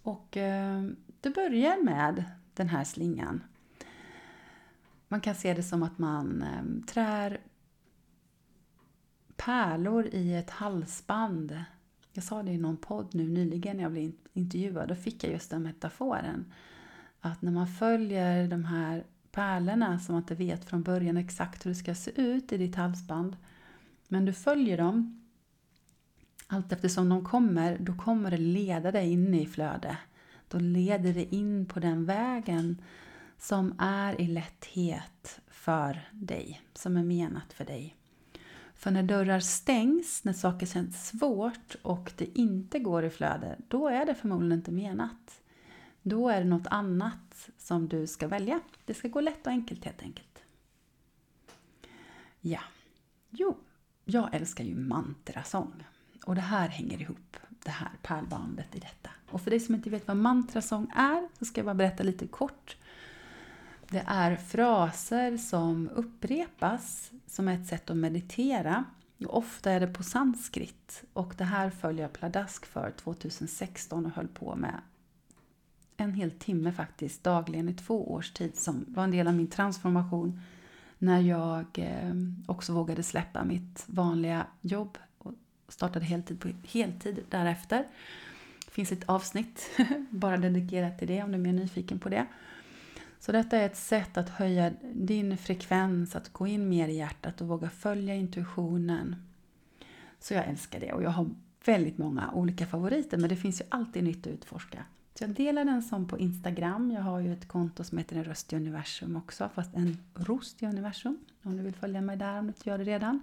Och 0.04 0.38
eh, 0.38 0.84
det 1.22 1.30
börjar 1.30 1.84
med 1.84 2.24
den 2.54 2.70
här 2.70 2.84
slingan. 2.84 3.44
Man 5.08 5.22
kan 5.22 5.36
se 5.36 5.54
det 5.54 5.64
som 5.64 5.84
att 5.84 5.98
man 5.98 6.42
eh, 6.42 6.86
trär 6.88 7.42
pärlor 9.36 10.06
i 10.06 10.36
ett 10.36 10.50
halsband. 10.50 11.64
Jag 12.14 12.24
sa 12.24 12.44
det 12.44 12.52
i 12.52 12.58
någon 12.58 12.78
podd 12.78 13.16
nu 13.16 13.28
nyligen 13.28 13.78
när 13.78 13.84
jag 13.84 13.92
blev 13.92 14.12
intervjuad. 14.34 14.88
Då 14.88 14.96
fick 14.96 15.24
jag 15.24 15.32
just 15.32 15.50
den 15.50 15.64
metaforen. 15.64 16.54
Att 17.20 17.42
när 17.42 17.52
man 17.52 17.68
följer 17.68 18.48
de 18.48 18.66
här 18.66 19.04
pärlorna 19.34 20.00
som 20.00 20.14
man 20.14 20.22
inte 20.22 20.36
vet 20.36 20.66
från 20.66 20.84
början 20.84 21.18
exakt 21.18 21.66
hur 21.66 21.70
det 21.70 21.76
ska 21.76 21.96
se 21.96 22.22
ut 22.22 22.52
i 22.52 22.58
ditt 22.58 22.76
halsband. 22.76 23.38
Men 24.08 24.26
du 24.26 24.34
följer 24.34 24.78
dem 24.78 25.24
allt 26.48 26.72
eftersom 26.72 27.10
de 27.10 27.26
kommer, 27.26 27.78
då 27.80 27.94
kommer 27.94 28.32
det 28.32 28.38
leda 28.38 28.92
dig 28.92 29.12
in 29.12 29.34
i 29.34 29.46
flöde. 29.46 29.98
Då 30.48 30.60
leder 30.60 31.14
det 31.14 31.36
in 31.36 31.66
på 31.66 31.80
den 31.80 32.06
vägen 32.06 32.82
som 33.38 33.76
är 33.80 34.22
i 34.22 34.28
lätthet 34.28 35.40
för 35.48 36.10
dig, 36.12 36.62
som 36.74 36.98
är 36.98 37.04
menat 37.04 37.54
för 37.54 37.66
dig. 37.66 37.96
För 38.74 38.92
när 38.92 39.04
dörrar 39.04 39.40
stängs, 39.40 40.24
när 40.24 40.34
saker 40.34 40.66
känns 40.66 41.08
svårt 41.08 41.76
och 41.82 42.14
det 42.18 42.38
inte 42.40 42.80
går 42.80 43.06
i 43.06 43.10
flöde, 43.10 43.56
då 43.68 43.88
är 43.88 44.06
det 44.06 44.16
förmodligen 44.16 44.60
inte 44.60 44.72
menat. 44.72 45.43
Då 46.04 46.30
är 46.30 46.40
det 46.40 46.48
något 46.48 46.68
annat 46.68 47.50
som 47.58 47.88
du 47.88 48.08
ska 48.08 48.28
välja. 48.28 48.60
Det 48.86 48.94
ska 48.94 49.08
gå 49.08 49.22
lätt 49.22 49.48
och 49.48 49.52
enkelt 49.52 49.86
helt 49.86 50.02
enkelt. 50.02 50.44
Ja, 52.42 52.62
jo, 53.30 53.58
jag 54.06 54.36
älskar 54.36 54.64
ju 54.64 54.76
mantrasång. 54.76 55.84
Och 56.26 56.36
det 56.36 56.42
här 56.42 56.68
hänger 56.68 57.02
ihop, 57.02 57.38
det 57.50 57.72
här 57.72 57.92
pärlbandet 58.02 58.76
i 58.76 58.80
detta. 58.80 59.10
Och 59.30 59.42
för 59.42 59.52
dig 59.52 59.60
som 59.60 59.76
inte 59.76 59.90
vet 59.90 60.08
vad 60.08 60.18
mantrasång 60.18 60.92
är 60.96 61.30
så 61.40 61.46
ska 61.46 61.60
jag 61.60 61.66
bara 61.66 61.76
berätta 61.76 62.04
lite 62.04 62.28
kort 62.28 62.78
det 63.94 64.04
är 64.08 64.36
fraser 64.36 65.38
som 65.38 65.90
upprepas 65.90 67.12
som 67.28 67.48
ett 67.48 67.68
sätt 67.68 67.90
att 67.90 67.98
meditera. 67.98 68.86
Ofta 69.26 69.72
är 69.72 69.80
det 69.80 69.88
på 69.88 70.04
sanskrit 70.04 71.04
och 71.14 71.34
det 71.38 71.44
här 71.44 71.70
följer 71.70 72.02
jag 72.02 72.14
pladask 72.14 72.66
för 72.66 72.92
2016 72.92 74.06
och 74.06 74.12
höll 74.12 74.28
på 74.28 74.56
med 74.56 74.82
en 75.98 76.14
hel 76.14 76.32
timme 76.32 76.72
faktiskt 76.72 77.24
dagligen 77.24 77.70
i 77.70 77.74
två 77.74 78.12
års 78.12 78.32
tid 78.32 78.56
som 78.56 78.86
var 78.88 79.04
en 79.04 79.12
del 79.12 79.28
av 79.28 79.34
min 79.34 79.48
transformation 79.48 80.42
när 80.98 81.22
jag 81.22 81.66
eh, 81.74 82.14
också 82.46 82.74
vågade 82.74 83.04
släppa 83.04 83.44
mitt 83.44 83.84
vanliga 83.88 84.46
jobb 84.62 84.98
och 85.18 85.34
startade 85.68 86.06
heltid 86.06 86.40
på 86.40 86.50
heltid 86.68 87.24
därefter. 87.30 87.88
Det 88.66 88.72
finns 88.72 88.92
ett 88.92 89.10
avsnitt 89.10 89.70
bara 90.10 90.38
dedikerat 90.38 91.00
till 91.00 91.08
det 91.08 91.24
om 91.24 91.32
du 91.32 91.38
är 91.38 91.42
mer 91.42 91.54
nyfiken 91.54 92.00
på 92.00 92.10
det. 92.10 92.26
Så 93.20 93.32
detta 93.32 93.58
är 93.58 93.66
ett 93.66 93.78
sätt 93.78 94.18
att 94.18 94.30
höja 94.30 94.72
din 94.94 95.38
frekvens, 95.38 96.16
att 96.16 96.34
gå 96.34 96.48
in 96.48 96.70
mer 96.70 96.88
i 96.88 96.96
hjärtat 96.96 97.42
och 97.42 97.48
våga 97.48 97.70
följa 97.70 98.16
intuitionen. 98.16 99.16
Så 100.20 100.34
jag 100.34 100.48
älskar 100.48 100.80
det 100.80 100.94
och 100.94 101.04
jag 101.04 101.10
har 101.10 101.30
väldigt 101.66 101.98
många 101.98 102.32
olika 102.32 102.66
favoriter 102.66 103.18
men 103.18 103.30
det 103.30 103.36
finns 103.36 103.62
ju 103.62 103.66
alltid 103.70 104.04
nytt 104.04 104.28
att 104.28 104.34
utforska. 104.34 104.86
Så 105.16 105.24
jag 105.24 105.30
delar 105.30 105.66
den 105.66 105.82
som 105.82 106.08
på 106.08 106.18
Instagram. 106.18 106.92
Jag 106.92 107.02
har 107.02 107.20
ju 107.20 107.34
ett 107.34 107.48
konto 107.48 107.84
som 107.84 107.98
heter 107.98 108.16
En 108.16 108.24
röst 108.24 108.54
i 108.54 108.56
universum 108.56 109.16
också, 109.16 109.50
fast 109.54 109.76
en 109.76 109.98
rost 110.16 110.64
i 110.64 110.66
universum. 110.66 111.18
Om 111.44 111.58
du 111.58 111.64
vill 111.64 111.76
följa 111.76 112.02
mig 112.02 112.18
där 112.18 112.40
om 112.40 112.46
du 112.46 112.48
inte 112.48 112.70
gör 112.70 112.78
det 112.78 112.84
redan. 112.84 113.20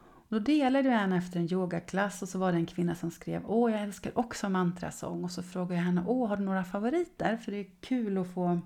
Och 0.00 0.34
då 0.34 0.38
delade 0.38 0.88
jag 0.88 1.02
en 1.02 1.12
efter 1.12 1.40
en 1.40 1.52
yogaklass 1.52 2.22
och 2.22 2.28
så 2.28 2.38
var 2.38 2.52
det 2.52 2.58
en 2.58 2.66
kvinna 2.66 2.94
som 2.94 3.10
skrev 3.10 3.42
Åh, 3.46 3.72
jag 3.72 3.82
älskar 3.82 4.18
också 4.18 4.48
mantrasång. 4.48 5.24
Och 5.24 5.30
så 5.30 5.42
frågade 5.42 5.74
jag 5.74 5.82
henne 5.82 6.04
Åh, 6.06 6.28
har 6.28 6.36
du 6.36 6.42
några 6.42 6.64
favoriter? 6.64 7.36
För 7.36 7.52
det 7.52 7.58
är 7.58 7.70
kul 7.80 8.18
att 8.18 8.34
få 8.34 8.60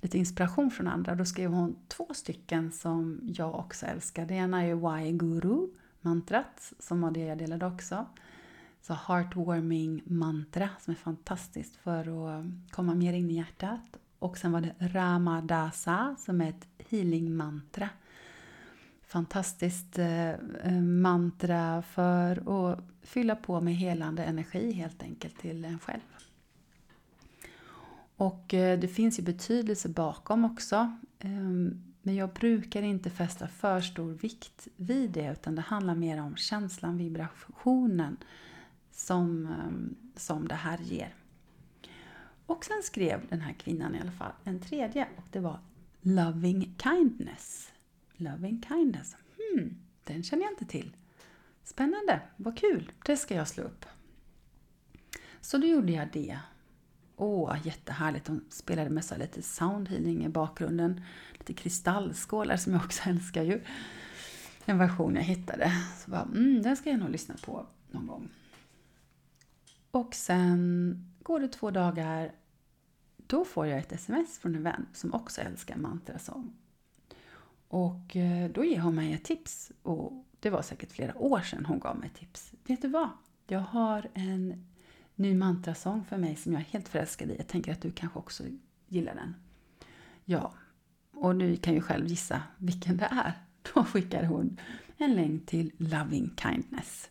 lite 0.00 0.18
inspiration 0.18 0.70
från 0.70 0.88
andra. 0.88 1.14
Då 1.14 1.24
skrev 1.24 1.50
hon 1.50 1.76
två 1.88 2.08
stycken 2.14 2.72
som 2.72 3.20
jag 3.22 3.54
också 3.54 3.86
älskar. 3.86 4.26
Det 4.26 4.34
ena 4.34 4.64
är 4.64 4.74
Why 4.74 5.12
Guru, 5.12 5.68
mantrat, 6.00 6.72
som 6.78 7.00
var 7.00 7.10
det 7.10 7.20
jag 7.20 7.38
delade 7.38 7.66
också. 7.66 8.06
Så 8.86 8.94
heartwarming 8.94 10.02
mantra 10.04 10.68
som 10.80 10.90
är 10.90 10.96
fantastiskt 10.96 11.76
för 11.76 12.00
att 12.00 12.44
komma 12.70 12.94
mer 12.94 13.12
in 13.12 13.30
i 13.30 13.34
hjärtat. 13.34 13.96
Och 14.18 14.38
sen 14.38 14.52
var 14.52 14.60
det 14.60 14.74
Ramadasa 14.78 16.16
som 16.18 16.40
är 16.40 16.48
ett 16.48 16.68
healing 16.88 17.36
mantra. 17.36 17.88
Fantastiskt 19.06 19.98
eh, 19.98 20.30
eh, 20.30 20.80
mantra 20.82 21.82
för 21.82 22.30
att 22.72 22.80
fylla 23.02 23.36
på 23.36 23.60
med 23.60 23.74
helande 23.76 24.24
energi 24.24 24.72
helt 24.72 25.02
enkelt 25.02 25.38
till 25.38 25.64
en 25.64 25.78
själv. 25.78 26.00
Och 28.16 28.54
eh, 28.54 28.78
det 28.78 28.88
finns 28.88 29.18
ju 29.18 29.22
betydelse 29.22 29.88
bakom 29.88 30.44
också. 30.44 30.96
Ehm, 31.18 31.82
men 32.02 32.14
jag 32.14 32.32
brukar 32.32 32.82
inte 32.82 33.10
fästa 33.10 33.48
för 33.48 33.80
stor 33.80 34.12
vikt 34.12 34.68
vid 34.76 35.10
det 35.10 35.32
utan 35.32 35.54
det 35.54 35.62
handlar 35.62 35.94
mer 35.94 36.20
om 36.20 36.36
känslan, 36.36 36.98
vibrationen 36.98 38.16
som, 38.96 39.46
ehm, 39.46 39.96
som 40.16 40.48
det 40.48 40.54
här 40.54 40.78
ger. 40.78 41.14
Och 42.46 42.64
sen 42.64 42.82
skrev 42.82 43.26
den 43.28 43.40
här 43.40 43.52
kvinnan 43.52 43.94
i 43.94 44.00
alla 44.00 44.12
fall 44.12 44.32
en 44.44 44.60
tredje 44.60 45.08
och 45.16 45.24
det 45.30 45.40
var 45.40 45.60
Loving 46.00 46.74
Kindness. 46.82 47.72
Loving 48.16 48.62
Kindness. 48.68 49.16
Hmm, 49.36 49.76
den 50.04 50.22
känner 50.22 50.42
jag 50.42 50.52
inte 50.52 50.64
till. 50.64 50.96
Spännande, 51.64 52.20
vad 52.36 52.58
kul, 52.58 52.92
det 53.04 53.16
ska 53.16 53.34
jag 53.34 53.48
slå 53.48 53.64
upp. 53.64 53.86
Så 55.40 55.58
då 55.58 55.66
gjorde 55.66 55.92
jag 55.92 56.08
det. 56.12 56.38
Åh, 57.16 57.56
jättehärligt. 57.64 58.26
De 58.26 58.44
spelade 58.50 58.90
med 58.90 59.04
så 59.04 59.16
lite 59.16 59.42
soundhealing 59.42 60.24
i 60.24 60.28
bakgrunden. 60.28 61.04
Lite 61.32 61.54
kristallskålar 61.54 62.56
som 62.56 62.72
jag 62.72 62.84
också 62.84 63.02
älskar 63.08 63.42
ju. 63.42 63.60
En 64.64 64.78
version 64.78 65.14
jag 65.14 65.22
hittade. 65.22 65.72
Så 66.04 66.10
bara, 66.10 66.22
mm, 66.22 66.62
den 66.62 66.76
ska 66.76 66.90
jag 66.90 67.00
nog 67.00 67.10
lyssna 67.10 67.34
på 67.44 67.66
någon 67.90 68.06
gång. 68.06 68.28
Och 69.96 70.14
sen 70.14 70.96
går 71.22 71.40
det 71.40 71.48
två 71.48 71.70
dagar. 71.70 72.32
Då 73.16 73.44
får 73.44 73.66
jag 73.66 73.78
ett 73.78 73.92
sms 73.92 74.38
från 74.38 74.54
en 74.54 74.62
vän 74.62 74.86
som 74.92 75.14
också 75.14 75.40
älskar 75.40 75.76
mantrasång. 75.76 76.56
Och 77.68 78.16
eh, 78.16 78.50
då 78.50 78.64
ger 78.64 78.80
hon 78.80 78.94
mig 78.94 79.12
ett 79.12 79.24
tips. 79.24 79.72
Och 79.82 80.24
det 80.40 80.50
var 80.50 80.62
säkert 80.62 80.92
flera 80.92 81.18
år 81.18 81.40
sedan 81.40 81.64
hon 81.64 81.78
gav 81.78 81.98
mig 81.98 82.10
tips. 82.10 82.52
Vet 82.66 82.82
du 82.82 82.88
vad? 82.88 83.08
Jag 83.46 83.60
har 83.60 84.08
en 84.14 84.66
ny 85.14 85.34
mantrasång 85.34 86.04
för 86.04 86.16
mig 86.16 86.36
som 86.36 86.52
jag 86.52 86.60
är 86.60 86.66
helt 86.66 86.88
förälskad 86.88 87.30
i. 87.30 87.36
Jag 87.36 87.46
tänker 87.46 87.72
att 87.72 87.82
du 87.82 87.90
kanske 87.90 88.18
också 88.18 88.44
gillar 88.86 89.14
den. 89.14 89.34
Ja, 90.24 90.52
och 91.12 91.36
du 91.36 91.56
kan 91.56 91.74
ju 91.74 91.80
själv 91.80 92.06
gissa 92.06 92.42
vilken 92.58 92.96
det 92.96 93.08
är. 93.10 93.32
Då 93.74 93.84
skickar 93.84 94.24
hon 94.24 94.60
en 94.96 95.14
länk 95.14 95.46
till 95.46 95.72
Loving 95.78 96.30
Kindness. 96.36 97.10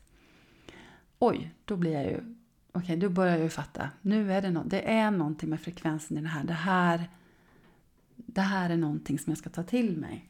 Oj, 1.19 1.53
då 1.65 1.77
blir 1.77 1.91
jag 1.91 2.05
ju... 2.05 2.35
Okej, 2.75 2.83
okay, 2.83 2.95
då 2.95 3.09
börjar 3.09 3.33
jag 3.33 3.43
ju 3.43 3.49
fatta. 3.49 3.89
Nu 4.01 4.33
är 4.33 4.41
det, 4.41 4.51
no 4.51 4.63
det 4.65 4.91
är 4.91 5.11
någonting 5.11 5.49
med 5.49 5.61
frekvensen 5.61 6.17
i 6.17 6.21
det 6.21 6.27
här. 6.27 6.43
Det 6.43 6.53
här 6.53 7.09
det 8.15 8.41
här 8.41 8.69
är 8.69 8.77
någonting 8.77 9.19
som 9.19 9.31
jag 9.31 9.37
ska 9.37 9.49
ta 9.49 9.63
till 9.63 9.97
mig. 9.97 10.29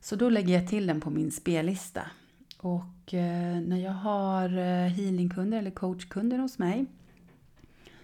Så 0.00 0.16
då 0.16 0.28
lägger 0.28 0.54
jag 0.54 0.68
till 0.68 0.86
den 0.86 1.00
på 1.00 1.10
min 1.10 1.30
spellista. 1.30 2.10
Och 2.58 3.14
eh, 3.14 3.60
när 3.60 3.76
jag 3.76 3.92
har 3.92 4.58
eh, 4.58 4.88
healingkunder 4.88 5.58
eller 5.58 5.70
coachkunder 5.70 6.38
hos 6.38 6.58
mig 6.58 6.86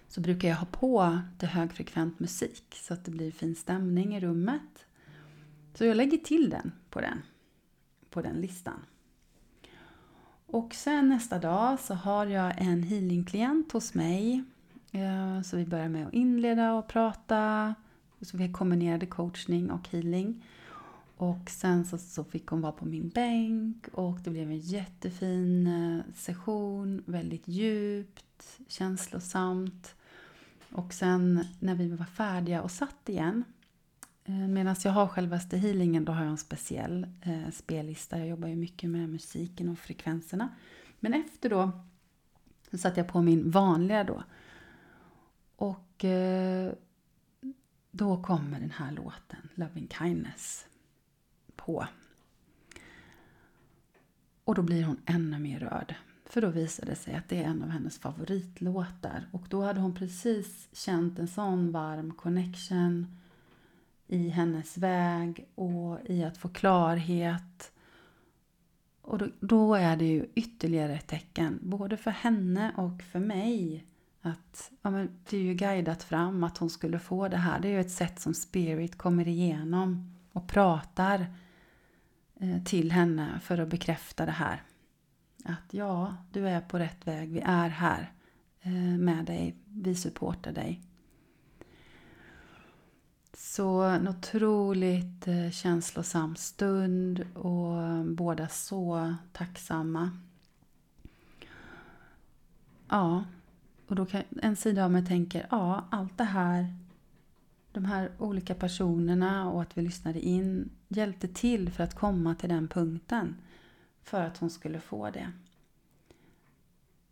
så 0.08 0.20
brukar 0.20 0.48
jag 0.48 0.56
ha 0.56 0.66
på 0.66 1.18
det 1.38 1.46
högfrekvent 1.46 2.20
musik 2.20 2.74
så 2.74 2.94
att 2.94 3.04
det 3.04 3.10
blir 3.10 3.30
fin 3.30 3.54
stämning 3.54 4.16
i 4.16 4.20
rummet. 4.20 4.86
Så 5.74 5.84
jag 5.84 5.96
lägger 5.96 6.18
till 6.18 6.50
den 6.50 6.72
på 6.90 7.00
den, 7.00 7.22
på 8.10 8.22
den 8.22 8.36
listan. 8.36 8.80
Och 10.56 10.74
sen 10.74 11.08
nästa 11.08 11.38
dag 11.38 11.80
så 11.80 11.94
har 11.94 12.26
jag 12.26 12.54
en 12.58 12.82
healingklient 12.82 13.72
hos 13.72 13.94
mig. 13.94 14.44
Eh, 14.92 15.42
så 15.42 15.56
vi 15.56 15.66
börjar 15.66 15.88
med 15.88 16.06
att 16.06 16.12
inleda 16.12 16.72
och 16.72 16.88
prata. 16.88 17.74
Så 18.20 18.36
vi 18.36 18.52
kombinerade 18.52 19.06
coachning 19.06 19.70
och 19.70 19.88
healing. 19.88 20.44
Och 21.16 21.50
sen 21.50 21.84
så, 21.84 21.98
så, 21.98 22.24
fick 22.24 22.46
hon 22.46 22.60
vara 22.60 22.72
på 22.72 22.84
min 22.84 23.08
bänk 23.08 23.88
och 23.92 24.18
det 24.20 24.30
blev 24.30 24.50
en 24.50 24.58
jättefin 24.58 25.66
eh, 25.66 26.14
session, 26.14 27.02
väldigt 27.06 27.48
djupt, 27.48 28.58
känslosamt. 28.68 29.94
Och 30.72 30.92
sen 30.92 31.44
när 31.60 31.74
vi 31.74 31.88
var 31.88 32.06
färdiga 32.06 32.62
och 32.62 32.70
satt 32.70 33.08
igen, 33.08 33.44
Eh, 34.28 34.34
medan 34.34 34.76
jag 34.84 34.92
har 34.92 35.06
självaste 35.06 35.56
healingen, 35.56 36.04
då 36.04 36.12
har 36.12 36.22
jag 36.22 36.30
en 36.30 36.36
speciell 36.38 37.06
eh, 37.22 37.50
spellista. 37.52 38.18
Jag 38.18 38.28
jobbar 38.28 38.48
ju 38.48 38.56
mycket 38.56 38.90
med 38.90 39.08
musiken 39.08 39.68
och 39.68 39.78
frekvenserna. 39.78 40.48
Men 41.00 41.14
efter 41.14 41.50
då 41.50 41.70
så 42.70 42.78
satte 42.78 43.00
jag 43.00 43.08
på 43.08 43.22
min 43.22 43.50
vanliga 43.50 44.04
då. 44.04 44.22
Och 45.56 46.04
eh, 46.04 46.72
då 47.90 48.22
kommer 48.22 48.60
den 48.60 48.70
här 48.70 48.92
låten, 48.92 49.48
Loving 49.54 49.88
Kindness 49.98 50.66
på. 51.56 51.86
Och 54.44 54.54
då 54.54 54.62
blir 54.62 54.84
hon 54.84 55.00
ännu 55.06 55.38
mer 55.38 55.60
rörd. 55.60 55.94
För 56.24 56.40
då 56.40 56.48
visade 56.48 56.90
det 56.90 56.96
sig 56.96 57.14
att 57.14 57.28
det 57.28 57.42
är 57.42 57.44
en 57.44 57.62
av 57.62 57.68
hennes 57.68 57.98
favoritlåtar. 57.98 59.28
Och 59.32 59.46
då 59.48 59.62
hade 59.62 59.80
hon 59.80 59.94
precis 59.94 60.68
känt 60.72 61.18
en 61.18 61.28
sån 61.28 61.72
varm 61.72 62.14
connection 62.14 63.16
i 64.08 64.28
hennes 64.28 64.78
väg 64.78 65.46
och 65.54 65.98
i 66.04 66.24
att 66.24 66.38
få 66.38 66.48
klarhet. 66.48 67.72
Och 69.00 69.18
då, 69.18 69.28
då 69.40 69.74
är 69.74 69.96
det 69.96 70.04
ju 70.04 70.26
ytterligare 70.34 70.94
ett 70.94 71.06
tecken, 71.06 71.58
både 71.62 71.96
för 71.96 72.10
henne 72.10 72.72
och 72.76 73.02
för 73.02 73.18
mig, 73.18 73.86
att 74.22 74.70
ja, 74.82 74.90
men 74.90 75.10
det 75.30 75.36
är 75.36 75.40
ju 75.40 75.54
guidat 75.54 76.02
fram 76.02 76.44
att 76.44 76.58
hon 76.58 76.70
skulle 76.70 76.98
få 76.98 77.28
det 77.28 77.36
här. 77.36 77.60
Det 77.60 77.68
är 77.68 77.72
ju 77.72 77.80
ett 77.80 77.90
sätt 77.90 78.20
som 78.20 78.34
spirit 78.34 78.98
kommer 78.98 79.28
igenom 79.28 80.14
och 80.32 80.48
pratar 80.48 81.26
eh, 82.40 82.62
till 82.64 82.92
henne 82.92 83.40
för 83.42 83.58
att 83.58 83.68
bekräfta 83.68 84.26
det 84.26 84.32
här. 84.32 84.62
Att 85.44 85.74
ja, 85.74 86.16
du 86.32 86.48
är 86.48 86.60
på 86.60 86.78
rätt 86.78 87.06
väg. 87.06 87.32
Vi 87.32 87.40
är 87.40 87.68
här 87.68 88.12
eh, 88.60 88.72
med 88.98 89.24
dig. 89.24 89.56
Vi 89.64 89.94
supportar 89.94 90.52
dig. 90.52 90.82
Så 93.38 93.82
en 93.82 94.08
otroligt 94.08 95.28
eh, 95.28 95.50
känslosam 95.50 96.36
stund 96.36 97.26
och 97.34 97.82
eh, 97.82 98.04
båda 98.04 98.48
så 98.48 99.14
tacksamma. 99.32 100.10
Ja, 102.88 103.24
och 103.86 103.96
då 103.96 104.06
kan 104.06 104.22
en 104.42 104.56
sida 104.56 104.84
av 104.84 104.90
mig 104.90 105.06
tänker, 105.06 105.46
ja, 105.50 105.84
allt 105.90 106.18
det 106.18 106.24
här 106.24 106.74
de 107.72 107.84
här 107.84 108.10
olika 108.18 108.54
personerna 108.54 109.50
och 109.50 109.62
att 109.62 109.78
vi 109.78 109.82
lyssnade 109.82 110.20
in 110.20 110.70
hjälpte 110.88 111.28
till 111.28 111.70
för 111.70 111.84
att 111.84 111.94
komma 111.94 112.34
till 112.34 112.48
den 112.48 112.68
punkten. 112.68 113.36
För 114.02 114.22
att 114.22 114.38
hon 114.38 114.50
skulle 114.50 114.80
få 114.80 115.10
det. 115.10 115.32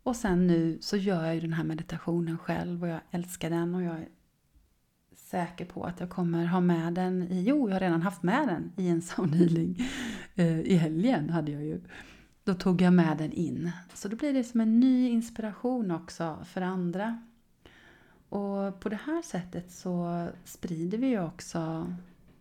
Och 0.03 0.15
sen 0.15 0.47
nu 0.47 0.77
så 0.81 0.97
gör 0.97 1.25
jag 1.25 1.35
ju 1.35 1.41
den 1.41 1.53
här 1.53 1.63
meditationen 1.63 2.37
själv 2.37 2.83
och 2.83 2.89
jag 2.89 2.99
älskar 3.11 3.49
den 3.49 3.75
och 3.75 3.83
jag 3.83 3.95
är 3.95 4.07
säker 5.35 5.65
på 5.65 5.83
att 5.83 5.99
jag 5.99 6.09
kommer 6.09 6.45
ha 6.45 6.59
med 6.59 6.93
den 6.93 7.23
i, 7.23 7.43
jo 7.43 7.69
jag 7.69 7.75
har 7.75 7.79
redan 7.79 8.01
haft 8.01 8.23
med 8.23 8.47
den 8.47 8.71
i 8.75 8.89
en 8.89 9.01
soundhealing 9.11 9.77
eh, 10.35 10.59
i 10.59 10.75
helgen 10.75 11.29
hade 11.29 11.51
jag 11.51 11.63
ju. 11.63 11.81
Då 12.43 12.53
tog 12.53 12.81
jag 12.81 12.93
med 12.93 13.17
den 13.17 13.31
in. 13.31 13.71
Så 13.93 14.07
då 14.07 14.15
blir 14.15 14.33
det 14.33 14.43
som 14.43 14.61
en 14.61 14.79
ny 14.79 15.09
inspiration 15.09 15.91
också 15.91 16.37
för 16.45 16.61
andra. 16.61 17.21
Och 18.29 18.79
på 18.79 18.89
det 18.89 18.99
här 19.05 19.21
sättet 19.21 19.71
så 19.71 20.27
sprider 20.43 20.97
vi 20.97 21.07
ju 21.07 21.23
också 21.23 21.93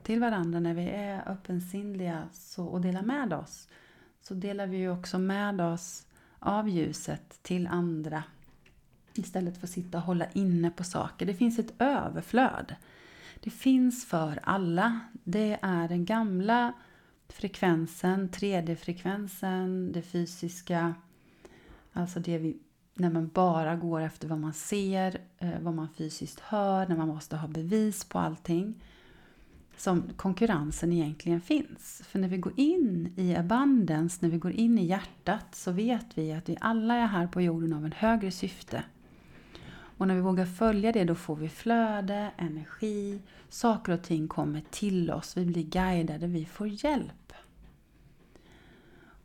till 0.02 0.20
varandra 0.20 0.60
när 0.60 0.74
vi 0.74 0.88
är 0.88 1.28
öppensinnliga 1.28 2.28
och 2.56 2.80
delar 2.80 3.02
med 3.02 3.32
oss. 3.32 3.68
Så 4.22 4.34
delar 4.34 4.66
vi 4.66 4.76
ju 4.76 4.90
också 4.90 5.18
med 5.18 5.60
oss 5.60 6.06
av 6.38 6.68
ljuset 6.68 7.42
till 7.42 7.66
andra. 7.66 8.24
Istället 9.14 9.58
för 9.58 9.66
att 9.66 9.70
sitta 9.70 9.98
och 9.98 10.04
hålla 10.04 10.26
inne 10.32 10.70
på 10.70 10.84
saker. 10.84 11.26
Det 11.26 11.34
finns 11.34 11.58
ett 11.58 11.74
överflöd. 11.78 12.74
Det 13.40 13.50
finns 13.50 14.06
för 14.06 14.40
alla. 14.42 15.00
Det 15.24 15.58
är 15.62 15.88
den 15.88 16.04
gamla 16.04 16.72
frekvensen, 17.28 18.28
3D-frekvensen, 18.28 19.92
det 19.92 20.02
fysiska. 20.02 20.94
Alltså 21.92 22.20
det 22.20 22.38
vi 22.38 22.58
när 22.94 23.10
man 23.10 23.28
bara 23.28 23.76
går 23.76 24.00
efter 24.00 24.28
vad 24.28 24.38
man 24.38 24.54
ser, 24.54 25.20
eh, 25.38 25.60
vad 25.60 25.74
man 25.74 25.88
fysiskt 25.88 26.40
hör, 26.40 26.88
när 26.88 26.96
man 26.96 27.08
måste 27.08 27.36
ha 27.36 27.48
bevis 27.48 28.04
på 28.04 28.18
allting. 28.18 28.74
Som 29.76 30.02
konkurrensen 30.16 30.92
egentligen 30.92 31.40
finns. 31.40 32.02
För 32.06 32.18
när 32.18 32.28
vi 32.28 32.36
går 32.36 32.52
in 32.56 33.14
i 33.16 33.36
abundance, 33.36 34.18
när 34.20 34.30
vi 34.30 34.38
går 34.38 34.52
in 34.52 34.78
i 34.78 34.86
hjärtat 34.86 35.54
så 35.54 35.72
vet 35.72 36.18
vi 36.18 36.32
att 36.32 36.48
vi 36.48 36.56
alla 36.60 36.94
är 36.94 37.06
här 37.06 37.26
på 37.26 37.40
jorden 37.40 37.72
av 37.72 37.84
en 37.84 37.92
högre 37.92 38.30
syfte. 38.30 38.82
Och 39.96 40.08
när 40.08 40.14
vi 40.14 40.20
vågar 40.20 40.46
följa 40.46 40.92
det 40.92 41.04
då 41.04 41.14
får 41.14 41.36
vi 41.36 41.48
flöde, 41.48 42.30
energi, 42.36 43.20
saker 43.48 43.92
och 43.92 44.02
ting 44.02 44.28
kommer 44.28 44.62
till 44.70 45.10
oss, 45.10 45.36
vi 45.36 45.44
blir 45.46 45.62
guidade, 45.62 46.26
vi 46.26 46.44
får 46.44 46.84
hjälp. 46.84 47.32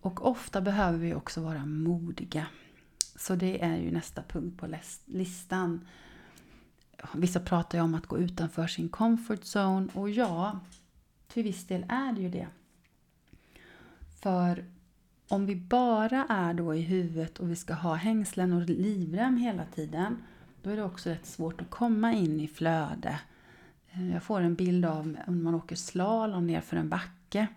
Och 0.01 0.25
ofta 0.27 0.61
behöver 0.61 0.97
vi 0.97 1.13
också 1.13 1.41
vara 1.41 1.65
modiga. 1.65 2.47
Så 3.15 3.35
det 3.35 3.63
är 3.63 3.77
ju 3.77 3.91
nästa 3.91 4.23
punkt 4.23 4.59
på 4.59 4.67
listan. 5.05 5.87
Vissa 7.13 7.39
pratar 7.39 7.77
ju 7.77 7.83
om 7.83 7.95
att 7.95 8.05
gå 8.05 8.17
utanför 8.17 8.67
sin 8.67 8.89
comfort 8.89 9.41
zone 9.41 9.87
och 9.93 10.09
ja, 10.09 10.59
till 11.27 11.43
viss 11.43 11.67
del 11.67 11.85
är 11.89 12.13
det 12.13 12.21
ju 12.21 12.29
det. 12.29 12.47
För 14.21 14.65
om 15.27 15.45
vi 15.45 15.55
bara 15.55 16.25
är 16.29 16.53
då 16.53 16.75
i 16.75 16.81
huvudet 16.81 17.39
och 17.39 17.51
vi 17.51 17.55
ska 17.55 17.73
ha 17.73 17.95
hängslen 17.95 18.53
och 18.53 18.61
livrem 18.61 19.37
hela 19.37 19.65
tiden, 19.65 20.17
då 20.61 20.69
är 20.69 20.75
det 20.75 20.83
också 20.83 21.09
rätt 21.09 21.25
svårt 21.25 21.61
att 21.61 21.69
komma 21.69 22.13
in 22.13 22.39
i 22.39 22.47
flöde. 22.47 23.19
Eh, 23.91 24.13
jag 24.13 24.23
får 24.23 24.41
en 24.41 24.55
bild 24.55 24.85
av 24.85 25.17
om 25.27 25.43
man 25.43 25.55
åker 25.55 25.75
slalom 25.75 26.47
ner 26.47 26.61
för 26.61 26.77
en 26.77 26.89
backe. 26.89 27.47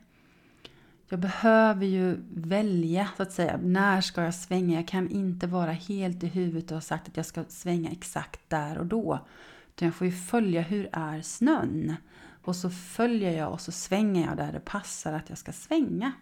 Jag 1.08 1.20
behöver 1.20 1.86
ju 1.86 2.16
välja 2.34 3.08
så 3.16 3.22
att 3.22 3.32
säga, 3.32 3.58
när 3.62 4.00
ska 4.00 4.22
jag 4.22 4.34
svänga? 4.34 4.76
Jag 4.76 4.88
kan 4.88 5.10
inte 5.10 5.46
vara 5.46 5.72
helt 5.72 6.22
i 6.22 6.26
huvudet 6.26 6.70
och 6.70 6.76
ha 6.76 6.80
sagt 6.80 7.08
att 7.08 7.16
jag 7.16 7.26
ska 7.26 7.44
svänga 7.48 7.90
exakt 7.90 8.50
där 8.50 8.78
och 8.78 8.86
då. 8.86 9.26
Utan 9.68 9.86
jag 9.86 9.94
får 9.94 10.06
ju 10.06 10.12
följa, 10.12 10.62
hur 10.62 10.88
är 10.92 11.22
snön? 11.22 11.96
Och 12.44 12.56
så 12.56 12.70
följer 12.70 13.38
jag 13.38 13.52
och 13.52 13.60
så 13.60 13.72
svänger 13.72 14.26
jag 14.26 14.36
där 14.36 14.52
det 14.52 14.60
passar 14.60 15.12
att 15.12 15.28
jag 15.28 15.38
ska 15.38 15.52
svänga. 15.52 16.12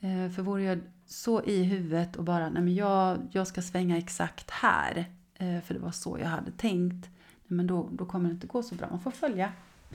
Eh, 0.00 0.30
för 0.30 0.42
vore 0.42 0.62
jag 0.62 0.80
så 1.06 1.42
i 1.42 1.64
huvudet 1.64 2.16
och 2.16 2.24
bara, 2.24 2.48
nej 2.48 2.62
men 2.62 2.74
jag, 2.74 3.18
jag 3.30 3.46
ska 3.46 3.62
svänga 3.62 3.98
exakt 3.98 4.50
här, 4.50 5.04
Eh, 5.34 5.60
för 5.60 5.74
det 5.74 5.80
var 5.80 5.90
så 5.90 6.18
jag 6.18 6.26
hade 6.26 6.50
tänkt, 6.50 7.10
men 7.46 7.66
då, 7.66 7.88
då 7.92 8.06
kommer 8.06 8.28
det 8.28 8.34
inte 8.34 8.46
gå 8.46 8.62
så 8.62 8.74
bra. 8.74 8.90
Man 8.90 9.00
får 9.00 9.10
följa 9.10 9.52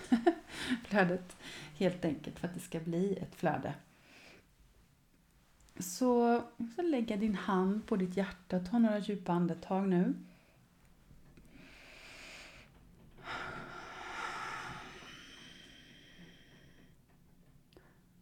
flödet 0.83 1.37
helt 1.77 2.05
enkelt 2.05 2.39
för 2.39 2.47
att 2.47 2.53
det 2.53 2.59
ska 2.59 2.79
bli 2.79 3.17
ett 3.17 3.35
flöde. 3.35 3.73
Så, 5.79 6.41
så 6.75 6.81
lägga 6.81 7.17
din 7.17 7.35
hand 7.35 7.87
på 7.87 7.95
ditt 7.95 8.17
hjärta, 8.17 8.59
ta 8.59 8.79
några 8.79 8.99
djupa 8.99 9.33
andetag 9.33 9.87
nu. 9.87 10.13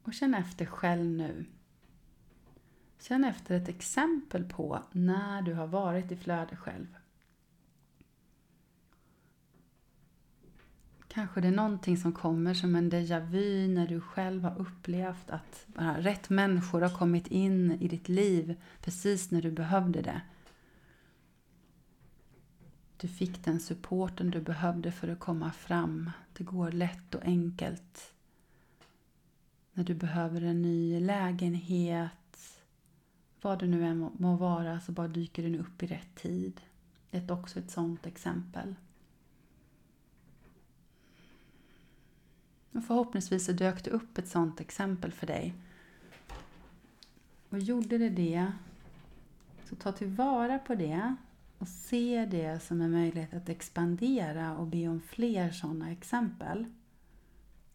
Och 0.03 0.13
känn 0.13 0.33
efter 0.33 0.65
själv 0.65 1.05
nu. 1.05 1.45
Känn 2.99 3.23
efter 3.23 3.55
ett 3.55 3.69
exempel 3.69 4.43
på 4.43 4.83
när 4.91 5.41
du 5.41 5.53
har 5.53 5.67
varit 5.67 6.11
i 6.11 6.17
flöde 6.17 6.55
själv. 6.55 6.87
Kanske 11.17 11.41
det 11.41 11.47
är 11.47 11.51
någonting 11.51 11.97
som 11.97 12.13
kommer 12.13 12.53
som 12.53 12.75
en 12.75 12.91
déjà 12.91 13.19
vu 13.19 13.67
när 13.67 13.87
du 13.87 14.01
själv 14.01 14.43
har 14.43 14.59
upplevt 14.59 15.29
att 15.29 15.65
bara 15.67 16.01
rätt 16.01 16.29
människor 16.29 16.81
har 16.81 16.97
kommit 16.97 17.27
in 17.27 17.71
i 17.71 17.87
ditt 17.87 18.09
liv 18.09 18.61
precis 18.81 19.31
när 19.31 19.41
du 19.41 19.51
behövde 19.51 20.01
det. 20.01 20.21
Du 22.97 23.07
fick 23.07 23.45
den 23.45 23.59
supporten 23.59 24.31
du 24.31 24.41
behövde 24.41 24.91
för 24.91 25.07
att 25.07 25.19
komma 25.19 25.51
fram. 25.51 26.11
Det 26.33 26.43
går 26.43 26.71
lätt 26.71 27.15
och 27.15 27.23
enkelt. 27.23 28.13
När 29.73 29.83
du 29.83 29.95
behöver 29.95 30.41
en 30.41 30.61
ny 30.61 30.99
lägenhet, 30.99 32.59
vad 33.41 33.59
det 33.59 33.67
nu 33.67 33.85
än 33.85 34.11
må 34.17 34.35
vara 34.35 34.79
så 34.79 34.91
bara 34.91 35.07
dyker 35.07 35.43
den 35.43 35.59
upp 35.59 35.83
i 35.83 35.87
rätt 35.87 36.15
tid. 36.15 36.61
Det 37.11 37.17
är 37.17 37.31
också 37.31 37.59
ett 37.59 37.71
sådant 37.71 38.05
exempel. 38.05 38.75
Och 42.71 42.83
förhoppningsvis 42.83 43.45
så 43.45 43.51
dök 43.51 43.83
det 43.83 43.91
upp 43.91 44.17
ett 44.17 44.27
sådant 44.27 44.59
exempel 44.59 45.11
för 45.11 45.27
dig. 45.27 45.53
Och 47.49 47.59
gjorde 47.59 47.97
det 47.97 48.09
det, 48.09 48.51
så 49.65 49.75
ta 49.75 49.91
tillvara 49.91 50.59
på 50.59 50.75
det 50.75 51.15
och 51.57 51.67
se 51.67 52.27
det 52.31 52.63
som 52.63 52.81
en 52.81 52.91
möjlighet 52.91 53.33
att 53.33 53.49
expandera 53.49 54.57
och 54.57 54.67
be 54.67 54.87
om 54.87 55.01
fler 55.01 55.51
sådana 55.51 55.91
exempel 55.91 56.65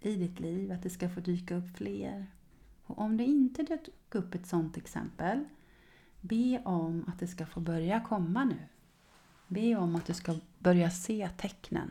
i 0.00 0.14
ditt 0.14 0.40
liv, 0.40 0.72
att 0.72 0.83
det 0.83 0.90
ska 0.90 1.09
få 1.09 1.20
dyka 1.20 1.57
upp 1.57 1.76
fler. 1.76 2.26
Och 2.85 2.98
om 2.98 3.16
det 3.16 3.24
inte 3.24 3.62
dök 3.62 3.88
upp 4.11 4.35
ett 4.35 4.46
sådant 4.46 4.76
exempel, 4.76 5.44
be 6.20 6.62
om 6.64 7.05
att 7.09 7.18
det 7.18 7.26
ska 7.26 7.46
få 7.46 7.61
börja 7.61 8.00
komma 8.00 8.44
nu. 8.44 8.59
Be 9.48 9.76
om 9.76 9.96
att 9.96 10.07
du 10.07 10.14
ska 10.14 10.35
börja 10.59 10.90
se 10.90 11.28
tecknen. 11.37 11.90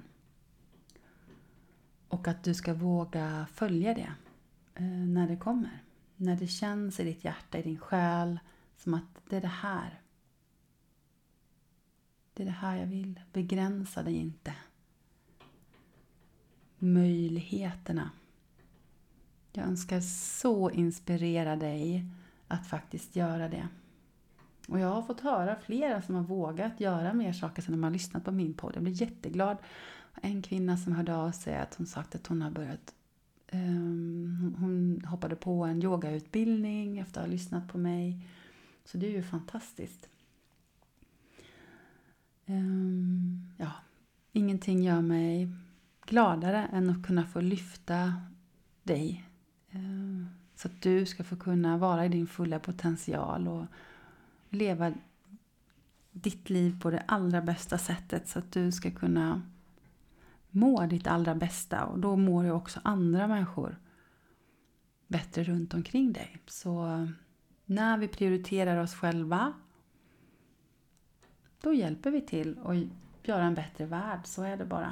Och 2.12 2.28
att 2.28 2.43
du 2.43 2.54
ska 2.54 2.74
våga 2.74 3.47
följa 3.54 3.93
det 3.93 4.13
eh, 4.76 4.84
när 4.86 5.28
det 5.28 5.38
kommer. 5.38 5.84
När 6.15 6.36
det 6.36 6.47
känns 6.47 7.00
i 7.00 7.04
ditt 7.04 7.24
hjärta, 7.24 7.58
i 7.58 7.62
din 7.62 7.80
själ, 7.80 8.39
som 8.78 8.93
att 8.93 9.21
det 9.30 9.38
är 9.38 9.41
det 9.41 9.47
här. 9.47 10.02
Det 12.34 12.43
är 12.43 12.45
det 12.45 12.52
här 12.52 12.78
jag 12.78 12.86
vill. 12.86 13.19
Begränsa 13.34 14.04
dig 14.04 14.15
inte. 14.15 14.54
Möjligheterna. 16.78 18.12
Jag 19.52 19.65
önskar 19.65 20.02
så 20.39 20.69
inspirera 20.69 21.56
dig 21.56 22.06
att 22.47 22.67
faktiskt 22.67 23.15
göra 23.15 23.50
det. 23.50 23.67
Och 24.71 24.79
jag 24.79 24.88
har 24.88 25.01
fått 25.01 25.19
höra 25.19 25.55
flera 25.55 26.01
som 26.01 26.15
har 26.15 26.23
vågat 26.23 26.79
göra 26.79 27.13
mer 27.13 27.34
saker 27.34 27.62
sen 27.62 27.71
de 27.71 27.84
har 27.84 27.91
lyssnat 27.91 28.25
på 28.25 28.31
min 28.31 28.53
podd. 28.53 28.75
Jag 28.75 28.84
blir 28.84 29.01
jätteglad. 29.01 29.57
En 30.21 30.41
kvinna 30.41 30.77
som 30.77 30.93
hörde 30.93 31.15
av 31.15 31.31
sig 31.31 31.57
att 31.57 31.75
hon 31.75 31.88
sagt 31.88 32.15
att 32.15 32.27
hon 32.27 32.41
har 32.41 32.51
börjat 32.51 32.93
um, 33.51 34.55
Hon 34.60 35.05
hoppade 35.05 35.36
på 35.36 35.63
en 35.63 35.84
yogautbildning 35.84 36.99
efter 36.99 37.21
att 37.21 37.27
ha 37.27 37.31
lyssnat 37.31 37.67
på 37.67 37.77
mig. 37.77 38.27
Så 38.86 38.97
det 38.97 39.07
är 39.07 39.12
ju 39.12 39.23
fantastiskt. 39.23 40.10
Um, 42.45 43.53
ja, 43.57 43.71
ingenting 44.31 44.84
gör 44.84 45.01
mig 45.01 45.49
gladare 46.05 46.69
än 46.73 46.89
att 46.89 47.05
kunna 47.05 47.25
få 47.25 47.41
lyfta 47.41 48.13
dig. 48.84 49.29
Um, 49.71 50.29
så 50.55 50.67
att 50.67 50.81
du 50.81 51.05
ska 51.05 51.23
få 51.23 51.36
kunna 51.36 51.77
vara 51.77 52.05
i 52.05 52.10
din 52.10 52.27
fulla 52.27 52.60
potential 52.60 53.47
och 53.47 53.65
leva 54.51 54.93
ditt 56.11 56.49
liv 56.49 56.81
på 56.81 56.91
det 56.91 57.03
allra 57.05 57.41
bästa 57.41 57.77
sättet 57.77 58.27
så 58.27 58.39
att 58.39 58.51
du 58.51 58.71
ska 58.71 58.91
kunna 58.91 59.41
må 60.49 60.85
ditt 60.85 61.07
allra 61.07 61.35
bästa 61.35 61.85
och 61.85 61.99
då 61.99 62.15
mår 62.15 62.45
ju 62.45 62.51
också 62.51 62.79
andra 62.83 63.27
människor 63.27 63.79
bättre 65.07 65.43
runt 65.43 65.73
omkring 65.73 66.13
dig. 66.13 66.37
Så 66.47 66.87
eh, 66.87 67.07
när 67.65 67.97
vi 67.97 68.07
prioriterar 68.07 68.77
oss 68.77 68.95
själva 68.95 69.53
då 71.61 71.73
hjälper 71.73 72.11
vi 72.11 72.21
till 72.21 72.59
att 72.63 72.77
göra 73.27 73.43
en 73.43 73.55
bättre 73.55 73.85
värld, 73.85 74.19
så 74.23 74.43
är 74.43 74.57
det 74.57 74.65
bara. 74.65 74.91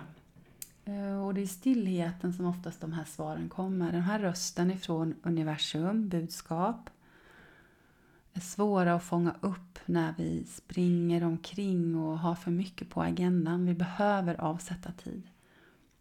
Eh, 0.85 1.25
och 1.25 1.33
det 1.33 1.41
är 1.41 1.43
i 1.43 1.47
stillheten 1.47 2.33
som 2.33 2.45
oftast 2.45 2.81
de 2.81 2.93
här 2.93 3.05
svaren 3.05 3.49
kommer. 3.49 3.91
Den 3.91 4.01
här 4.01 4.19
rösten 4.19 4.71
ifrån 4.71 5.15
universum, 5.23 6.09
budskap, 6.09 6.89
är 8.33 8.39
svåra 8.39 8.93
att 8.93 9.03
fånga 9.03 9.35
upp 9.41 9.79
när 9.85 10.13
vi 10.17 10.45
springer 10.45 11.23
omkring 11.23 11.95
och 11.95 12.19
har 12.19 12.35
för 12.35 12.51
mycket 12.51 12.89
på 12.89 13.01
agendan. 13.01 13.65
Vi 13.65 13.73
behöver 13.73 14.41
avsätta 14.41 14.91
tid. 14.91 15.23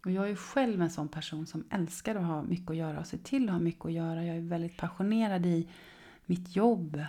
Och 0.05 0.11
jag 0.11 0.29
är 0.29 0.35
själv 0.35 0.81
en 0.81 0.89
sån 0.89 1.07
person 1.07 1.47
som 1.47 1.63
älskar 1.69 2.15
att 2.15 2.25
ha 2.25 2.43
mycket 2.43 2.69
att 2.69 2.75
göra 2.75 2.99
och 2.99 3.07
se 3.07 3.17
till 3.17 3.49
att 3.49 3.53
ha 3.53 3.59
mycket 3.59 3.85
att 3.85 3.91
göra. 3.91 4.25
Jag 4.25 4.37
är 4.37 4.41
väldigt 4.41 4.77
passionerad 4.77 5.45
i 5.45 5.69
mitt 6.25 6.55
jobb. 6.55 7.03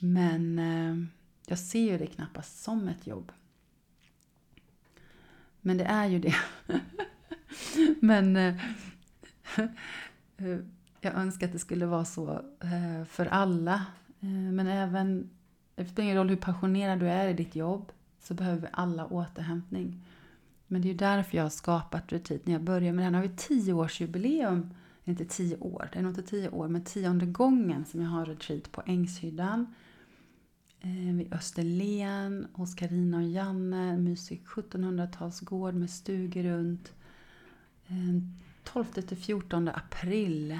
Men 0.00 0.58
eh, 0.58 0.96
jag 1.46 1.58
ser 1.58 1.92
ju 1.92 1.98
det 1.98 2.06
knappast 2.06 2.62
som 2.62 2.88
ett 2.88 3.06
jobb. 3.06 3.32
Men 5.60 5.78
det 5.78 5.84
är 5.84 6.06
ju 6.06 6.18
det. 6.18 6.34
Men 8.00 8.36
eh, 8.36 8.54
eh, 10.36 10.58
jag 11.00 11.14
önskar 11.14 11.46
att 11.46 11.52
det 11.52 11.58
skulle 11.58 11.86
vara 11.86 12.04
så 12.04 12.42
för 13.08 13.26
alla 13.26 13.86
Eh, 14.20 14.28
men 14.28 14.66
även, 14.66 15.30
det 15.74 15.84
spelar 15.84 16.04
ingen 16.04 16.16
roll 16.16 16.28
hur 16.28 16.36
passionerad 16.36 17.00
du 17.00 17.08
är 17.08 17.28
i 17.28 17.32
ditt 17.32 17.56
jobb, 17.56 17.92
så 18.20 18.34
behöver 18.34 18.60
vi 18.60 18.68
alla 18.72 19.06
återhämtning. 19.06 20.04
Men 20.66 20.82
det 20.82 20.88
är 20.88 20.90
ju 20.90 20.96
därför 20.96 21.36
jag 21.36 21.44
har 21.44 21.50
skapat 21.50 22.12
Retreat. 22.12 22.46
När 22.46 22.52
jag 22.52 22.62
började 22.62 22.92
med 22.92 22.98
det 22.98 23.04
här, 23.04 23.10
nu 23.10 23.18
har 23.18 23.22
vi 23.22 23.36
tioårsjubileum. 23.36 24.74
Inte 25.04 25.24
tio 25.24 25.56
år, 25.56 25.88
det 25.92 25.98
är 25.98 26.02
nog 26.02 26.10
inte 26.10 26.22
tio 26.22 26.50
år, 26.50 26.68
men 26.68 26.84
tionde 26.84 27.26
gången 27.26 27.84
som 27.84 28.02
jag 28.02 28.08
har 28.08 28.26
retreat 28.26 28.72
på 28.72 28.82
Ängshyddan. 28.86 29.74
Eh, 30.80 31.14
vid 31.14 31.34
Österlen, 31.34 32.46
hos 32.52 32.74
Karina 32.74 33.16
och 33.16 33.22
Janne, 33.22 33.90
en 33.90 34.04
mysig 34.04 34.42
1700-talsgård 34.46 35.74
med 35.74 35.90
stugor 35.90 36.42
runt. 36.42 36.92
Eh, 37.86 38.22
12 38.64 38.84
till 38.84 39.16
14 39.16 39.68
april 39.68 40.58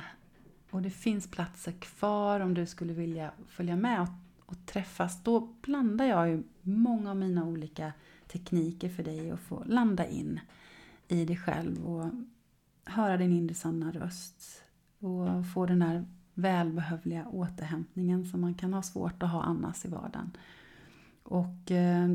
och 0.70 0.82
det 0.82 0.90
finns 0.90 1.30
platser 1.30 1.72
kvar 1.72 2.40
om 2.40 2.54
du 2.54 2.66
skulle 2.66 2.92
vilja 2.92 3.32
följa 3.46 3.76
med 3.76 4.00
och, 4.00 4.08
och 4.46 4.66
träffas. 4.66 5.22
Då 5.22 5.40
blandar 5.40 6.04
jag 6.04 6.28
ju 6.28 6.42
många 6.62 7.10
av 7.10 7.16
mina 7.16 7.44
olika 7.44 7.92
tekniker 8.28 8.88
för 8.88 9.02
dig 9.02 9.30
att 9.30 9.40
få 9.40 9.64
landa 9.66 10.06
in 10.06 10.40
i 11.08 11.24
dig 11.24 11.36
själv 11.36 11.86
och 11.86 12.10
höra 12.84 13.16
din 13.16 13.32
inre 13.32 13.54
sanna 13.54 13.90
röst 13.92 14.62
och 14.98 15.46
få 15.54 15.66
den 15.66 15.82
här 15.82 16.04
välbehövliga 16.34 17.28
återhämtningen 17.28 18.26
som 18.26 18.40
man 18.40 18.54
kan 18.54 18.74
ha 18.74 18.82
svårt 18.82 19.22
att 19.22 19.30
ha 19.30 19.42
annars 19.42 19.84
i 19.84 19.88
vardagen. 19.88 20.36
Och 21.22 21.70
eh, 21.70 22.08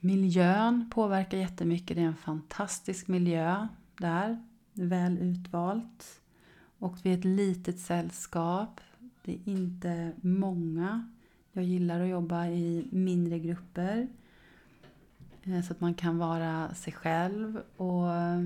miljön 0.00 0.90
påverkar 0.94 1.38
jättemycket. 1.38 1.96
Det 1.96 2.02
är 2.02 2.06
en 2.06 2.16
fantastisk 2.16 3.08
miljö 3.08 3.68
där. 3.96 4.42
Väl 4.72 5.18
utvalt. 5.18 6.20
Och 6.78 6.96
vi 7.02 7.10
är 7.10 7.18
ett 7.18 7.24
litet 7.24 7.78
sällskap. 7.78 8.80
Det 9.22 9.32
är 9.32 9.38
inte 9.44 10.12
många. 10.20 11.10
Jag 11.52 11.64
gillar 11.64 12.00
att 12.00 12.08
jobba 12.08 12.46
i 12.46 12.88
mindre 12.92 13.38
grupper. 13.38 14.08
Eh, 15.42 15.62
så 15.62 15.72
att 15.72 15.80
man 15.80 15.94
kan 15.94 16.18
vara 16.18 16.74
sig 16.74 16.92
själv 16.92 17.62
och 17.76 18.12
eh, 18.12 18.42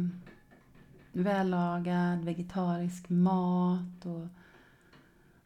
vällagad 1.13 2.25
vegetarisk 2.25 3.09
mat 3.09 4.07
och 4.07 4.27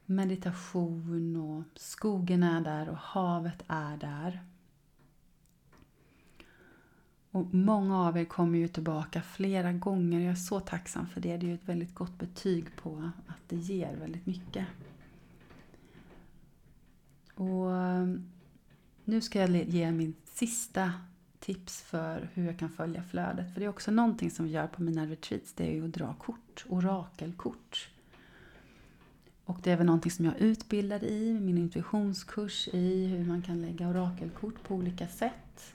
meditation 0.06 1.36
och 1.36 1.80
skogen 1.80 2.42
är 2.42 2.60
där 2.60 2.88
och 2.88 2.96
havet 2.96 3.64
är 3.68 3.96
där. 3.96 4.40
Och 7.34 7.54
många 7.54 7.98
av 7.98 8.18
er 8.18 8.24
kommer 8.24 8.58
ju 8.58 8.68
tillbaka 8.68 9.22
flera 9.22 9.72
gånger. 9.72 10.20
Jag 10.20 10.30
är 10.30 10.34
så 10.34 10.60
tacksam 10.60 11.06
för 11.06 11.20
det. 11.20 11.36
Det 11.36 11.46
är 11.46 11.48
ju 11.48 11.54
ett 11.54 11.68
väldigt 11.68 11.94
gott 11.94 12.18
betyg 12.18 12.76
på 12.76 13.10
att 13.26 13.48
det 13.48 13.56
ger 13.56 13.96
väldigt 13.96 14.26
mycket. 14.26 14.66
Och 17.34 17.76
eh, 17.76 18.06
nu 19.04 19.20
ska 19.20 19.40
jag 19.40 19.50
ge 19.50 19.90
min 19.90 20.14
sista 20.24 20.92
tips 21.40 21.82
för 21.82 22.28
hur 22.34 22.46
jag 22.46 22.58
kan 22.58 22.70
följa 22.70 23.02
flödet. 23.02 23.52
För 23.52 23.60
det 23.60 23.66
är 23.66 23.70
också 23.70 23.90
någonting 23.90 24.30
som 24.30 24.44
vi 24.44 24.50
gör 24.50 24.66
på 24.66 24.82
mina 24.82 25.06
retreats. 25.06 25.52
Det 25.52 25.66
är 25.66 25.72
ju 25.72 25.84
att 25.84 25.92
dra 25.92 26.14
kort, 26.14 26.64
orakelkort. 26.68 27.88
Och 29.44 29.58
det 29.62 29.70
är 29.70 29.76
väl 29.76 29.86
någonting 29.86 30.12
som 30.12 30.24
jag 30.24 30.38
utbildar 30.38 31.04
i, 31.04 31.40
min 31.40 31.58
intuitionskurs 31.58 32.68
i 32.72 33.06
hur 33.06 33.24
man 33.24 33.42
kan 33.42 33.62
lägga 33.62 33.88
orakelkort 33.88 34.62
på 34.62 34.74
olika 34.74 35.08
sätt. 35.08 35.74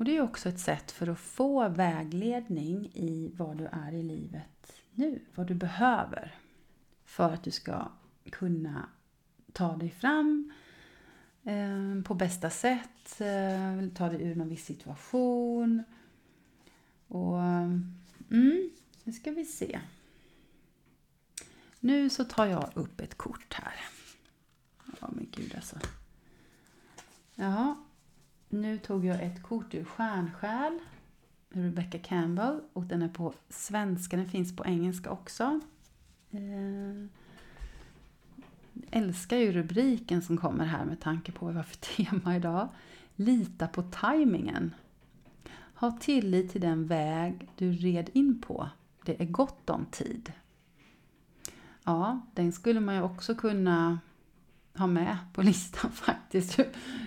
Och 0.00 0.06
det 0.06 0.16
är 0.16 0.20
också 0.22 0.48
ett 0.48 0.60
sätt 0.60 0.90
för 0.90 1.06
att 1.06 1.18
få 1.18 1.68
vägledning 1.68 2.90
i 2.94 3.32
vad 3.36 3.58
du 3.58 3.66
är 3.66 3.92
i 3.92 4.02
livet 4.02 4.82
nu, 4.94 5.24
vad 5.34 5.46
du 5.46 5.54
behöver 5.54 6.34
för 7.04 7.32
att 7.32 7.44
du 7.44 7.50
ska 7.50 7.88
kunna 8.30 8.88
ta 9.52 9.76
dig 9.76 9.90
fram 9.90 10.52
eh, 11.44 12.02
på 12.04 12.14
bästa 12.14 12.50
sätt, 12.50 13.20
eh, 13.20 13.88
ta 13.94 14.08
dig 14.08 14.22
ur 14.22 14.34
någon 14.34 14.48
viss 14.48 14.64
situation. 14.64 15.82
Och 17.06 17.40
mm, 17.40 18.70
nu 19.04 19.12
ska 19.12 19.30
vi 19.30 19.44
se. 19.44 19.80
Nu 21.80 22.10
så 22.10 22.24
tar 22.24 22.46
jag 22.46 22.70
upp 22.74 23.00
ett 23.00 23.14
kort 23.14 23.54
här. 23.54 23.74
Ja 25.00 25.08
men 25.12 25.28
gud 25.30 25.54
alltså. 25.54 25.78
Ja, 27.34 27.76
nu 28.50 28.78
tog 28.78 29.04
jag 29.04 29.22
ett 29.22 29.42
kort 29.42 29.74
ur 29.74 29.84
Stjärnsjäl. 29.84 30.78
Rebecca 31.48 31.98
Campbell 31.98 32.60
och 32.72 32.84
den 32.84 33.02
är 33.02 33.08
på 33.08 33.34
svenska, 33.48 34.16
den 34.16 34.28
finns 34.28 34.56
på 34.56 34.64
engelska 34.64 35.10
också. 35.10 35.60
Eh, 36.30 37.06
älskar 38.90 39.36
ju 39.36 39.52
rubriken 39.52 40.22
som 40.22 40.36
kommer 40.36 40.64
här 40.64 40.84
med 40.84 41.00
tanke 41.00 41.32
på 41.32 41.44
vad 41.44 41.54
vi 41.54 41.58
har 41.58 41.64
för 41.64 41.76
tema 41.96 42.36
idag. 42.36 42.68
Lita 43.16 43.68
på 43.68 43.82
tajmingen. 43.82 44.74
Ha 45.74 45.90
tillit 46.00 46.52
till 46.52 46.60
den 46.60 46.86
väg 46.86 47.48
du 47.56 47.72
red 47.72 48.10
in 48.12 48.40
på. 48.40 48.68
Det 49.04 49.22
är 49.22 49.26
gott 49.26 49.70
om 49.70 49.86
tid. 49.90 50.32
Ja, 51.84 52.20
den 52.34 52.52
skulle 52.52 52.80
man 52.80 52.94
ju 52.94 53.02
också 53.02 53.34
kunna 53.34 53.98
ha 54.74 54.86
med 54.86 55.16
på 55.32 55.42
listan 55.42 55.90
faktiskt. 55.92 56.58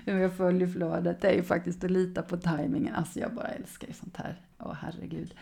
Hur 0.06 0.18
jag 0.18 0.38
följer 0.38 0.68
flödet. 0.68 1.22
Det 1.22 1.28
är 1.28 1.36
ju 1.36 1.44
faktiskt 1.44 1.84
att 1.84 1.92
lita 1.92 2.22
på 2.22 2.38
tajmingen. 2.38 2.96
Alltså 2.96 3.20
jag 3.20 3.34
bara 3.34 3.48
älskar 3.48 3.88
ju 3.88 3.94
sånt 3.94 4.18
här. 4.18 4.42
Åh 4.60 4.74
herregud. 4.82 5.34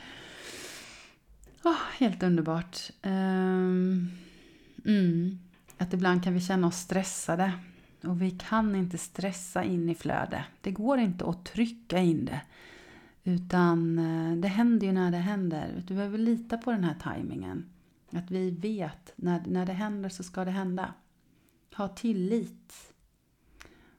Oh, 1.63 1.77
helt 1.97 2.23
underbart. 2.23 2.91
Um, 3.03 4.11
mm 4.85 5.39
att 5.81 5.93
ibland 5.93 6.23
kan 6.23 6.33
vi 6.33 6.39
känna 6.39 6.67
oss 6.67 6.75
stressade. 6.75 7.51
Och 8.03 8.21
vi 8.21 8.31
kan 8.31 8.75
inte 8.75 8.97
stressa 8.97 9.63
in 9.63 9.89
i 9.89 9.95
flöde. 9.95 10.45
Det 10.61 10.71
går 10.71 10.99
inte 10.99 11.25
att 11.25 11.45
trycka 11.45 11.99
in 11.99 12.25
det. 12.25 12.41
Utan 13.23 13.99
eh, 13.99 14.37
det 14.37 14.47
händer 14.47 14.87
ju 14.87 14.93
när 14.93 15.11
det 15.11 15.17
händer. 15.17 15.83
Du 15.87 15.93
behöver 15.93 16.17
lita 16.17 16.57
på 16.57 16.71
den 16.71 16.83
här 16.83 16.95
tajmingen. 17.01 17.69
Att 18.11 18.31
vi 18.31 18.51
vet, 18.51 19.13
när, 19.15 19.43
när 19.45 19.65
det 19.65 19.73
händer 19.73 20.09
så 20.09 20.23
ska 20.23 20.45
det 20.45 20.51
hända. 20.51 20.93
Ha 21.75 21.87
tillit. 21.87 22.93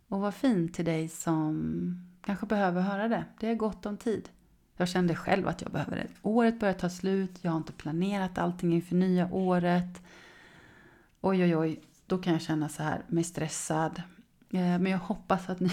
Och 0.09 0.21
var 0.21 0.33
fin 0.33 0.69
till 0.69 0.85
dig 0.85 1.09
som 1.09 2.09
kanske 2.21 2.47
behöver 2.47 2.81
höra 2.81 3.09
det. 3.09 3.25
Det 3.41 3.49
är 3.49 3.55
gott 3.55 3.87
om 3.87 3.97
tid. 3.97 4.29
Jag 4.77 4.89
kände 4.89 5.17
själv 5.17 5.49
att 5.49 5.63
jag 5.63 5.73
behöver 5.73 5.97
det. 5.97 6.07
Året 6.23 6.61
börjar 6.61 6.75
ta 6.75 6.91
slut, 6.91 7.39
jag 7.43 7.51
har 7.51 7.59
inte 7.59 7.73
planerat 7.73 8.39
allting 8.39 8.75
inför 8.75 8.95
nya 8.95 9.33
året 9.33 10.03
oj 11.23 11.45
oj 11.45 11.57
oj, 11.57 11.81
då 12.07 12.19
kan 12.19 12.33
jag 12.33 12.43
känna 12.43 12.69
så 12.69 12.83
här, 12.83 13.03
mig 13.09 13.25
stressad. 13.25 14.03
Eh, 14.51 14.61
men 14.61 14.87
jag 14.87 14.99
hoppas 14.99 15.49
att 15.49 15.61
ni, 15.61 15.71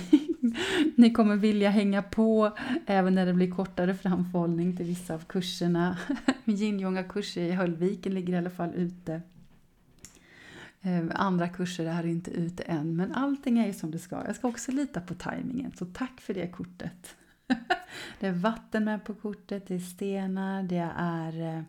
ni 0.98 1.12
kommer 1.12 1.36
vilja 1.36 1.70
hänga 1.70 2.02
på 2.02 2.58
även 2.86 3.16
när 3.16 3.26
det 3.26 3.34
blir 3.34 3.52
kortare 3.52 3.96
framförhållning 3.96 4.78
till 4.78 4.86
vissa 4.86 5.14
av 5.14 5.20
kurserna. 5.26 5.98
Min 6.44 6.58
yin 6.58 7.04
kurser 7.10 7.42
i 7.42 7.52
Höllviken 7.52 8.14
ligger 8.14 8.34
i 8.34 8.38
alla 8.38 8.50
fall 8.50 8.74
ute. 8.76 9.22
Eh, 10.82 11.06
andra 11.16 11.50
kurser 11.50 11.86
är 11.86 12.06
inte 12.06 12.32
ute 12.32 12.64
än, 12.64 12.96
men 12.96 13.12
allting 13.12 13.60
är 13.60 13.68
ju 13.68 13.74
som 13.74 13.92
det 13.92 14.00
ska. 14.00 14.26
Jag 14.26 14.36
ska 14.36 14.48
också 14.48 14.72
lita 14.72 15.02
på 15.02 15.14
tajmingen, 15.14 15.72
så 15.78 15.86
tack 15.86 16.22
för 16.22 16.34
det 16.34 16.48
kortet. 16.48 17.16
Det 18.20 18.28
är 18.28 18.32
vatten 18.32 18.86
med 18.86 19.06
på 19.06 19.14
kortet, 19.14 19.68
det 19.68 19.76
är 19.76 19.80
stenar, 19.80 20.64
det 20.64 20.92
är 20.98 21.58
eh, 21.58 21.64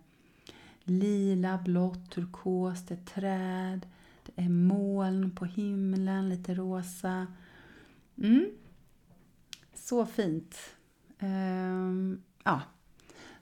lila, 0.85 1.59
blått, 1.59 2.11
turkos, 2.11 2.87
det 2.87 2.95
är 2.95 3.05
träd, 3.05 3.87
det 4.27 4.43
är 4.43 4.49
moln 4.49 5.31
på 5.31 5.45
himlen, 5.45 6.29
lite 6.29 6.55
rosa. 6.55 7.27
Mm. 8.19 8.51
Så 9.75 10.07
fint. 10.07 10.57
Um, 11.19 12.23
ja. 12.45 12.61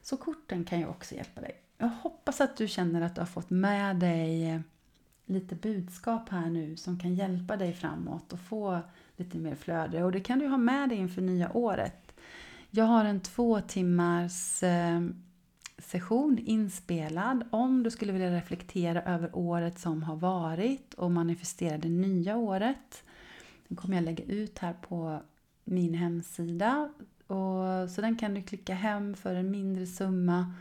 Så 0.02 0.16
korten 0.16 0.64
kan 0.64 0.78
ju 0.78 0.86
också 0.86 1.14
hjälpa 1.14 1.40
dig. 1.40 1.62
Jag 1.78 1.88
hoppas 1.88 2.40
att 2.40 2.56
du 2.56 2.68
känner 2.68 3.00
att 3.00 3.14
du 3.14 3.20
har 3.20 3.26
fått 3.26 3.50
med 3.50 3.96
dig 3.96 4.50
eh, 4.50 4.60
lite 5.28 5.54
budskap 5.54 6.28
här 6.28 6.50
nu 6.50 6.76
som 6.76 6.98
kan 6.98 7.14
hjälpa 7.14 7.56
dig 7.56 7.72
framåt 7.72 8.32
och 8.32 8.40
få 8.40 8.80
lite 9.16 9.38
mer 9.38 9.54
flöde. 9.54 10.04
Och 10.04 10.12
det 10.12 10.20
kan 10.20 10.38
du 10.38 10.46
ha 10.46 10.56
med 10.56 10.88
dig 10.88 10.98
inför 10.98 11.22
nya 11.22 11.52
året. 11.56 12.12
Jag 12.70 12.84
har 12.84 13.04
en 13.04 13.20
två 13.20 13.60
timmars 13.60 14.62
eh, 14.62 15.00
session 15.78 16.38
inspelad 16.38 17.44
om 17.50 17.82
du 17.82 17.90
skulle 17.90 18.12
vilja 18.12 18.30
reflektera 18.30 19.02
över 19.02 19.30
året 19.32 19.78
som 19.78 20.02
har 20.02 20.16
varit 20.16 20.94
och 20.94 21.10
manifestera 21.10 21.78
det 21.78 21.88
nya 21.88 22.36
året. 22.36 23.02
Den 23.68 23.76
kommer 23.76 23.96
jag 23.96 24.04
lägga 24.04 24.24
ut 24.24 24.58
här 24.58 24.72
på 24.72 25.22
min 25.64 25.94
hemsida. 25.94 26.90
Och, 27.26 27.90
så 27.90 28.00
den 28.00 28.16
kan 28.16 28.34
du 28.34 28.42
klicka 28.42 28.74
hem 28.74 29.14
för 29.14 29.34
en 29.34 29.50
mindre 29.50 29.86
summa 29.86 30.54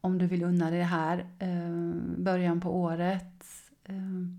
om 0.00 0.18
du 0.18 0.26
vill 0.26 0.42
unna 0.42 0.70
dig 0.70 0.78
det 0.78 0.84
här 0.84 1.26
eh, 1.38 1.94
början 2.16 2.60
på 2.60 2.76
året. 2.76 3.31
Ehm, 3.92 4.38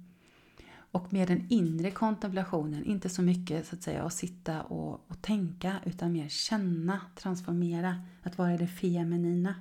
och 0.91 1.13
med 1.13 1.27
den 1.27 1.45
inre 1.49 1.91
kontemplationen, 1.91 2.85
inte 2.85 3.09
så 3.09 3.21
mycket 3.21 3.67
så 3.67 3.75
att 3.75 3.83
säga 3.83 4.03
att 4.03 4.13
sitta 4.13 4.61
och, 4.61 5.05
och 5.07 5.21
tänka 5.21 5.75
utan 5.85 6.11
mer 6.11 6.29
känna, 6.29 7.01
transformera, 7.15 8.01
att 8.23 8.37
vara 8.37 8.53
i 8.53 8.57
det 8.57 8.67
feminina. 8.67 9.55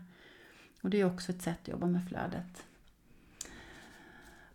Och 0.83 0.90
det 0.90 1.00
är 1.00 1.05
också 1.05 1.33
ett 1.33 1.42
sätt 1.42 1.59
att 1.62 1.68
jobba 1.68 1.87
med 1.87 2.09
flödet. 2.09 2.64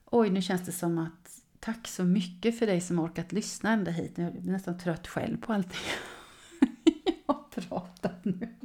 Oj, 0.05 0.29
nu 0.29 0.41
känns 0.41 0.65
det 0.65 0.71
som 0.71 0.97
att 0.97 1.41
tack 1.59 1.87
så 1.87 2.03
mycket 2.03 2.59
för 2.59 2.65
dig 2.65 2.81
som 2.81 2.99
orkat 2.99 3.31
lyssna 3.31 3.71
ända 3.71 3.91
hit. 3.91 4.17
Jag 4.17 4.31
blir 4.33 4.51
nästan 4.51 4.77
trött 4.77 5.07
själv 5.07 5.37
på 5.37 5.53
allting 5.53 5.79
jag 7.27 7.33
har 7.33 7.43
pratat 7.61 8.25
nu. 8.25 8.55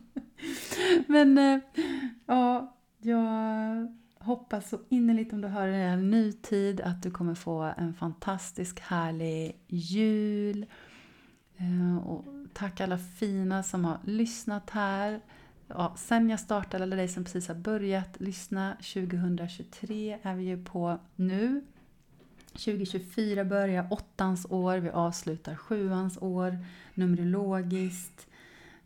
Men 1.06 1.38
eh, 1.38 1.58
ja, 2.26 2.76
jag 3.00 4.01
hoppas 4.22 4.68
så 4.68 4.78
innerligt 4.88 5.32
om 5.32 5.40
du 5.40 5.48
hör 5.48 5.66
det 5.66 5.74
här 5.74 5.96
nutid 5.96 6.80
att 6.80 7.02
du 7.02 7.10
kommer 7.10 7.34
få 7.34 7.72
en 7.76 7.94
fantastisk 7.94 8.80
härlig 8.80 9.56
jul. 9.66 10.66
Eh, 11.56 12.08
och 12.08 12.24
tack 12.52 12.80
alla 12.80 12.98
fina 12.98 13.62
som 13.62 13.84
har 13.84 13.98
lyssnat 14.04 14.70
här 14.70 15.20
ja, 15.74 15.94
sen 15.96 16.30
jag 16.30 16.40
startade, 16.40 16.84
eller 16.84 16.96
dig 16.96 17.08
som 17.08 17.24
precis 17.24 17.48
har 17.48 17.54
börjat 17.54 18.20
lyssna, 18.20 18.76
2023 18.94 20.18
är 20.22 20.34
vi 20.34 20.44
ju 20.44 20.64
på 20.64 20.98
nu. 21.16 21.64
2024 22.52 23.44
börjar 23.44 23.86
åttans 23.90 24.46
år, 24.50 24.78
vi 24.78 24.90
avslutar 24.90 25.54
sjuans 25.54 26.18
år, 26.20 26.58
numerologiskt. 26.94 28.26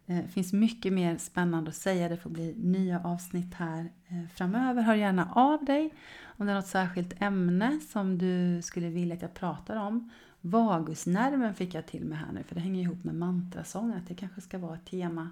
Det 0.07 0.29
finns 0.29 0.53
mycket 0.53 0.93
mer 0.93 1.19
spännande 1.19 1.69
att 1.69 1.77
säga, 1.77 2.09
det 2.09 2.17
får 2.17 2.31
bli 2.31 2.55
nya 2.59 3.01
avsnitt 3.01 3.55
här 3.55 3.93
eh, 4.09 4.29
framöver. 4.35 4.83
Hör 4.83 4.95
gärna 4.95 5.33
av 5.33 5.65
dig 5.65 5.95
om 6.23 6.47
det 6.47 6.53
är 6.53 6.57
något 6.57 6.67
särskilt 6.67 7.23
ämne 7.23 7.81
som 7.81 8.19
du 8.19 8.63
skulle 8.63 8.89
vilja 8.89 9.15
att 9.15 9.23
jag 9.23 9.35
pratar 9.35 9.77
om. 9.77 10.11
Vagusnerven 10.41 11.55
fick 11.55 11.75
jag 11.75 11.87
till 11.87 12.05
mig 12.05 12.19
här 12.19 12.33
nu 12.33 12.43
för 12.43 12.55
det 12.55 12.61
hänger 12.61 12.83
ihop 12.83 13.05
med 13.05 13.15
mantrasång. 13.15 13.93
Att 13.93 14.09
det 14.09 14.15
kanske 14.15 14.41
ska 14.41 14.59
vara 14.59 14.75
ett 14.75 14.87
tema 14.87 15.31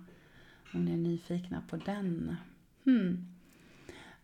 om 0.75 0.85
ni 0.85 0.93
är 0.93 0.97
nyfikna 0.97 1.63
på 1.69 1.77
den. 1.77 2.37
Hmm. 2.85 3.35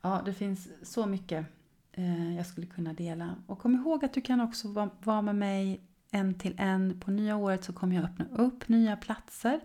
Ja, 0.00 0.22
det 0.24 0.34
finns 0.34 0.68
så 0.82 1.06
mycket 1.06 1.46
eh, 1.92 2.36
jag 2.36 2.46
skulle 2.46 2.66
kunna 2.66 2.92
dela. 2.92 3.34
Och 3.46 3.58
kom 3.58 3.74
ihåg 3.74 4.04
att 4.04 4.12
du 4.12 4.20
kan 4.20 4.40
också 4.40 4.90
vara 5.02 5.22
med 5.22 5.36
mig 5.36 5.80
en 6.10 6.34
till 6.34 6.54
en. 6.58 7.00
På 7.00 7.10
nya 7.10 7.36
året 7.36 7.64
så 7.64 7.72
kommer 7.72 7.96
jag 7.96 8.04
öppna 8.04 8.26
upp 8.32 8.68
nya 8.68 8.96
platser. 8.96 9.60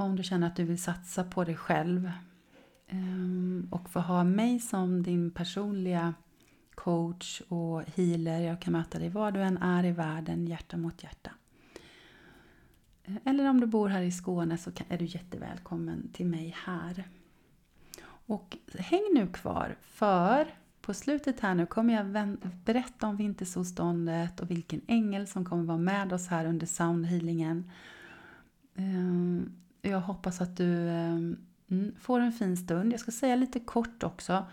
Om 0.00 0.16
du 0.16 0.22
känner 0.22 0.46
att 0.46 0.56
du 0.56 0.64
vill 0.64 0.82
satsa 0.82 1.24
på 1.24 1.44
dig 1.44 1.56
själv. 1.56 2.10
Ehm, 2.88 3.68
och 3.70 3.90
få 3.90 4.00
ha 4.00 4.24
mig 4.24 4.60
som 4.60 5.02
din 5.02 5.30
personliga 5.30 6.14
coach 6.74 7.40
och 7.48 7.82
healer. 7.82 8.40
Jag 8.40 8.60
kan 8.60 8.72
möta 8.72 8.98
dig 8.98 9.08
var 9.08 9.32
du 9.32 9.40
än 9.40 9.58
är 9.58 9.84
i 9.84 9.92
världen, 9.92 10.46
hjärta 10.46 10.76
mot 10.76 11.02
hjärta. 11.02 11.30
Eh, 13.04 13.14
eller 13.24 13.50
om 13.50 13.60
du 13.60 13.66
bor 13.66 13.88
här 13.88 14.02
i 14.02 14.12
Skåne 14.12 14.58
så 14.58 14.70
är 14.88 14.98
du 14.98 15.04
jättevälkommen 15.04 16.10
till 16.12 16.26
mig 16.26 16.56
här. 16.64 17.08
Och 18.02 18.56
häng 18.78 19.10
nu 19.14 19.26
kvar 19.26 19.76
för 19.80 20.46
på 20.80 20.94
slutet 20.94 21.40
här 21.40 21.54
nu 21.54 21.66
kommer 21.66 21.94
jag 21.94 22.36
berätta 22.64 23.06
om 23.06 23.16
vintersolståndet 23.16 24.40
och 24.40 24.50
vilken 24.50 24.80
ängel 24.86 25.26
som 25.26 25.44
kommer 25.44 25.64
vara 25.64 25.78
med 25.78 26.12
oss 26.12 26.28
här 26.28 26.46
under 26.46 26.66
soundhealingen. 26.66 27.70
Ehm, 28.74 29.59
jag 29.82 30.00
hoppas 30.00 30.40
att 30.40 30.56
du 30.56 30.88
ehm, 30.88 31.36
mm, 31.70 31.94
får 32.00 32.20
en 32.20 32.32
fin 32.32 32.56
stund. 32.56 32.92
Jag 32.92 33.00
ska 33.00 33.10
säga 33.10 33.36
lite 33.36 33.60
kort 33.60 34.02
också. 34.02 34.46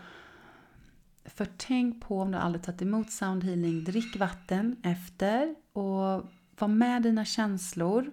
För 1.24 1.46
tänk 1.56 2.02
på 2.02 2.20
om 2.20 2.30
du 2.30 2.38
aldrig 2.38 2.62
tagit 2.62 2.82
emot 2.82 3.10
soundhealing, 3.10 3.84
drick 3.84 4.16
vatten 4.16 4.76
efter 4.82 5.54
och 5.72 6.30
var 6.58 6.68
med 6.68 7.02
dina 7.02 7.24
känslor. 7.24 8.10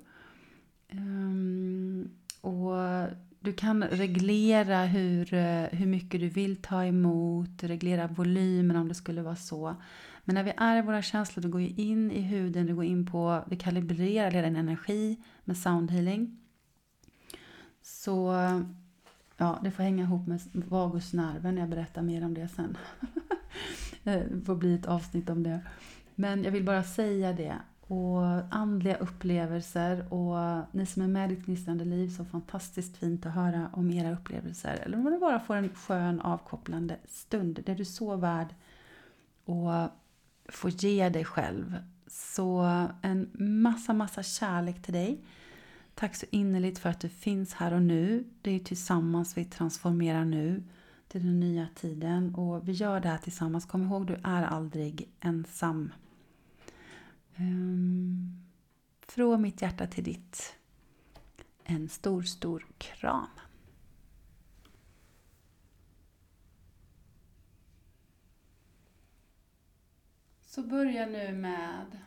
Ehm, 0.89 2.09
och 2.41 2.73
du 3.45 3.53
kan 3.53 3.83
reglera 3.83 4.85
hur, 4.85 5.33
eh, 5.33 5.63
hur 5.71 5.85
mycket 5.85 6.19
du 6.19 6.29
vill 6.29 6.55
ta 6.55 6.85
emot, 6.85 7.63
reglera 7.63 8.07
volymen 8.07 8.75
om 8.75 8.87
det 8.87 8.95
skulle 8.95 9.21
vara 9.21 9.35
så. 9.35 9.75
Men 10.23 10.35
när 10.35 10.43
vi 10.43 10.53
är 10.57 10.77
i 10.77 10.81
våra 10.81 11.01
känslor, 11.01 11.43
du 11.43 11.49
går 11.49 11.61
ju 11.61 11.67
in 11.67 12.11
i 12.11 12.21
huden, 12.21 12.65
du 12.65 12.75
går 12.75 12.83
in 12.83 13.05
på, 13.05 13.43
du 13.49 13.55
kalibrerar 13.55 14.43
din 14.43 14.55
energi 14.55 15.17
med 15.43 15.57
soundhealing. 15.57 16.37
Så 17.85 18.33
ja, 19.37 19.59
det 19.63 19.71
får 19.71 19.83
hänga 19.83 20.03
ihop 20.03 20.27
med 20.27 20.41
vagusnerven, 20.53 21.57
jag 21.57 21.69
berättar 21.69 22.01
mer 22.01 22.25
om 22.25 22.33
det 22.33 22.47
sen. 22.47 22.77
Eh, 24.03 24.21
det 24.31 24.45
får 24.45 24.55
bli 24.55 24.75
ett 24.75 24.85
avsnitt 24.85 25.29
om 25.29 25.43
det. 25.43 25.61
Men 26.15 26.43
jag 26.43 26.51
vill 26.51 26.63
bara 26.63 26.83
säga 26.83 27.33
det, 27.33 27.55
och 27.87 28.21
andliga 28.55 28.97
upplevelser 28.97 30.13
och 30.13 30.65
ni 30.71 30.85
som 30.85 31.01
är 31.01 31.07
med 31.07 31.31
i 31.31 31.35
ditt 31.35 31.45
gnistrande 31.45 31.85
liv 31.85 32.09
så 32.09 32.25
fantastiskt 32.25 32.97
fint 32.97 33.25
att 33.25 33.33
höra 33.33 33.69
om 33.73 33.91
era 33.91 34.11
upplevelser. 34.13 34.79
Eller 34.85 34.97
om 34.97 35.03
du 35.03 35.19
bara 35.19 35.39
får 35.39 35.55
en 35.55 35.69
skön 35.69 36.21
avkopplande 36.21 36.97
stund. 37.05 37.59
Det 37.65 37.71
är 37.71 37.75
du 37.75 37.85
så 37.85 38.15
värd 38.15 38.47
att 39.45 39.91
få 40.49 40.69
ge 40.69 41.09
dig 41.09 41.25
själv. 41.25 41.75
Så 42.07 42.61
en 43.01 43.29
massa, 43.33 43.93
massa 43.93 44.23
kärlek 44.23 44.81
till 44.81 44.93
dig. 44.93 45.25
Tack 45.95 46.15
så 46.15 46.25
innerligt 46.31 46.79
för 46.79 46.89
att 46.89 46.99
du 46.99 47.09
finns 47.09 47.53
här 47.53 47.73
och 47.73 47.81
nu. 47.81 48.25
Det 48.41 48.51
är 48.51 48.59
tillsammans 48.59 49.37
vi 49.37 49.45
transformerar 49.45 50.25
nu 50.25 50.63
till 51.07 51.25
den 51.25 51.39
nya 51.39 51.67
tiden. 51.75 52.35
Och 52.35 52.67
vi 52.67 52.71
gör 52.71 52.99
det 52.99 53.09
här 53.09 53.17
tillsammans. 53.17 53.65
Kom 53.65 53.83
ihåg, 53.83 54.07
du 54.07 54.13
är 54.23 54.43
aldrig 54.43 55.09
ensam. 55.19 55.93
Ehm, 57.35 58.45
från 59.07 59.41
mitt 59.41 59.61
hjärta 59.61 59.87
till 59.87 60.03
ditt. 60.03 60.55
En 61.63 61.89
stor, 61.89 62.21
stor 62.21 62.67
kram. 62.77 63.27
Så 70.41 70.63
börja 70.63 71.05
nu 71.05 71.33
med 71.33 71.99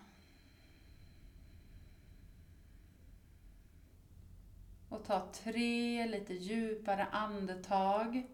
och 4.88 5.04
ta 5.04 5.32
tre 5.32 6.06
lite 6.06 6.34
djupare 6.34 7.04
andetag. 7.04 8.26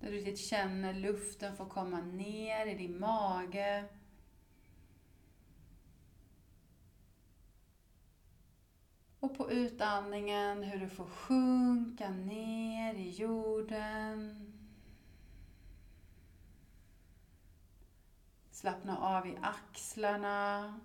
Där 0.00 0.10
du 0.10 0.16
riktigt 0.16 0.50
känner 0.50 0.94
luften 0.94 1.56
få 1.56 1.66
komma 1.66 2.00
ner 2.00 2.66
i 2.66 2.74
din 2.74 3.00
mage. 3.00 3.84
Och 9.20 9.36
på 9.36 9.50
utandningen 9.50 10.62
hur 10.62 10.80
du 10.80 10.88
får 10.88 11.06
sjunka 11.06 12.10
ner 12.10 12.94
i 12.94 13.10
jorden. 13.10 14.53
Slappna 18.64 18.98
av 18.98 19.26
i 19.26 19.38
axlarna. 19.42 20.80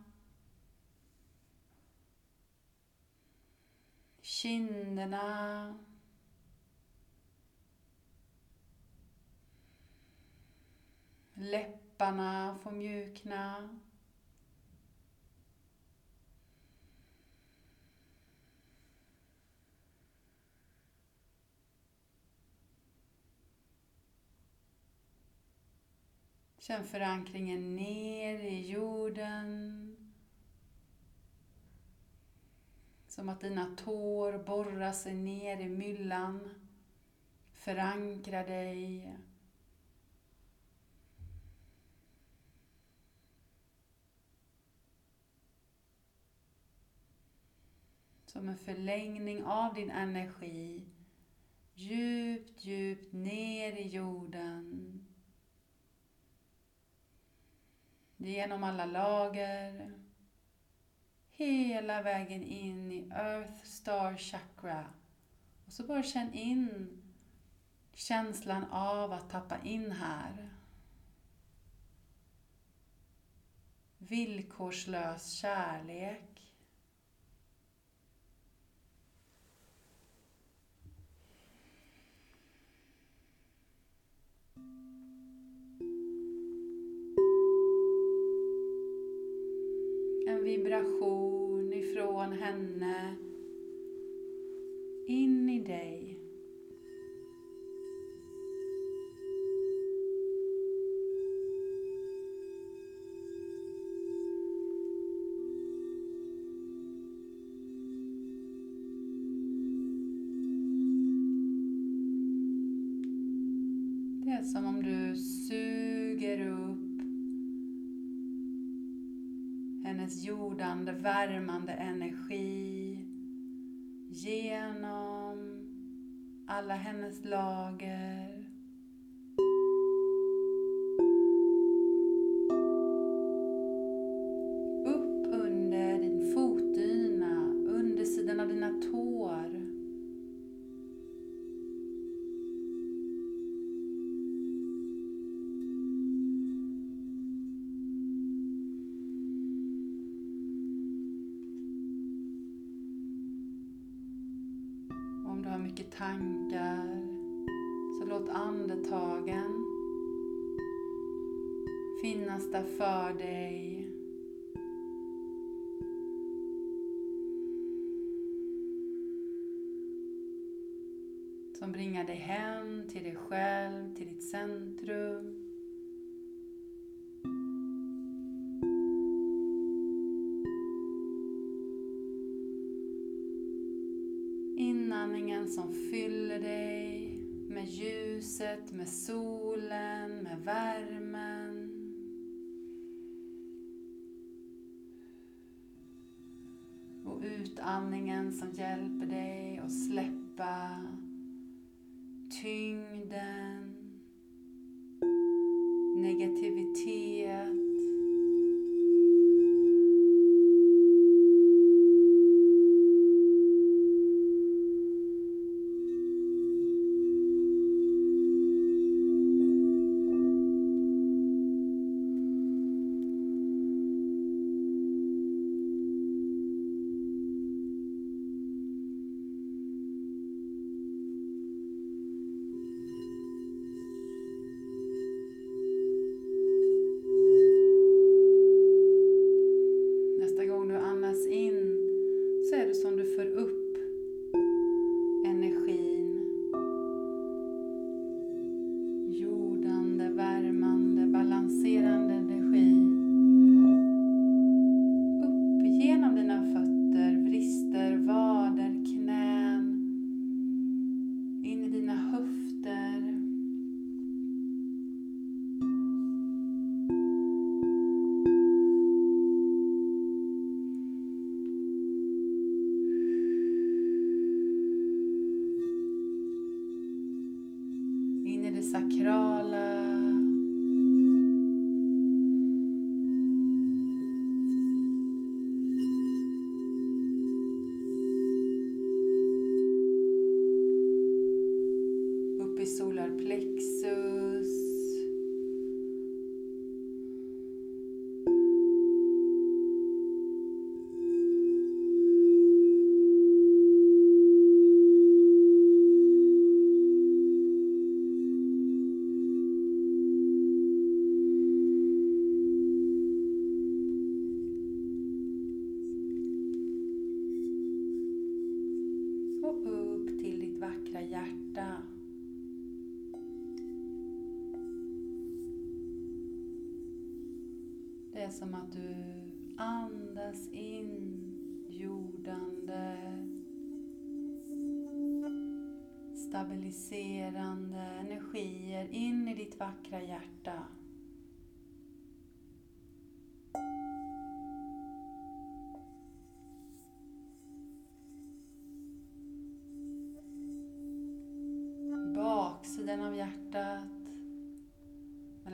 Kinderna. 4.21 5.79
Läpparna 11.33 12.59
får 12.63 12.71
mjukna. 12.71 13.75
Känn 26.69 26.83
förankringen 26.83 27.75
ner 27.75 28.39
i 28.39 28.69
jorden. 28.69 30.11
Som 33.07 33.29
att 33.29 33.41
dina 33.41 33.75
tår 33.75 34.37
borrar 34.37 34.91
sig 34.91 35.13
ner 35.13 35.59
i 35.59 35.69
myllan. 35.69 36.49
Förankra 37.53 38.43
dig. 38.43 39.17
som 48.25 48.49
en 48.49 48.57
förlängning 48.57 49.43
av 49.43 49.73
din 49.73 49.89
energi 49.89 50.85
djupt, 51.73 52.65
djupt 52.65 53.13
ner 53.13 53.73
i 53.73 53.87
jorden. 53.87 55.08
Genom 58.21 58.63
alla 58.63 58.85
lager. 58.85 59.91
Hela 61.29 62.01
vägen 62.01 62.43
in 62.43 62.91
i 62.91 63.09
Earth 63.11 63.63
Star 63.63 64.17
Chakra. 64.17 64.85
Och 65.65 65.71
så 65.71 65.83
bara 65.83 66.03
känn 66.03 66.33
in 66.33 66.87
känslan 67.93 68.63
av 68.71 69.11
att 69.11 69.29
tappa 69.29 69.57
in 69.63 69.91
här. 69.91 70.49
Villkorslös 73.97 75.31
kärlek. 75.31 76.28
Vibration 90.49 91.73
ifrån 91.73 92.33
henne 92.33 93.15
in 95.07 95.49
i 95.49 95.59
dig. 95.59 96.18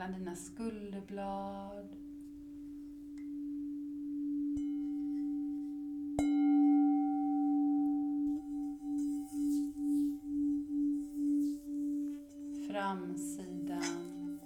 Mellan 0.05 0.19
dina 0.19 0.35
skulderblad. 0.35 1.89
Framsidan. 12.67 14.39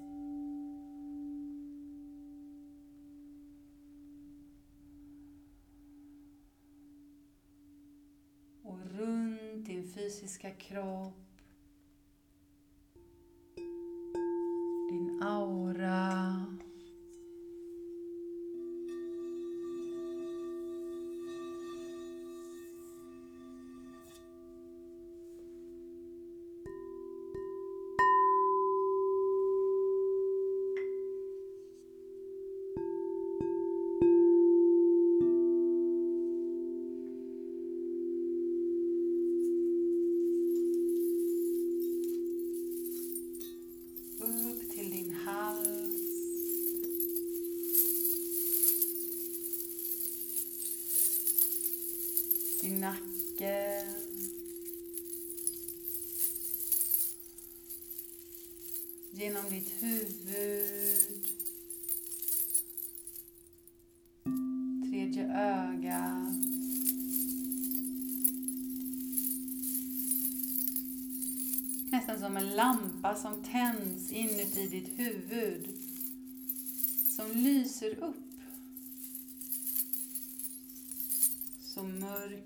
Och 8.61 8.79
runt 8.85 9.65
din 9.65 9.83
fysiska 9.83 10.51
kropp 10.51 11.28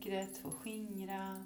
Mörkret 0.05 0.37
får 0.37 0.51
skingras. 0.51 1.37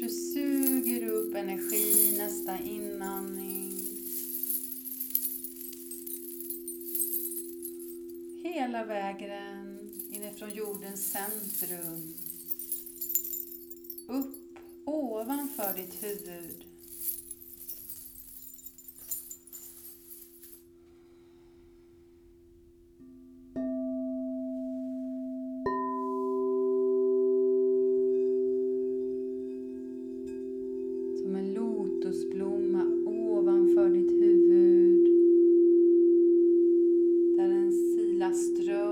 Du 0.00 0.08
suger 0.08 1.08
upp 1.08 1.34
energi 1.34 2.18
nästa 2.18 2.58
inandning. 2.58 3.72
Hela 8.42 8.84
vägen 8.84 9.78
inifrån 10.10 10.50
jordens 10.50 11.12
centrum 11.12 11.97
ditt 15.78 16.02
huvud. 16.02 16.64
Som 31.18 31.34
en 31.34 31.54
lotusblomma 31.54 32.84
ovanför 33.06 33.88
ditt 33.90 34.10
huvud. 34.10 35.04
Där 37.36 37.50
en 37.50 37.72
silaströ 37.72 38.87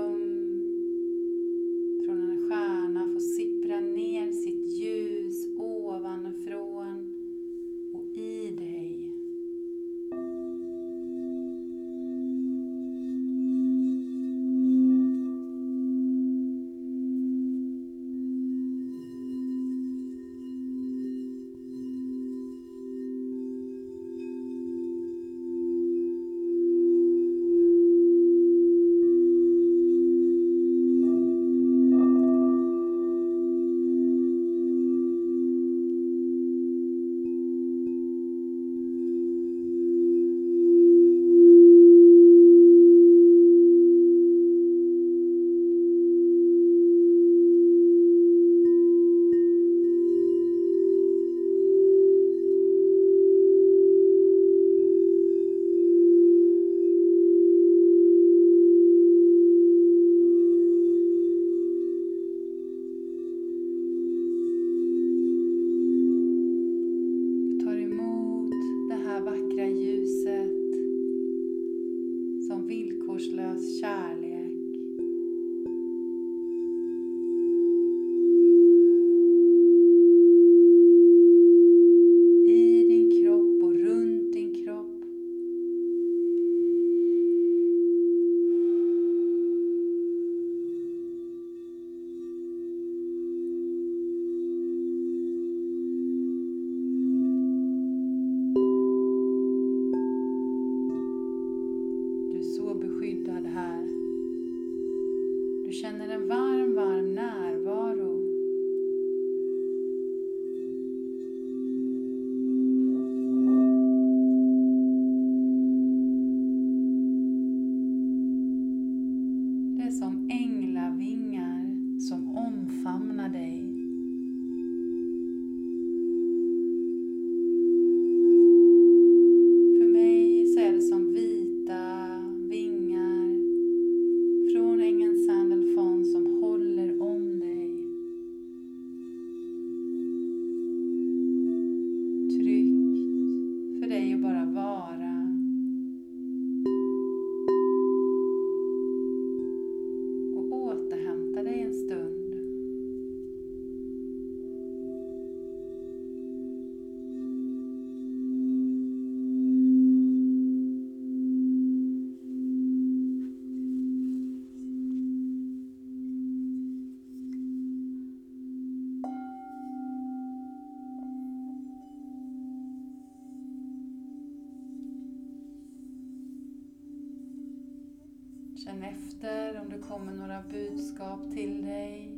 vänskap 180.97 181.31
till 181.33 181.65
dig. 181.65 182.13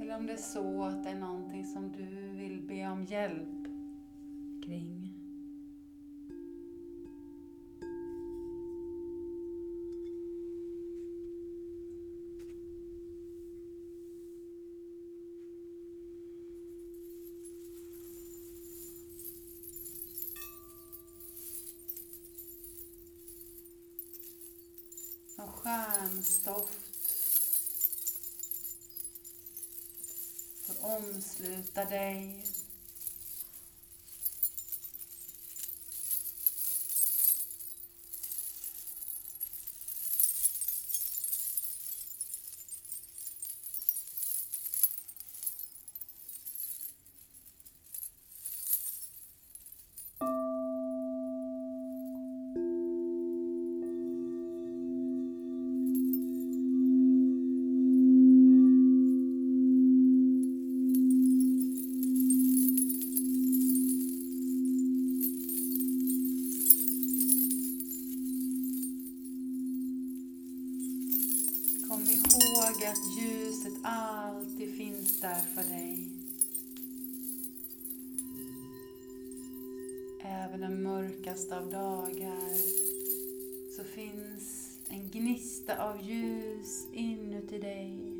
Eller 0.00 0.16
om 0.16 0.26
det 0.26 0.32
är 0.32 0.36
så 0.36 0.82
att 0.82 1.04
det 1.04 1.10
är 1.10 1.20
någonting 1.20 1.64
som 1.64 1.92
du 1.92 2.28
vill 2.28 2.60
be 2.68 2.90
om 2.90 3.04
hjälp 3.04 3.66
kring. 4.64 4.97
Stoft. 26.22 26.88
får 30.66 30.96
omsluta 30.96 31.84
dig. 31.84 32.44
Även 80.30 80.60
den 80.60 80.82
mörkaste 80.82 81.58
av 81.58 81.70
dagar 81.70 82.56
så 83.76 83.84
finns 83.84 84.78
en 84.88 85.08
gnista 85.10 85.84
av 85.84 86.02
ljus 86.02 86.86
inuti 86.92 87.58
dig. 87.58 88.17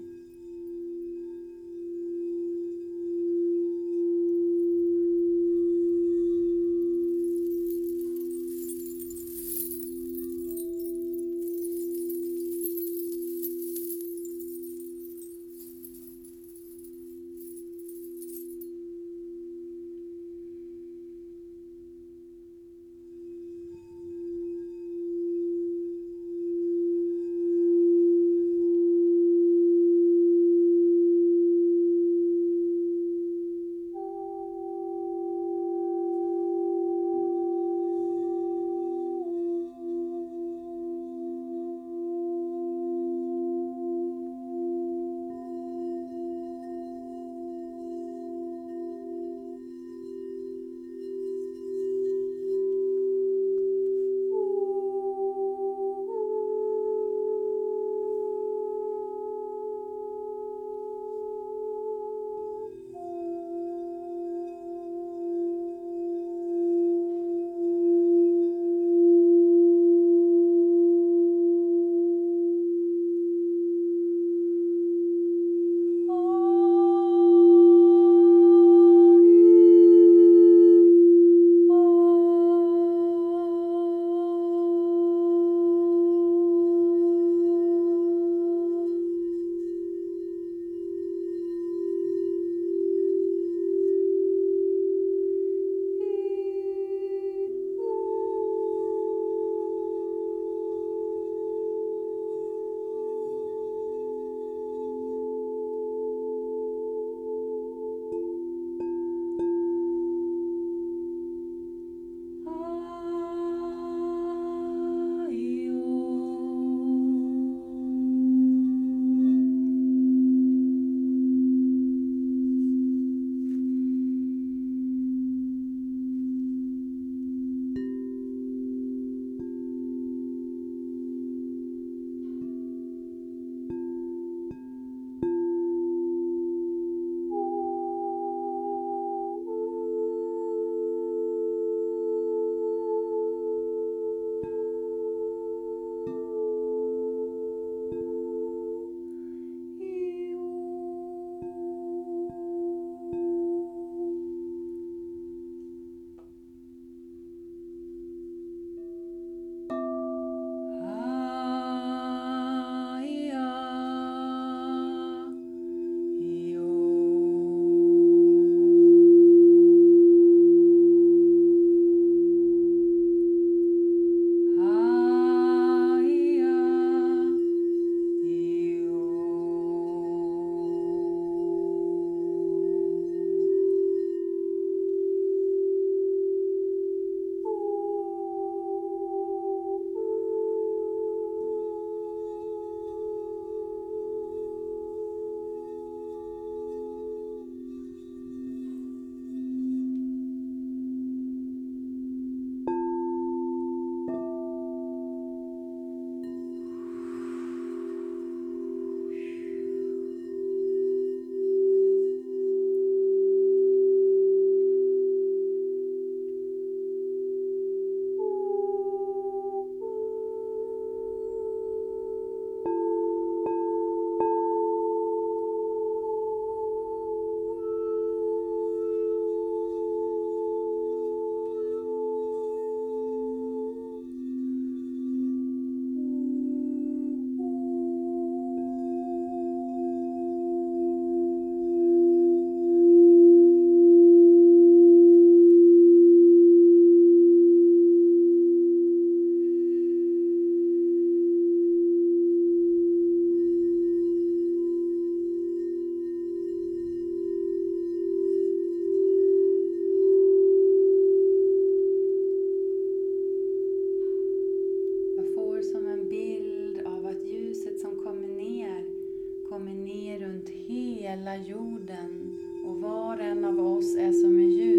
Hela 271.08 271.36
jorden 271.36 272.38
och 272.66 272.76
var 272.76 273.18
en 273.18 273.44
av 273.44 273.60
oss 273.60 273.96
är 273.96 274.12
som 274.12 274.38
en 274.38 274.50
ljus 274.50 274.77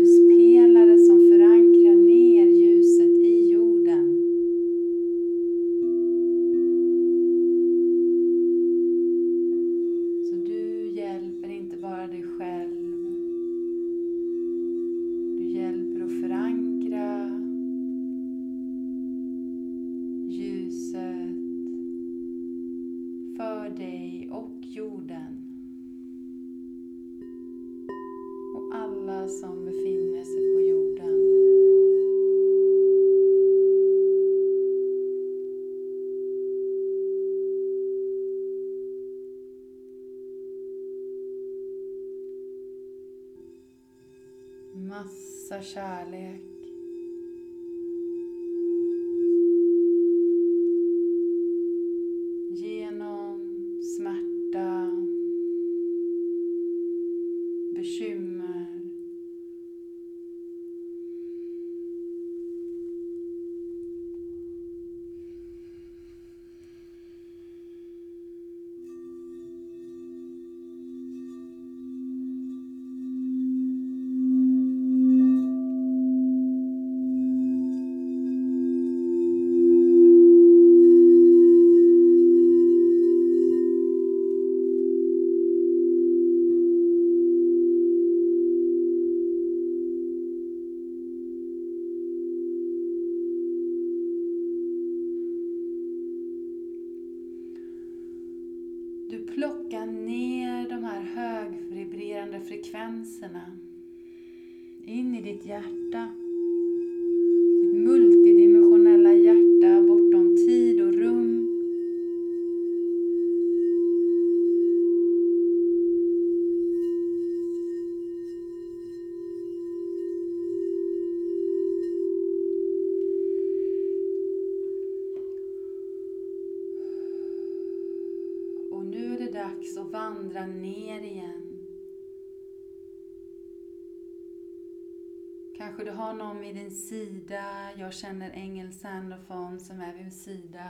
Kanske 135.59 135.83
du 135.83 135.91
har 135.91 136.13
någon 136.13 136.39
vid 136.39 136.55
din 136.55 136.71
sida. 136.71 137.43
Jag 137.77 137.93
känner 137.93 138.31
Engel 138.31 138.73
Sandofon 138.73 139.59
som 139.59 139.81
är 139.81 139.93
vid 139.93 140.01
min 140.01 140.11
sida. 140.11 140.69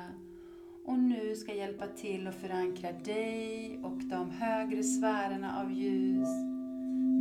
Och 0.85 0.99
nu 0.99 1.35
ska 1.35 1.51
jag 1.51 1.57
hjälpa 1.57 1.87
till 1.87 2.27
att 2.27 2.35
förankra 2.35 2.91
dig 2.91 3.79
och 3.83 3.97
de 3.97 4.29
högre 4.29 4.83
sfärerna 4.83 5.61
av 5.61 5.71
ljus 5.71 6.29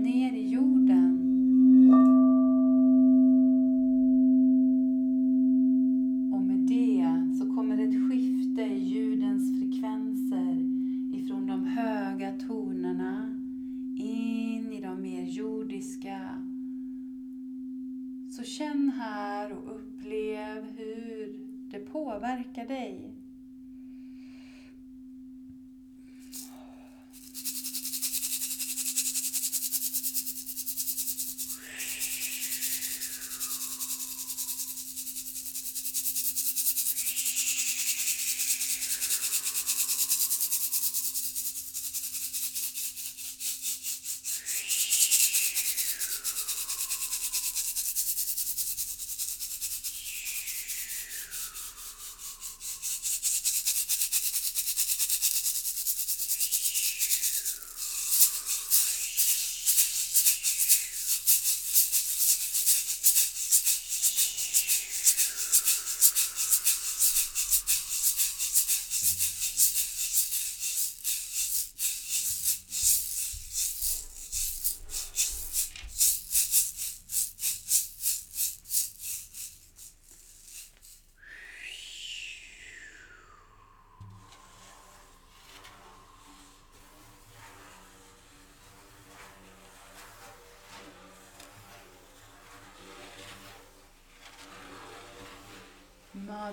ner 0.03 0.33
i 0.33 0.49
jorden. 0.49 0.78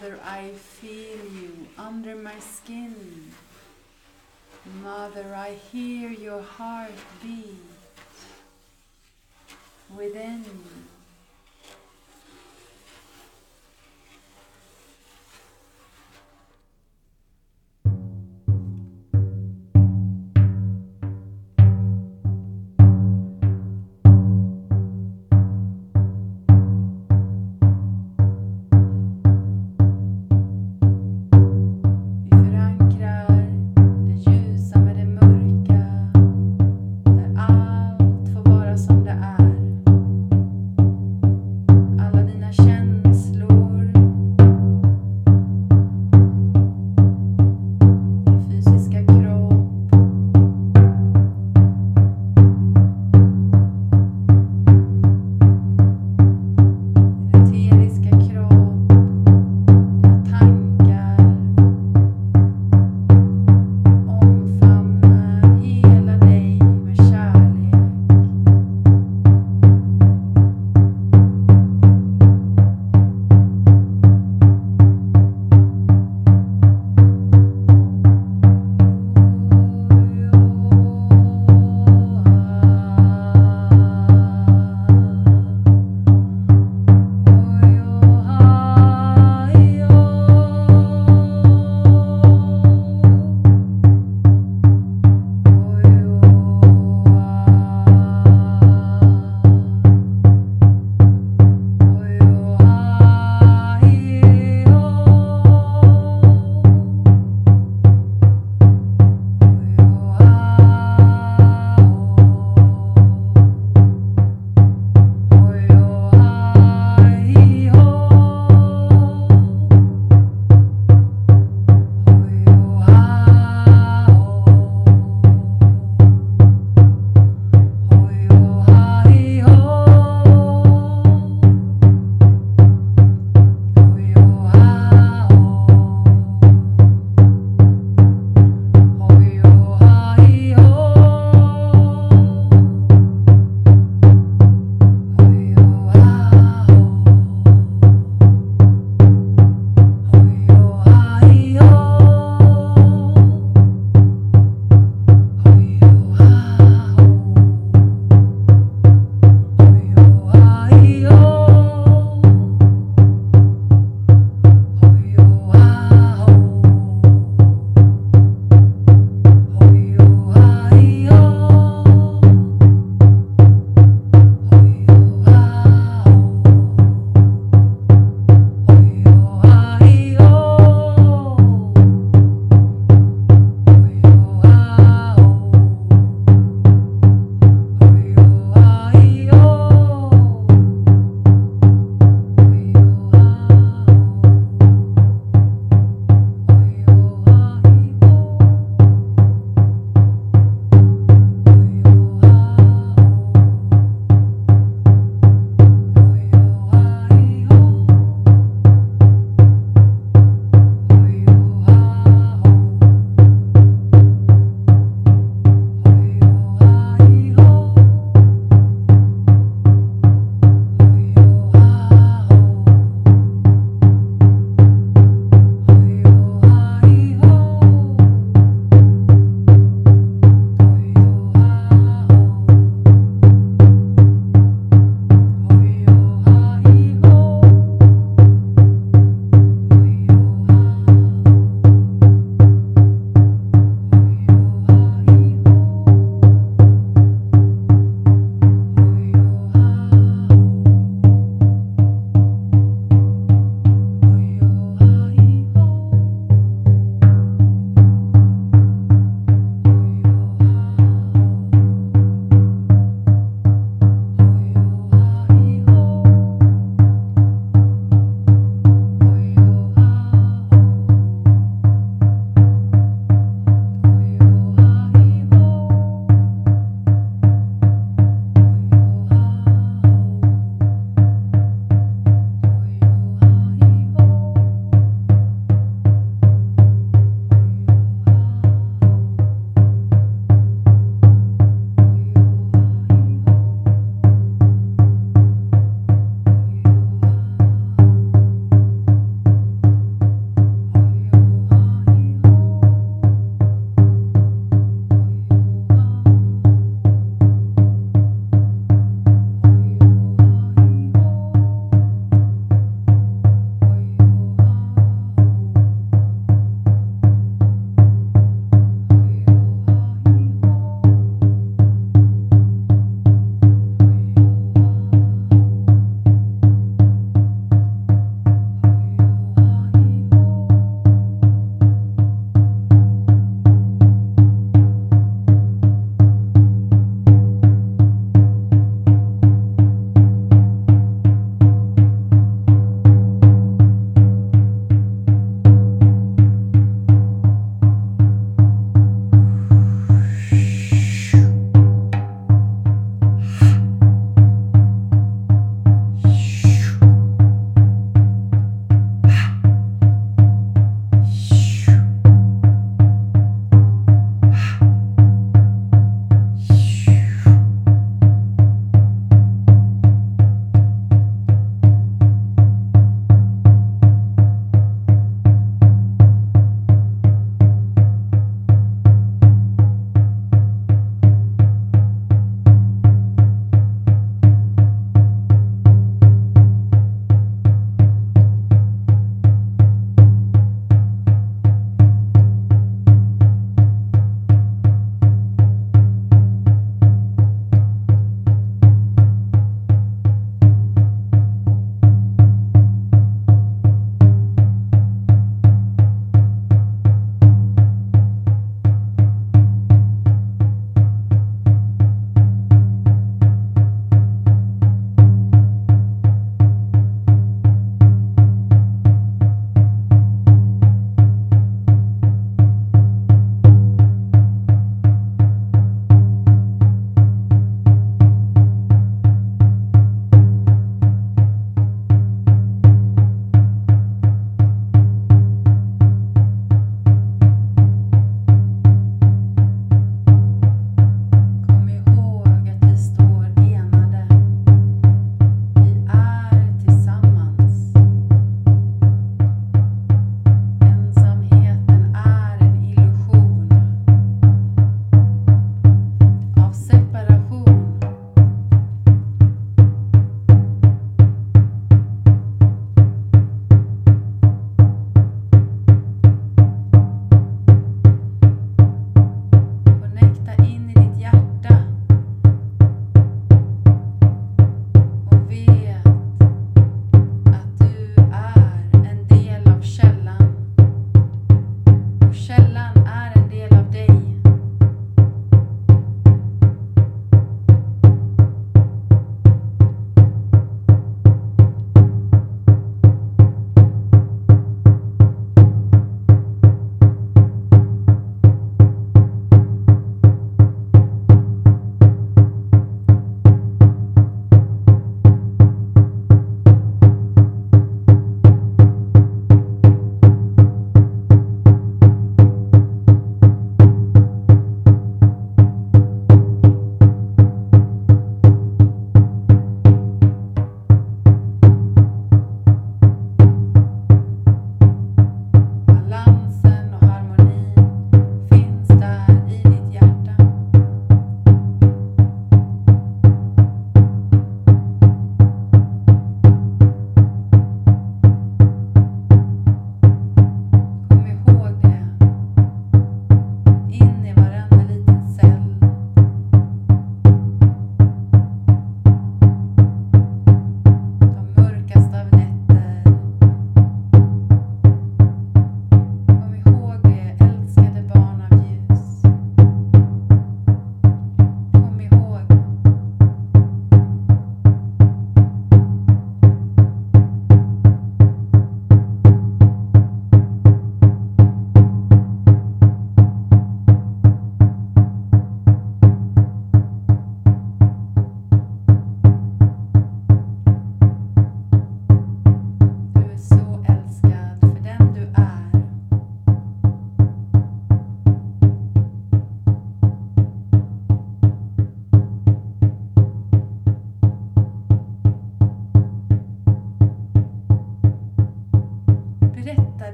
Mother, 0.00 0.18
I 0.24 0.48
feel 0.52 1.18
you 1.34 1.66
under 1.76 2.16
my 2.16 2.38
skin. 2.38 2.94
Mother, 4.82 5.34
I 5.34 5.56
hear 5.70 6.08
your 6.08 6.40
heart 6.40 6.92
beat 7.22 7.60
within. 9.94 10.44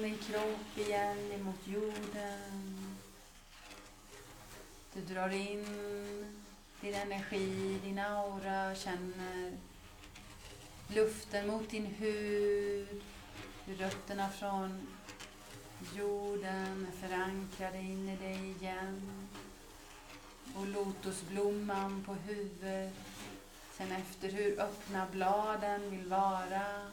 Känn 0.00 0.08
din 0.08 0.18
kropp 0.18 0.78
igen 0.78 1.32
emot 1.32 1.66
jorden. 1.66 2.96
Du 4.92 5.00
drar 5.00 5.28
in 5.28 5.64
din 6.80 6.94
energi, 6.94 7.80
din 7.84 7.98
aura, 7.98 8.74
känner 8.74 9.52
luften 10.88 11.46
mot 11.46 11.70
din 11.70 11.86
hud, 11.86 13.02
hur 13.64 13.76
rötterna 13.76 14.28
från 14.28 14.86
jorden 15.96 16.86
är 16.92 17.08
förankrade 17.08 17.78
in 17.78 18.08
i 18.08 18.16
dig 18.16 18.50
igen. 18.50 19.28
Och 20.56 20.66
lotusblomman 20.66 22.04
på 22.06 22.14
huvudet. 22.14 22.94
Känn 23.78 23.92
efter 23.92 24.28
hur 24.28 24.60
öppna 24.60 25.06
bladen 25.12 25.90
vill 25.90 26.08
vara. 26.08 26.90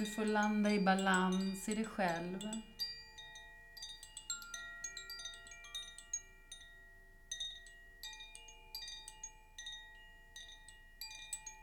Du 0.00 0.06
får 0.06 0.24
landa 0.24 0.70
i 0.70 0.80
balans 0.80 1.68
i 1.68 1.74
dig 1.74 1.84
själv. 1.84 2.38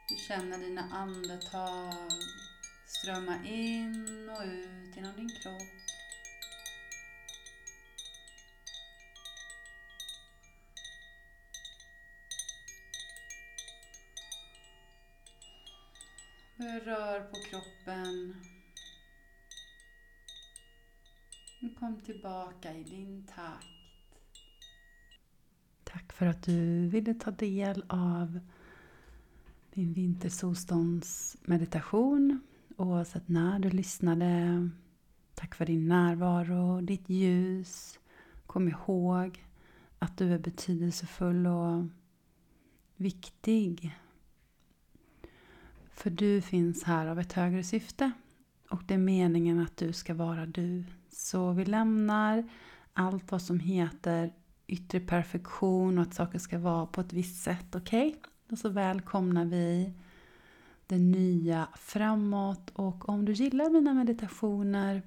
Du 0.10 0.16
känner 0.28 0.58
dina 0.58 0.82
andetag 0.82 2.12
strömma 2.86 3.46
in 3.46 4.30
och 4.30 4.44
ut 4.44 4.96
genom 4.96 5.16
din 5.16 5.30
kropp. 5.30 5.87
Rör 16.60 17.20
på 17.20 17.36
kroppen. 17.36 18.36
Kom 21.80 22.02
tillbaka 22.02 22.74
i 22.74 22.84
din 22.84 23.28
takt. 23.36 23.68
Tack 25.84 26.14
för 26.14 26.26
att 26.26 26.44
du 26.44 26.88
ville 26.88 27.14
ta 27.14 27.32
del 27.32 27.84
av 27.90 28.40
din 29.74 29.94
vintersolståndsmeditation. 29.94 32.40
Oavsett 32.78 33.28
när 33.28 33.60
du 33.60 33.70
lyssnade. 33.70 34.70
Tack 35.36 35.56
för 35.56 35.66
din 35.66 35.88
närvaro, 35.88 36.82
ditt 36.82 37.10
ljus. 37.10 38.00
Kom 38.46 38.68
ihåg 38.68 39.46
att 40.00 40.18
du 40.18 40.34
är 40.34 40.40
betydelsefull 40.40 41.48
och 41.48 41.86
viktig 42.96 43.98
för 45.98 46.10
du 46.10 46.42
finns 46.42 46.84
här 46.84 47.08
av 47.08 47.20
ett 47.20 47.34
högre 47.34 47.64
syfte. 47.64 48.12
Och 48.70 48.82
det 48.88 48.94
är 48.94 48.98
meningen 48.98 49.60
att 49.60 49.78
du 49.78 49.94
ska 49.94 50.14
vara 50.14 50.46
du. 50.46 50.84
Så 51.10 51.52
vi 51.52 51.66
lämnar 51.66 52.50
allt 52.94 53.32
vad 53.32 53.42
som 53.42 53.60
heter 53.60 54.34
yttre 54.68 55.00
perfektion 55.00 55.98
och 55.98 56.02
att 56.04 56.14
saker 56.14 56.40
ska 56.40 56.60
vara 56.60 56.86
på 56.86 57.02
ett 57.02 57.14
visst 57.14 57.44
sätt. 57.44 57.76
Okej? 57.76 58.08
Okay? 58.08 58.20
Och 58.52 58.58
så 58.58 58.70
välkomnar 58.70 59.46
vi 59.46 59.94
det 60.88 60.98
nya 60.98 61.68
framåt. 61.76 62.72
Och 62.74 63.10
om 63.10 63.26
du 63.26 63.32
gillar 63.34 63.70
mina 63.70 63.94
meditationer 63.94 65.02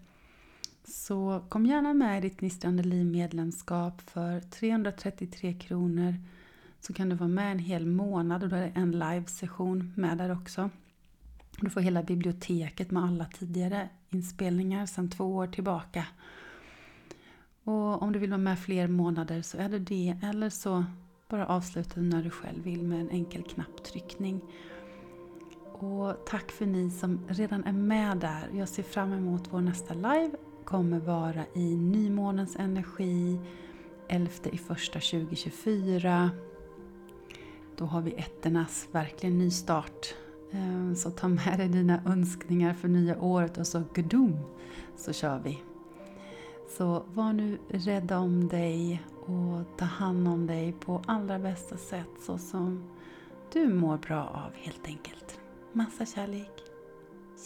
så 0.84 1.44
kom 1.48 1.66
gärna 1.66 1.94
med 1.94 2.18
i 2.18 2.28
ditt 2.28 2.40
Gnistrande 2.40 2.82
Liv 2.82 3.06
medlemskap 3.06 4.00
för 4.00 4.40
333 4.40 5.54
kronor 5.54 6.14
så 6.80 6.92
kan 6.92 7.08
du 7.08 7.16
vara 7.16 7.28
med 7.28 7.52
en 7.52 7.58
hel 7.58 7.86
månad 7.86 8.42
och 8.42 8.48
då 8.48 8.56
är 8.56 8.60
det 8.60 8.72
en 8.74 8.92
livesession 8.92 9.92
med 9.96 10.18
där 10.18 10.32
också. 10.32 10.70
Du 11.60 11.70
får 11.70 11.80
hela 11.80 12.02
biblioteket 12.02 12.90
med 12.90 13.02
alla 13.02 13.24
tidigare 13.24 13.88
inspelningar 14.10 14.86
sedan 14.86 15.10
två 15.10 15.36
år 15.36 15.46
tillbaka. 15.46 16.06
Och 17.64 18.02
om 18.02 18.12
du 18.12 18.18
vill 18.18 18.30
vara 18.30 18.38
med 18.38 18.58
fler 18.58 18.88
månader 18.88 19.42
så 19.42 19.58
är 19.58 19.68
det 19.68 19.78
det. 19.78 20.16
Eller 20.22 20.50
så 20.50 20.84
bara 21.28 21.46
avsluta 21.46 22.00
när 22.00 22.22
du 22.22 22.30
själv 22.30 22.62
vill 22.64 22.82
med 22.82 23.00
en 23.00 23.10
enkel 23.10 23.42
knapptryckning. 23.42 24.40
Och 25.72 26.26
tack 26.26 26.50
för 26.50 26.66
ni 26.66 26.90
som 26.90 27.20
redan 27.28 27.64
är 27.64 27.72
med 27.72 28.18
där. 28.18 28.50
Jag 28.52 28.68
ser 28.68 28.82
fram 28.82 29.12
emot 29.12 29.42
vår 29.50 29.60
nästa 29.60 29.94
live. 29.94 30.30
kommer 30.64 30.98
vara 30.98 31.44
i 31.54 31.76
nymånens 31.76 32.56
energi 32.56 33.40
11 34.08 34.30
i 34.52 34.58
första 34.58 35.00
2024. 35.00 36.30
Då 37.76 37.84
har 37.84 38.00
vi 38.00 38.12
etternas 38.12 38.88
verkligen 38.92 39.38
nystart 39.38 40.14
ehm, 40.52 40.96
så 40.96 41.10
ta 41.10 41.28
med 41.28 41.58
dig 41.58 41.68
dina 41.68 42.02
önskningar 42.06 42.74
för 42.74 42.88
nya 42.88 43.22
året 43.22 43.58
och 43.58 43.66
så 43.66 43.82
gudum 43.94 44.36
så 44.96 45.12
kör 45.12 45.38
vi. 45.38 45.62
Så 46.76 47.04
var 47.14 47.32
nu 47.32 47.58
rädda 47.68 48.18
om 48.18 48.48
dig 48.48 49.02
och 49.20 49.76
ta 49.76 49.84
hand 49.84 50.28
om 50.28 50.46
dig 50.46 50.72
på 50.72 51.02
allra 51.06 51.38
bästa 51.38 51.76
sätt 51.76 52.10
så 52.20 52.38
som 52.38 52.84
du 53.52 53.74
mår 53.74 53.98
bra 53.98 54.24
av 54.24 54.52
helt 54.54 54.86
enkelt. 54.86 55.40
Massa 55.72 56.06
kärlek. 56.06 56.62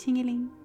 Tjingeling! 0.04 0.63